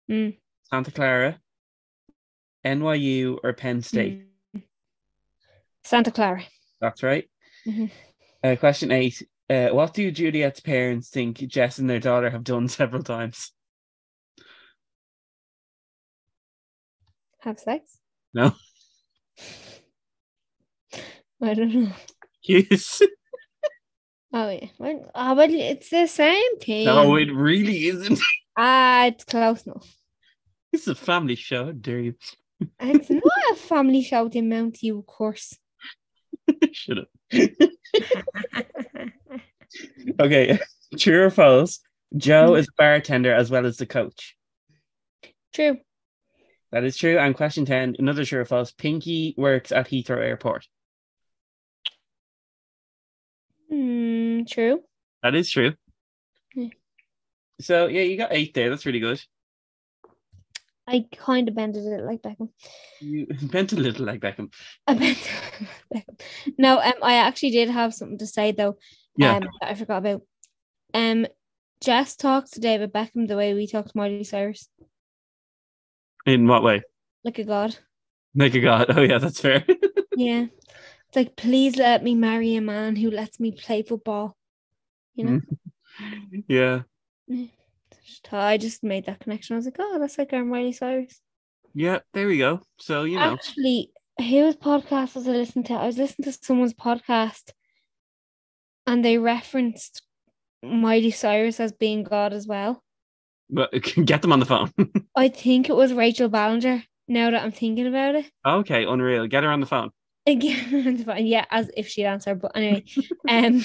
Mm. 0.09 0.35
Santa 0.63 0.89
Clara, 0.89 1.39
NYU, 2.65 3.37
or 3.43 3.53
Penn 3.53 3.83
State. 3.83 4.23
Mm. 4.55 4.63
Santa 5.83 6.09
Clara. 6.09 6.41
That's 6.81 7.03
right. 7.03 7.29
Mhm. 7.67 7.91
Uh, 8.43 8.55
question 8.55 8.89
eight. 8.89 9.21
Uh, 9.47 9.67
what 9.69 9.93
do 9.93 10.09
Juliet's 10.09 10.61
parents 10.61 11.09
think 11.11 11.37
Jess 11.37 11.77
and 11.77 11.87
their 11.87 11.99
daughter 11.99 12.31
have 12.31 12.43
done 12.43 12.67
several 12.67 13.03
times? 13.03 13.51
Have 17.41 17.59
sex? 17.59 17.99
No. 18.33 18.55
I 21.41 21.53
don't 21.53 21.73
know. 21.73 21.91
Yes. 22.47 23.01
Oh 24.33 24.49
yeah. 24.49 24.67
Well, 24.77 25.09
oh, 25.15 25.33
well 25.33 25.47
it's 25.49 25.89
the 25.89 26.07
same 26.07 26.59
thing. 26.59 26.85
no, 26.87 27.15
it 27.15 27.33
really 27.33 27.87
isn't. 27.87 28.19
Ah, 28.57 29.05
it's 29.05 29.23
close 29.23 29.65
enough. 29.65 29.95
Is 30.73 30.89
a 30.89 30.95
family 30.95 31.35
show. 31.35 31.65
How 31.65 31.71
dare 31.71 31.99
you? 31.99 32.15
It's 32.81 33.09
not 33.09 33.23
a 33.51 33.55
family 33.55 34.01
show, 34.01 34.27
the 34.27 34.39
amount 34.39 34.83
you 34.83 34.99
of 34.99 35.05
course. 35.05 35.57
Shut 36.73 36.97
up. 36.97 37.07
Okay. 40.19 40.59
True 40.97 41.23
or 41.23 41.29
false? 41.29 41.79
Joe 42.17 42.55
is 42.55 42.67
a 42.67 42.75
bartender 42.77 43.33
as 43.33 43.49
well 43.49 43.65
as 43.65 43.77
the 43.77 43.85
coach. 43.85 44.35
True. 45.53 45.77
That 46.71 46.83
is 46.83 46.97
true. 46.97 47.17
And 47.17 47.35
question 47.35 47.65
10, 47.65 47.95
another 47.99 48.25
true 48.25 48.41
or 48.41 48.45
false. 48.45 48.71
Pinky 48.71 49.33
works 49.37 49.71
at 49.71 49.87
Heathrow 49.87 50.19
Airport. 50.19 50.67
Hmm, 53.69 54.43
true. 54.49 54.81
That 55.23 55.35
is 55.35 55.49
true. 55.49 55.73
Yeah. 56.55 56.69
So, 57.61 57.87
yeah, 57.87 58.01
you 58.01 58.17
got 58.17 58.33
eight 58.33 58.53
there. 58.53 58.69
That's 58.69 58.85
really 58.85 58.99
good. 58.99 59.21
I 60.87 61.05
kind 61.15 61.47
of 61.47 61.55
bended 61.55 61.83
it 61.85 62.03
like 62.03 62.21
Beckham. 62.21 62.49
You 63.01 63.25
bent 63.41 63.73
a 63.73 63.75
little 63.75 64.05
like 64.05 64.19
Beckham. 64.19 64.53
I 64.85 64.93
bent 64.93 65.17
Beckham. 65.93 66.19
No, 66.57 66.79
um, 66.79 66.93
I 67.01 67.15
actually 67.15 67.51
did 67.51 67.69
have 67.69 67.93
something 67.93 68.19
to 68.19 68.27
say 68.27 68.51
though. 68.51 68.77
Yeah. 69.17 69.37
Um, 69.37 69.43
that 69.61 69.71
I 69.71 69.73
forgot 69.75 69.97
about. 69.97 70.21
Um, 70.93 71.25
Jess 71.81 72.15
talked 72.15 72.53
to 72.53 72.59
David 72.59 72.93
Beckham 72.93 73.27
the 73.27 73.35
way 73.35 73.53
we 73.53 73.67
talk 73.67 73.85
to 73.85 73.91
Miley 73.97 74.23
Cyrus, 74.23 74.69
In 76.25 76.47
what 76.47 76.63
way? 76.63 76.83
like 77.23 77.39
a 77.39 77.43
god. 77.43 77.75
Like 78.35 78.53
a 78.53 78.59
god. 78.59 78.85
Oh, 78.97 79.01
yeah, 79.01 79.17
that's 79.17 79.39
fair. 79.39 79.65
Yeah. 80.17 80.45
It's 81.15 81.29
like, 81.29 81.37
please 81.37 81.77
let 81.77 82.03
me 82.03 82.13
marry 82.13 82.55
a 82.55 82.61
man 82.61 82.97
who 82.97 83.09
lets 83.09 83.39
me 83.39 83.53
play 83.53 83.83
football. 83.83 84.35
You 85.13 85.23
know, 85.23 85.41
mm. 86.01 86.43
yeah. 86.49 86.81
Uh, 87.31 87.45
I 88.33 88.57
just 88.57 88.83
made 88.83 89.05
that 89.05 89.21
connection. 89.21 89.53
I 89.53 89.57
was 89.57 89.63
like, 89.63 89.77
oh, 89.79 89.97
that's 89.97 90.17
like 90.17 90.33
our 90.33 90.43
Miley 90.43 90.73
Cyrus. 90.73 91.21
Yeah, 91.73 91.99
there 92.13 92.27
we 92.27 92.37
go. 92.37 92.59
So, 92.79 93.05
you 93.05 93.15
know. 93.17 93.31
Actually, 93.31 93.93
whose 94.17 94.57
podcast 94.57 95.15
was 95.15 95.25
I 95.25 95.31
listening 95.31 95.63
to? 95.65 95.75
I 95.75 95.85
was 95.85 95.97
listening 95.97 96.29
to 96.33 96.37
someone's 96.41 96.73
podcast 96.73 97.53
and 98.85 99.05
they 99.05 99.17
referenced 99.17 100.01
Miley 100.61 101.11
Cyrus 101.11 101.61
as 101.61 101.71
being 101.71 102.03
God 102.03 102.33
as 102.33 102.45
well. 102.45 102.83
But 103.49 103.71
get 104.05 104.21
them 104.21 104.33
on 104.33 104.41
the 104.41 104.45
phone. 104.45 104.73
I 105.15 105.29
think 105.29 105.69
it 105.69 105.77
was 105.77 105.93
Rachel 105.93 106.27
Ballinger. 106.27 106.83
Now 107.07 107.31
that 107.31 107.41
I'm 107.41 107.53
thinking 107.53 107.87
about 107.87 108.15
it, 108.15 108.29
okay, 108.45 108.83
unreal. 108.83 109.27
Get 109.27 109.43
her 109.45 109.51
on 109.51 109.61
the 109.61 109.65
phone. 109.65 109.91
Again, 110.25 111.05
yeah, 111.19 111.45
as 111.49 111.69
if 111.75 111.87
she'd 111.87 112.05
answer. 112.05 112.35
But 112.35 112.51
anyway, 112.55 112.83
um, 113.27 113.63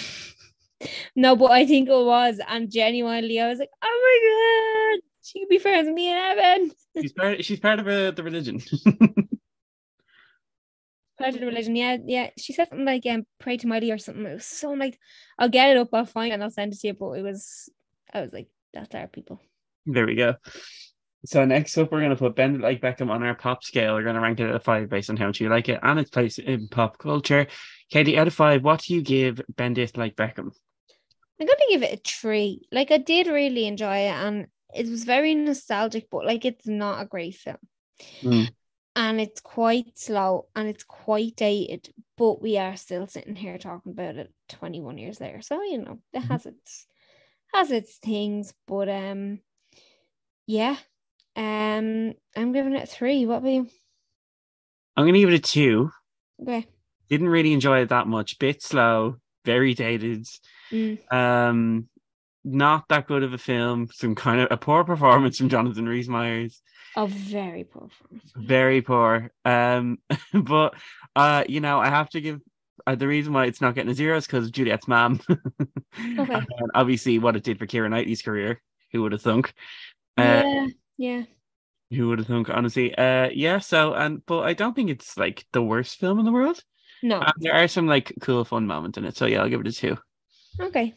no, 1.17 1.37
but 1.37 1.51
I 1.51 1.67
think 1.67 1.89
it 1.89 1.93
was, 1.93 2.41
and 2.47 2.71
genuinely, 2.71 3.41
I 3.41 3.49
was 3.49 3.59
like, 3.59 3.71
oh 3.83 4.93
my 4.93 4.99
god, 4.99 5.03
she 5.23 5.41
could 5.41 5.49
be 5.49 5.59
friends 5.59 5.87
with 5.87 5.95
me 5.95 6.09
and 6.09 6.39
heaven. 6.39 6.73
She's 7.03 7.13
part. 7.13 7.45
She's 7.45 7.61
part 7.61 7.79
of 7.79 7.87
uh, 7.87 8.11
the 8.11 8.23
religion. 8.23 8.61
part 11.19 11.35
of 11.35 11.41
the 11.41 11.47
religion. 11.47 11.77
Yeah, 11.77 11.99
yeah. 12.05 12.31
She 12.37 12.53
said 12.53 12.69
something 12.69 12.87
like 12.87 13.07
um, 13.07 13.27
pray 13.39 13.57
to 13.59 13.67
mighty 13.67 13.93
or 13.93 13.99
something. 13.99 14.27
It 14.27 14.35
was 14.35 14.47
so 14.47 14.73
I'm 14.73 14.79
like 14.79 14.99
I'll 15.39 15.49
get 15.49 15.71
it 15.71 15.77
up, 15.77 15.89
I'll 15.93 16.05
find 16.05 16.33
it 16.33 16.35
and 16.35 16.43
I'll 16.43 16.51
send 16.51 16.73
it 16.73 16.81
to 16.81 16.87
you. 16.89 16.95
But 16.95 17.13
it 17.13 17.23
was 17.23 17.69
I 18.13 18.23
was 18.23 18.33
like, 18.33 18.49
that's 18.75 18.95
our 18.95 19.07
people. 19.07 19.41
There 19.87 20.07
we 20.07 20.15
go. 20.17 20.35
So 21.27 21.45
next 21.45 21.77
up, 21.77 21.93
we're 21.93 22.01
gonna 22.01 22.17
put 22.17 22.35
Bend 22.35 22.57
It 22.57 22.63
Like 22.63 22.81
Beckham 22.81 23.11
on 23.11 23.23
our 23.23 23.35
pop 23.35 23.63
scale. 23.63 23.95
We're 23.95 24.05
gonna 24.05 24.21
rank 24.21 24.41
it 24.41 24.49
at 24.49 24.55
a 24.55 24.61
five 24.61 24.89
based 24.89 25.11
on 25.11 25.17
how 25.17 25.27
much 25.27 25.41
you 25.41 25.51
like 25.51 25.69
it 25.69 25.79
and 25.83 25.99
its 26.01 26.11
place 26.11 26.39
in 26.39 26.69
pop 26.69 26.99
culture. 26.99 27.47
Katie, 27.91 28.17
out 28.17 28.27
of 28.27 28.35
five, 28.35 28.65
what 28.65 28.81
do 28.83 28.95
you 28.95 29.03
give 29.03 29.41
Bend 29.49 29.77
It 29.77 29.97
Like 29.97 30.17
Beckham? 30.17 30.51
I'm 31.41 31.47
gonna 31.47 31.59
give 31.69 31.83
it 31.83 31.99
a 31.99 32.01
three. 32.03 32.63
Like 32.73 32.91
I 32.91 32.99
did 32.99 33.27
really 33.27 33.67
enjoy 33.67 33.97
it 33.99 34.13
and 34.13 34.47
it 34.75 34.89
was 34.89 35.05
very 35.05 35.35
nostalgic, 35.35 36.09
but 36.11 36.25
like 36.25 36.45
it's 36.45 36.67
not 36.67 37.03
a 37.03 37.07
great 37.07 37.35
film. 37.35 37.59
Mm. 38.23 38.51
And 38.97 39.21
it's 39.21 39.41
quite 39.41 39.99
slow 39.99 40.47
and 40.57 40.69
it's 40.69 40.85
quite 40.85 41.37
dated, 41.37 41.93
but 42.17 42.43
we 42.43 42.57
are 42.57 42.77
still 42.77 43.07
sitting 43.07 43.37
here 43.37 43.59
talking 43.59 43.93
about 43.93 44.17
it 44.17 44.33
21 44.49 44.99
years 44.99 45.21
later. 45.21 45.43
So 45.43 45.63
you 45.63 45.79
know, 45.79 45.99
it 46.13 46.23
Mhm. 46.23 46.29
has 46.29 46.47
its 46.47 46.87
has 47.53 47.71
its 47.71 47.99
things, 47.99 48.55
but 48.67 48.89
um 48.89 49.41
yeah. 50.47 50.77
Um 51.37 52.15
I'm 52.37 52.53
giving 52.53 52.75
it 52.75 52.89
three. 52.89 53.27
What 53.27 53.39
about 53.39 53.51
you? 53.51 53.69
I'm 54.97 55.07
gonna 55.07 55.19
give 55.19 55.31
it 55.31 55.35
a 55.35 55.39
two. 55.39 55.91
Okay. 56.43 56.67
Didn't 57.09 57.29
really 57.29 57.53
enjoy 57.53 57.81
it 57.81 57.89
that 57.89 58.07
much. 58.07 58.39
Bit 58.39 58.63
slow, 58.63 59.17
very 59.45 59.75
dated. 59.75 60.27
Mm. 60.71 61.13
Um, 61.13 61.89
not 62.45 62.85
that 62.89 63.07
good 63.07 63.23
of 63.23 63.33
a 63.33 63.39
film. 63.39 63.89
Some 63.93 64.15
kind 64.15 64.41
of 64.41 64.49
a 64.51 64.57
poor 64.57 64.85
performance 64.85 65.39
from 65.39 65.49
Jonathan 65.49 65.89
Rhys 65.89 66.09
Meyers. 66.09 66.63
A 66.97 67.07
very 67.07 67.65
poor 67.65 67.89
performance. 67.89 68.33
Very 68.37 68.83
poor. 68.83 69.31
Um, 69.45 69.99
but 70.33 70.75
uh, 71.17 71.45
you 71.49 71.61
know, 71.61 71.81
I 71.81 71.89
have 71.89 72.11
to 72.11 72.21
give 72.21 72.41
uh, 72.87 72.95
the 72.95 73.07
reason 73.07 73.33
why 73.33 73.47
it's 73.47 73.61
not 73.61 73.75
getting 73.75 73.91
a 73.91 73.95
zero 73.95 74.17
is 74.17 74.27
because 74.27 74.51
Juliet's 74.51 74.89
mom. 74.89 75.21
Okay. 76.19 76.35
and 76.35 76.71
obviously, 76.73 77.19
what 77.19 77.35
it 77.35 77.43
did 77.43 77.59
for 77.59 77.67
Keira 77.67 77.91
Knightley's 77.91 78.23
career. 78.23 78.63
Who 78.93 79.03
would 79.03 79.11
have 79.13 79.23
thunk? 79.23 79.53
Uh, 80.17 80.43
yeah, 80.45 80.67
yeah. 81.01 81.23
Who 81.91 82.09
would 82.09 82.19
have 82.19 82.29
thunk? 82.29 82.51
Honestly, 82.51 82.95
uh, 82.95 83.31
yeah. 83.33 83.59
So, 83.59 83.95
and 83.95 84.25
but 84.27 84.41
I 84.43 84.53
don't 84.53 84.77
think 84.77 84.91
it's 84.91 85.17
like 85.17 85.47
the 85.53 85.63
worst 85.63 85.99
film 85.99 86.19
in 86.19 86.27
the 86.27 86.31
world. 86.31 86.63
No. 87.03 87.21
Uh, 87.21 87.33
there 87.39 87.55
are 87.55 87.67
some 87.69 87.87
like 87.87 88.13
cool, 88.21 88.45
fun 88.45 88.67
moments 88.67 88.99
in 88.99 89.07
it. 89.07 89.17
So 89.17 89.25
yeah, 89.25 89.41
I'll 89.41 89.49
give 89.49 89.61
it 89.63 89.67
a 89.67 89.73
two. 89.73 89.97
Okay. 90.61 90.95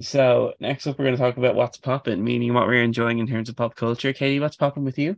So 0.00 0.54
next 0.58 0.86
up, 0.86 0.98
we're 0.98 1.04
going 1.04 1.16
to 1.16 1.22
talk 1.22 1.36
about 1.36 1.54
what's 1.54 1.76
popping, 1.76 2.24
meaning 2.24 2.54
what 2.54 2.66
we're 2.66 2.82
enjoying 2.82 3.18
in 3.18 3.26
terms 3.26 3.50
of 3.50 3.56
pop 3.56 3.76
culture. 3.76 4.14
Katie, 4.14 4.40
what's 4.40 4.56
popping 4.56 4.84
with 4.84 4.98
you? 4.98 5.16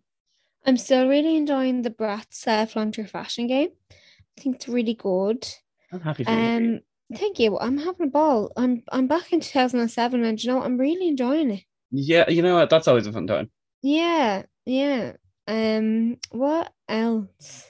I'm 0.66 0.76
still 0.76 1.08
really 1.08 1.36
enjoying 1.36 1.82
the 1.82 1.90
Bratz 1.90 2.46
uh, 2.48 2.66
Flaunt 2.66 2.96
Your 2.96 3.06
fashion 3.06 3.46
game. 3.46 3.70
I 3.92 4.40
think 4.40 4.56
it's 4.56 4.68
really 4.68 4.94
good. 4.94 5.46
I'm 5.92 6.00
happy 6.00 6.24
for 6.24 6.32
you. 6.32 6.36
Um, 6.36 6.80
thank 7.14 7.38
you. 7.38 7.56
I'm 7.58 7.78
having 7.78 8.08
a 8.08 8.10
ball. 8.10 8.52
I'm 8.56 8.82
I'm 8.90 9.06
back 9.06 9.32
in 9.32 9.40
2007, 9.40 10.24
and 10.24 10.42
you 10.42 10.50
know 10.50 10.60
I'm 10.60 10.76
really 10.76 11.06
enjoying 11.06 11.52
it. 11.52 11.64
Yeah, 11.90 12.28
you 12.28 12.42
know 12.42 12.56
what? 12.56 12.70
That's 12.70 12.88
always 12.88 13.06
a 13.06 13.12
fun 13.12 13.26
time. 13.26 13.50
Yeah, 13.82 14.42
yeah. 14.66 15.12
Um, 15.46 16.18
what 16.30 16.72
else? 16.88 17.66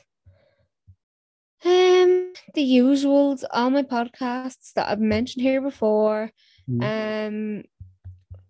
Um, 1.65 2.33
the 2.55 2.63
usuals, 2.65 3.45
all 3.51 3.71
my 3.71 3.83
podcasts 3.83 4.73
that 4.75 4.89
I've 4.89 5.01
mentioned 5.01 5.43
here 5.43 5.61
before. 5.61 6.31
Um, 6.83 7.65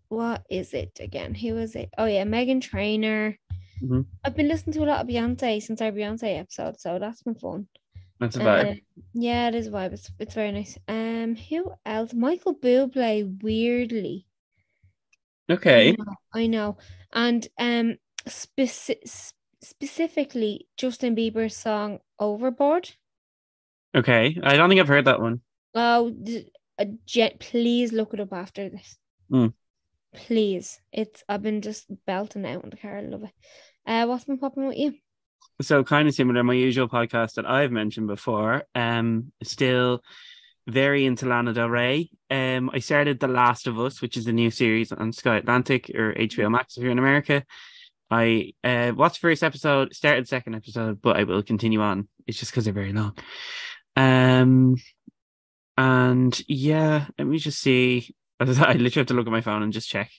what 0.08 0.42
is 0.50 0.74
it 0.74 0.98
again? 1.00 1.34
Who 1.34 1.56
is 1.56 1.74
it? 1.74 1.90
Oh 1.98 2.04
yeah, 2.06 2.24
Meghan 2.24 2.60
Trainor. 2.60 3.36
Mhm. 3.82 4.06
I've 4.24 4.36
been 4.36 4.48
listening 4.48 4.74
to 4.74 4.84
a 4.84 4.90
lot 4.90 5.00
of 5.00 5.06
Beyonce 5.08 5.62
since 5.62 5.80
our 5.80 5.90
Beyonce 5.92 6.38
episode, 6.38 6.78
so 6.80 6.98
that's 6.98 7.22
been 7.22 7.34
fun. 7.34 7.66
That's 8.18 8.36
a 8.36 8.40
vibe. 8.40 8.70
Uh, 8.70 8.74
yeah, 9.14 9.48
it 9.48 9.54
is 9.54 9.68
a 9.68 9.70
vibe. 9.70 9.92
It's 9.92 10.10
it's 10.18 10.34
very 10.34 10.52
nice. 10.52 10.76
Um, 10.88 11.34
who 11.36 11.72
else? 11.86 12.12
Michael 12.12 12.54
Bublé, 12.54 13.42
weirdly. 13.42 14.26
Okay. 15.50 15.90
I 15.90 15.92
know, 15.92 16.14
I 16.32 16.46
know. 16.46 16.78
And 17.12 17.48
um, 17.58 17.96
speci- 18.28 19.32
specifically 19.62 20.68
Justin 20.76 21.16
Bieber's 21.16 21.56
song 21.56 21.98
"Overboard." 22.18 22.90
Okay. 23.94 24.38
I 24.42 24.56
don't 24.56 24.68
think 24.68 24.80
I've 24.80 24.88
heard 24.88 25.06
that 25.06 25.20
one. 25.20 25.40
Oh, 25.74 26.14
uh, 26.78 26.84
Je- 27.06 27.36
please 27.38 27.92
look 27.92 28.14
it 28.14 28.20
up 28.20 28.32
after 28.32 28.68
this. 28.68 28.96
Mm. 29.30 29.52
Please, 30.14 30.80
it's 30.92 31.22
I've 31.28 31.42
been 31.42 31.62
just 31.62 31.86
belting 32.06 32.46
out 32.46 32.64
in 32.64 32.70
the 32.70 32.76
car. 32.76 32.98
I 32.98 33.02
love 33.02 33.24
it. 33.24 33.30
Uh, 33.86 34.06
what's 34.06 34.24
been 34.24 34.38
popping 34.38 34.66
with 34.66 34.76
you? 34.76 34.94
So 35.62 35.84
kind 35.84 36.08
of 36.08 36.14
similar, 36.14 36.42
my 36.42 36.54
usual 36.54 36.88
podcast 36.88 37.34
that 37.34 37.48
I've 37.48 37.70
mentioned 37.70 38.06
before. 38.06 38.64
Um, 38.74 39.32
still 39.42 40.02
very 40.70 41.04
into 41.04 41.26
Lana 41.26 41.52
Del 41.52 41.68
Rey. 41.68 42.10
Um, 42.30 42.70
I 42.72 42.78
started 42.78 43.20
The 43.20 43.28
Last 43.28 43.66
of 43.66 43.78
Us, 43.78 44.00
which 44.00 44.16
is 44.16 44.26
a 44.26 44.32
new 44.32 44.50
series 44.50 44.92
on 44.92 45.12
Sky 45.12 45.36
Atlantic 45.36 45.90
or 45.94 46.14
HBO 46.14 46.50
Max 46.50 46.76
if 46.76 46.82
you're 46.82 46.92
in 46.92 46.98
America. 46.98 47.44
I 48.10 48.54
uh 48.64 48.92
watched 48.96 49.20
the 49.20 49.28
first 49.28 49.44
episode, 49.44 49.94
started 49.94 50.24
the 50.24 50.28
second 50.28 50.54
episode, 50.54 51.00
but 51.00 51.16
I 51.16 51.24
will 51.24 51.42
continue 51.42 51.80
on. 51.80 52.08
It's 52.26 52.38
just 52.38 52.50
because 52.50 52.64
they're 52.64 52.74
very 52.74 52.92
long. 52.92 53.16
Um, 53.96 54.76
and 55.76 56.42
yeah, 56.48 57.06
let 57.18 57.26
me 57.26 57.38
just 57.38 57.60
see. 57.60 58.14
I 58.40 58.44
literally 58.44 58.90
have 58.90 59.06
to 59.06 59.14
look 59.14 59.26
at 59.26 59.32
my 59.32 59.42
phone 59.42 59.62
and 59.62 59.72
just 59.72 59.88
check. 59.88 60.10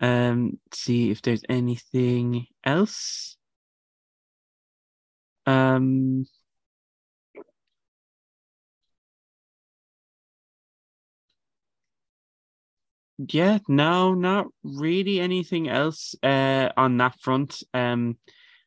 Um, 0.00 0.58
see 0.72 1.10
if 1.10 1.22
there's 1.22 1.42
anything 1.48 2.46
else. 2.64 3.36
Um, 5.46 6.26
yeah, 13.18 13.58
no, 13.68 14.14
not 14.14 14.46
really 14.62 15.20
anything 15.20 15.68
else 15.68 16.14
uh 16.22 16.70
on 16.76 16.98
that 16.98 17.20
front. 17.20 17.62
Um, 17.74 18.18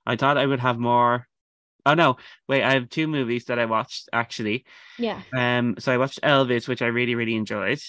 I 0.06 0.16
thought 0.16 0.38
I 0.38 0.46
would 0.46 0.60
have 0.60 0.80
more. 0.80 1.28
Oh 1.86 1.94
no, 1.94 2.18
wait, 2.48 2.64
I 2.64 2.74
have 2.74 2.90
two 2.90 3.08
movies 3.08 3.46
that 3.46 3.60
I 3.60 3.66
watched 3.66 4.10
actually. 4.12 4.66
Yeah. 4.98 5.22
Um, 5.34 5.76
so 5.80 5.92
I 5.92 5.98
watched 5.98 6.22
Elvis, 6.22 6.68
which 6.68 6.82
I 6.82 6.88
really, 6.88 7.16
really 7.16 7.36
enjoyed. 7.36 7.80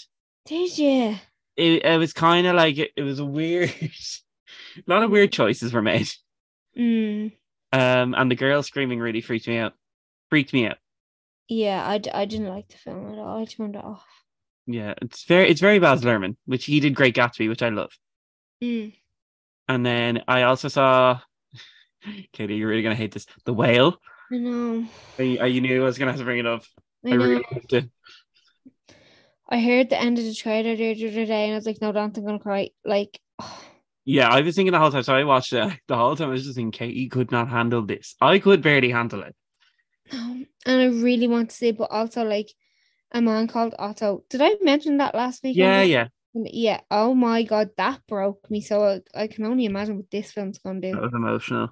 Did 0.46 0.78
you? 0.78 1.16
It, 1.56 1.84
it 1.84 1.98
was 1.98 2.12
kind 2.12 2.46
of 2.46 2.54
like 2.54 2.78
it, 2.78 2.92
it 2.96 3.02
was 3.02 3.18
a 3.18 3.24
weird, 3.24 3.74
a 3.80 3.90
lot 4.86 5.02
of 5.02 5.11
weird 5.11 5.32
choices 5.32 5.72
were 5.72 5.82
made. 5.82 6.08
Mm. 6.78 7.32
Um, 7.72 8.14
and 8.14 8.30
the 8.30 8.36
girl 8.36 8.62
screaming 8.62 9.00
really 9.00 9.20
freaked 9.20 9.48
me 9.48 9.58
out. 9.58 9.74
Freaked 10.28 10.52
me 10.52 10.66
out. 10.66 10.78
Yeah, 11.48 11.86
I, 11.86 11.98
d- 11.98 12.11
I 12.12 12.24
didn't 12.24 12.48
like 12.48 12.68
the 12.68 12.76
film 12.76 13.12
at 13.12 13.18
all. 13.18 13.40
I 13.40 13.44
turned 13.44 13.74
it 13.76 13.84
off. 13.84 14.06
Yeah, 14.72 14.94
it's 15.02 15.24
very 15.24 15.48
it's 15.48 15.60
very 15.60 15.78
Baz 15.78 16.02
Luhrmann, 16.02 16.36
which 16.46 16.64
he 16.64 16.80
did 16.80 16.94
Great 16.94 17.14
Gatsby, 17.14 17.48
which 17.48 17.62
I 17.62 17.70
love. 17.70 17.92
Mm. 18.62 18.94
And 19.68 19.86
then 19.86 20.22
I 20.26 20.42
also 20.42 20.68
saw, 20.68 21.20
Katie, 22.32 22.56
you're 22.56 22.68
really 22.68 22.82
gonna 22.82 22.94
hate 22.94 23.12
this. 23.12 23.26
The 23.44 23.54
Whale. 23.54 24.00
I 24.32 24.36
know. 24.36 24.86
I, 25.18 25.38
I 25.40 25.46
you 25.46 25.60
knew 25.60 25.82
I 25.82 25.84
was 25.84 25.98
gonna 25.98 26.12
have 26.12 26.20
to 26.20 26.24
bring 26.24 26.38
it 26.38 26.46
up. 26.46 26.62
I 27.04 27.10
I, 27.10 27.14
really 27.14 27.44
loved 27.52 27.72
it. 27.72 27.90
I 29.48 29.60
heard 29.60 29.90
the 29.90 30.00
end 30.00 30.18
of 30.18 30.24
the 30.24 30.34
trailer 30.34 30.76
the 30.76 30.90
other 30.90 31.26
day, 31.26 31.44
and 31.44 31.52
I 31.52 31.56
was 31.56 31.66
like, 31.66 31.80
no, 31.80 31.92
don't 31.92 32.14
think 32.14 32.24
I'm 32.24 32.34
gonna 32.34 32.38
cry. 32.38 32.70
Like, 32.84 33.20
Yeah, 34.04 34.28
I 34.28 34.40
was 34.40 34.56
thinking 34.56 34.72
the 34.72 34.78
whole 34.78 34.90
time. 34.90 35.02
So 35.02 35.14
I 35.14 35.24
watched 35.24 35.52
it 35.52 35.72
the 35.88 35.96
whole 35.96 36.16
time. 36.16 36.28
I 36.28 36.32
was 36.32 36.44
just 36.44 36.56
thinking, 36.56 36.72
Katie 36.72 37.08
could 37.08 37.30
not 37.30 37.48
handle 37.48 37.82
this. 37.82 38.16
I 38.20 38.38
could 38.38 38.62
barely 38.62 38.90
handle 38.90 39.22
it. 39.22 39.36
no. 40.12 40.44
And 40.66 40.82
I 40.82 40.86
really 40.86 41.28
want 41.28 41.50
to 41.50 41.56
see, 41.56 41.72
but 41.72 41.90
also 41.90 42.24
like 42.24 42.52
a 43.12 43.20
man 43.20 43.48
called 43.48 43.74
Otto. 43.78 44.24
Did 44.28 44.40
I 44.42 44.56
mention 44.62 44.98
that 44.98 45.14
last 45.14 45.42
week? 45.42 45.56
Yeah, 45.56 45.82
yeah. 45.82 46.08
Yeah. 46.34 46.80
Oh 46.90 47.14
my 47.14 47.42
god, 47.42 47.70
that 47.76 48.00
broke 48.06 48.50
me. 48.50 48.61
So 48.61 48.84
I, 48.84 49.00
I 49.14 49.26
can 49.26 49.44
only 49.44 49.64
imagine 49.64 49.96
what 49.96 50.11
this 50.11 50.32
film's 50.32 50.58
gonna 50.58 50.80
That 50.80 50.92
do. 50.92 51.00
was 51.00 51.12
emotional. 51.14 51.68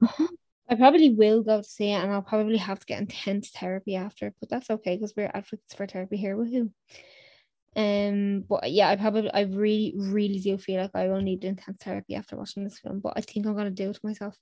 I 0.70 0.74
probably 0.74 1.10
will 1.10 1.42
go 1.42 1.62
to 1.62 1.68
see 1.68 1.92
it, 1.92 2.02
and 2.02 2.10
I'll 2.12 2.22
probably 2.22 2.58
have 2.58 2.80
to 2.80 2.86
get 2.86 3.00
intense 3.00 3.50
therapy 3.50 3.96
after. 3.96 4.34
But 4.40 4.50
that's 4.50 4.70
okay 4.70 4.96
because 4.96 5.14
we're 5.16 5.30
advocates 5.32 5.74
for 5.74 5.86
therapy 5.86 6.16
here. 6.16 6.36
Woohoo! 6.36 6.70
Um, 7.76 8.44
but 8.48 8.70
yeah, 8.70 8.88
I 8.88 8.96
probably, 8.96 9.30
I 9.32 9.42
really, 9.42 9.94
really 9.96 10.40
do 10.40 10.58
feel 10.58 10.82
like 10.82 10.90
I 10.94 11.08
will 11.08 11.20
need 11.20 11.44
intense 11.44 11.78
therapy 11.82 12.16
after 12.16 12.36
watching 12.36 12.64
this 12.64 12.80
film. 12.80 13.00
But 13.00 13.14
I 13.16 13.20
think 13.20 13.46
I'm 13.46 13.56
gonna 13.56 13.70
do 13.70 13.90
it 13.90 13.98
myself. 14.02 14.36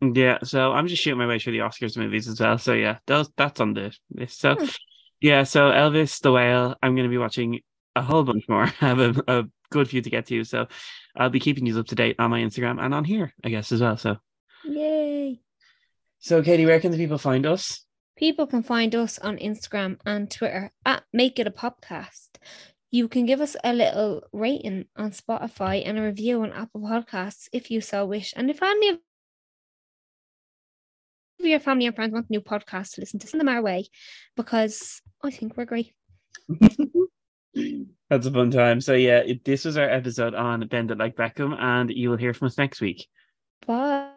Yeah, 0.00 0.38
so 0.44 0.72
I'm 0.72 0.86
just 0.86 1.02
shooting 1.02 1.18
my 1.18 1.26
way 1.26 1.38
through 1.38 1.54
the 1.54 1.58
Oscars 1.58 1.96
movies 1.96 2.28
as 2.28 2.40
well. 2.40 2.58
So 2.58 2.72
yeah, 2.72 2.98
those 3.06 3.30
that's 3.36 3.60
on 3.60 3.74
the 3.74 3.92
list. 4.12 4.40
So 4.40 4.54
Hmm. 4.54 4.66
yeah, 5.20 5.42
so 5.42 5.70
Elvis 5.70 6.20
the 6.20 6.30
Whale. 6.32 6.76
I'm 6.82 6.94
going 6.94 7.08
to 7.08 7.10
be 7.10 7.18
watching 7.18 7.60
a 7.96 8.02
whole 8.02 8.22
bunch 8.22 8.48
more. 8.48 8.62
I 8.80 8.86
have 8.86 9.00
a, 9.00 9.22
a 9.26 9.44
good 9.70 9.88
few 9.88 10.00
to 10.02 10.10
get 10.10 10.26
to, 10.26 10.44
so 10.44 10.66
I'll 11.16 11.30
be 11.30 11.40
keeping 11.40 11.66
you 11.66 11.78
up 11.78 11.86
to 11.88 11.94
date 11.96 12.16
on 12.18 12.30
my 12.30 12.40
Instagram 12.40 12.80
and 12.80 12.94
on 12.94 13.04
here, 13.04 13.34
I 13.42 13.48
guess 13.48 13.72
as 13.72 13.80
well. 13.80 13.96
So 13.96 14.16
Yay! 14.64 15.40
so 16.20 16.42
Katie, 16.42 16.66
where 16.66 16.80
can 16.80 16.92
the 16.92 16.96
people 16.98 17.18
find 17.18 17.44
us? 17.46 17.84
People 18.16 18.46
can 18.46 18.62
find 18.62 18.94
us 18.94 19.18
on 19.18 19.36
Instagram 19.38 19.98
and 20.04 20.30
Twitter 20.30 20.72
at 20.84 21.02
Make 21.12 21.38
It 21.38 21.46
a 21.46 21.50
Podcast. 21.52 22.30
You 22.90 23.06
can 23.06 23.26
give 23.26 23.40
us 23.40 23.54
a 23.62 23.72
little 23.72 24.22
rating 24.32 24.86
on 24.96 25.10
Spotify 25.10 25.82
and 25.84 25.98
a 25.98 26.02
review 26.02 26.42
on 26.42 26.52
Apple 26.52 26.80
Podcasts 26.80 27.48
if 27.52 27.70
you 27.70 27.80
so 27.80 28.06
wish. 28.06 28.32
And 28.36 28.48
if 28.50 28.62
any 28.62 28.88
of 28.88 28.98
your 31.46 31.60
family 31.60 31.86
and 31.86 31.94
friends 31.94 32.12
want 32.12 32.26
a 32.28 32.32
new 32.32 32.40
podcast 32.40 32.92
to 32.94 33.00
listen 33.00 33.18
to, 33.20 33.26
send 33.26 33.40
them 33.40 33.48
our 33.48 33.62
way 33.62 33.86
because 34.36 35.00
I 35.22 35.30
think 35.30 35.56
we're 35.56 35.64
great. 35.64 35.94
That's 38.10 38.26
a 38.26 38.30
fun 38.30 38.50
time. 38.50 38.80
So 38.80 38.94
yeah, 38.94 39.18
it, 39.18 39.44
this 39.44 39.64
was 39.64 39.76
our 39.76 39.88
episode 39.88 40.34
on 40.34 40.66
Bend 40.68 40.90
It 40.90 40.98
Like 40.98 41.16
Beckham, 41.16 41.56
and 41.58 41.90
you 41.90 42.10
will 42.10 42.16
hear 42.16 42.34
from 42.34 42.46
us 42.46 42.58
next 42.58 42.80
week. 42.80 43.06
Bye. 43.66 44.12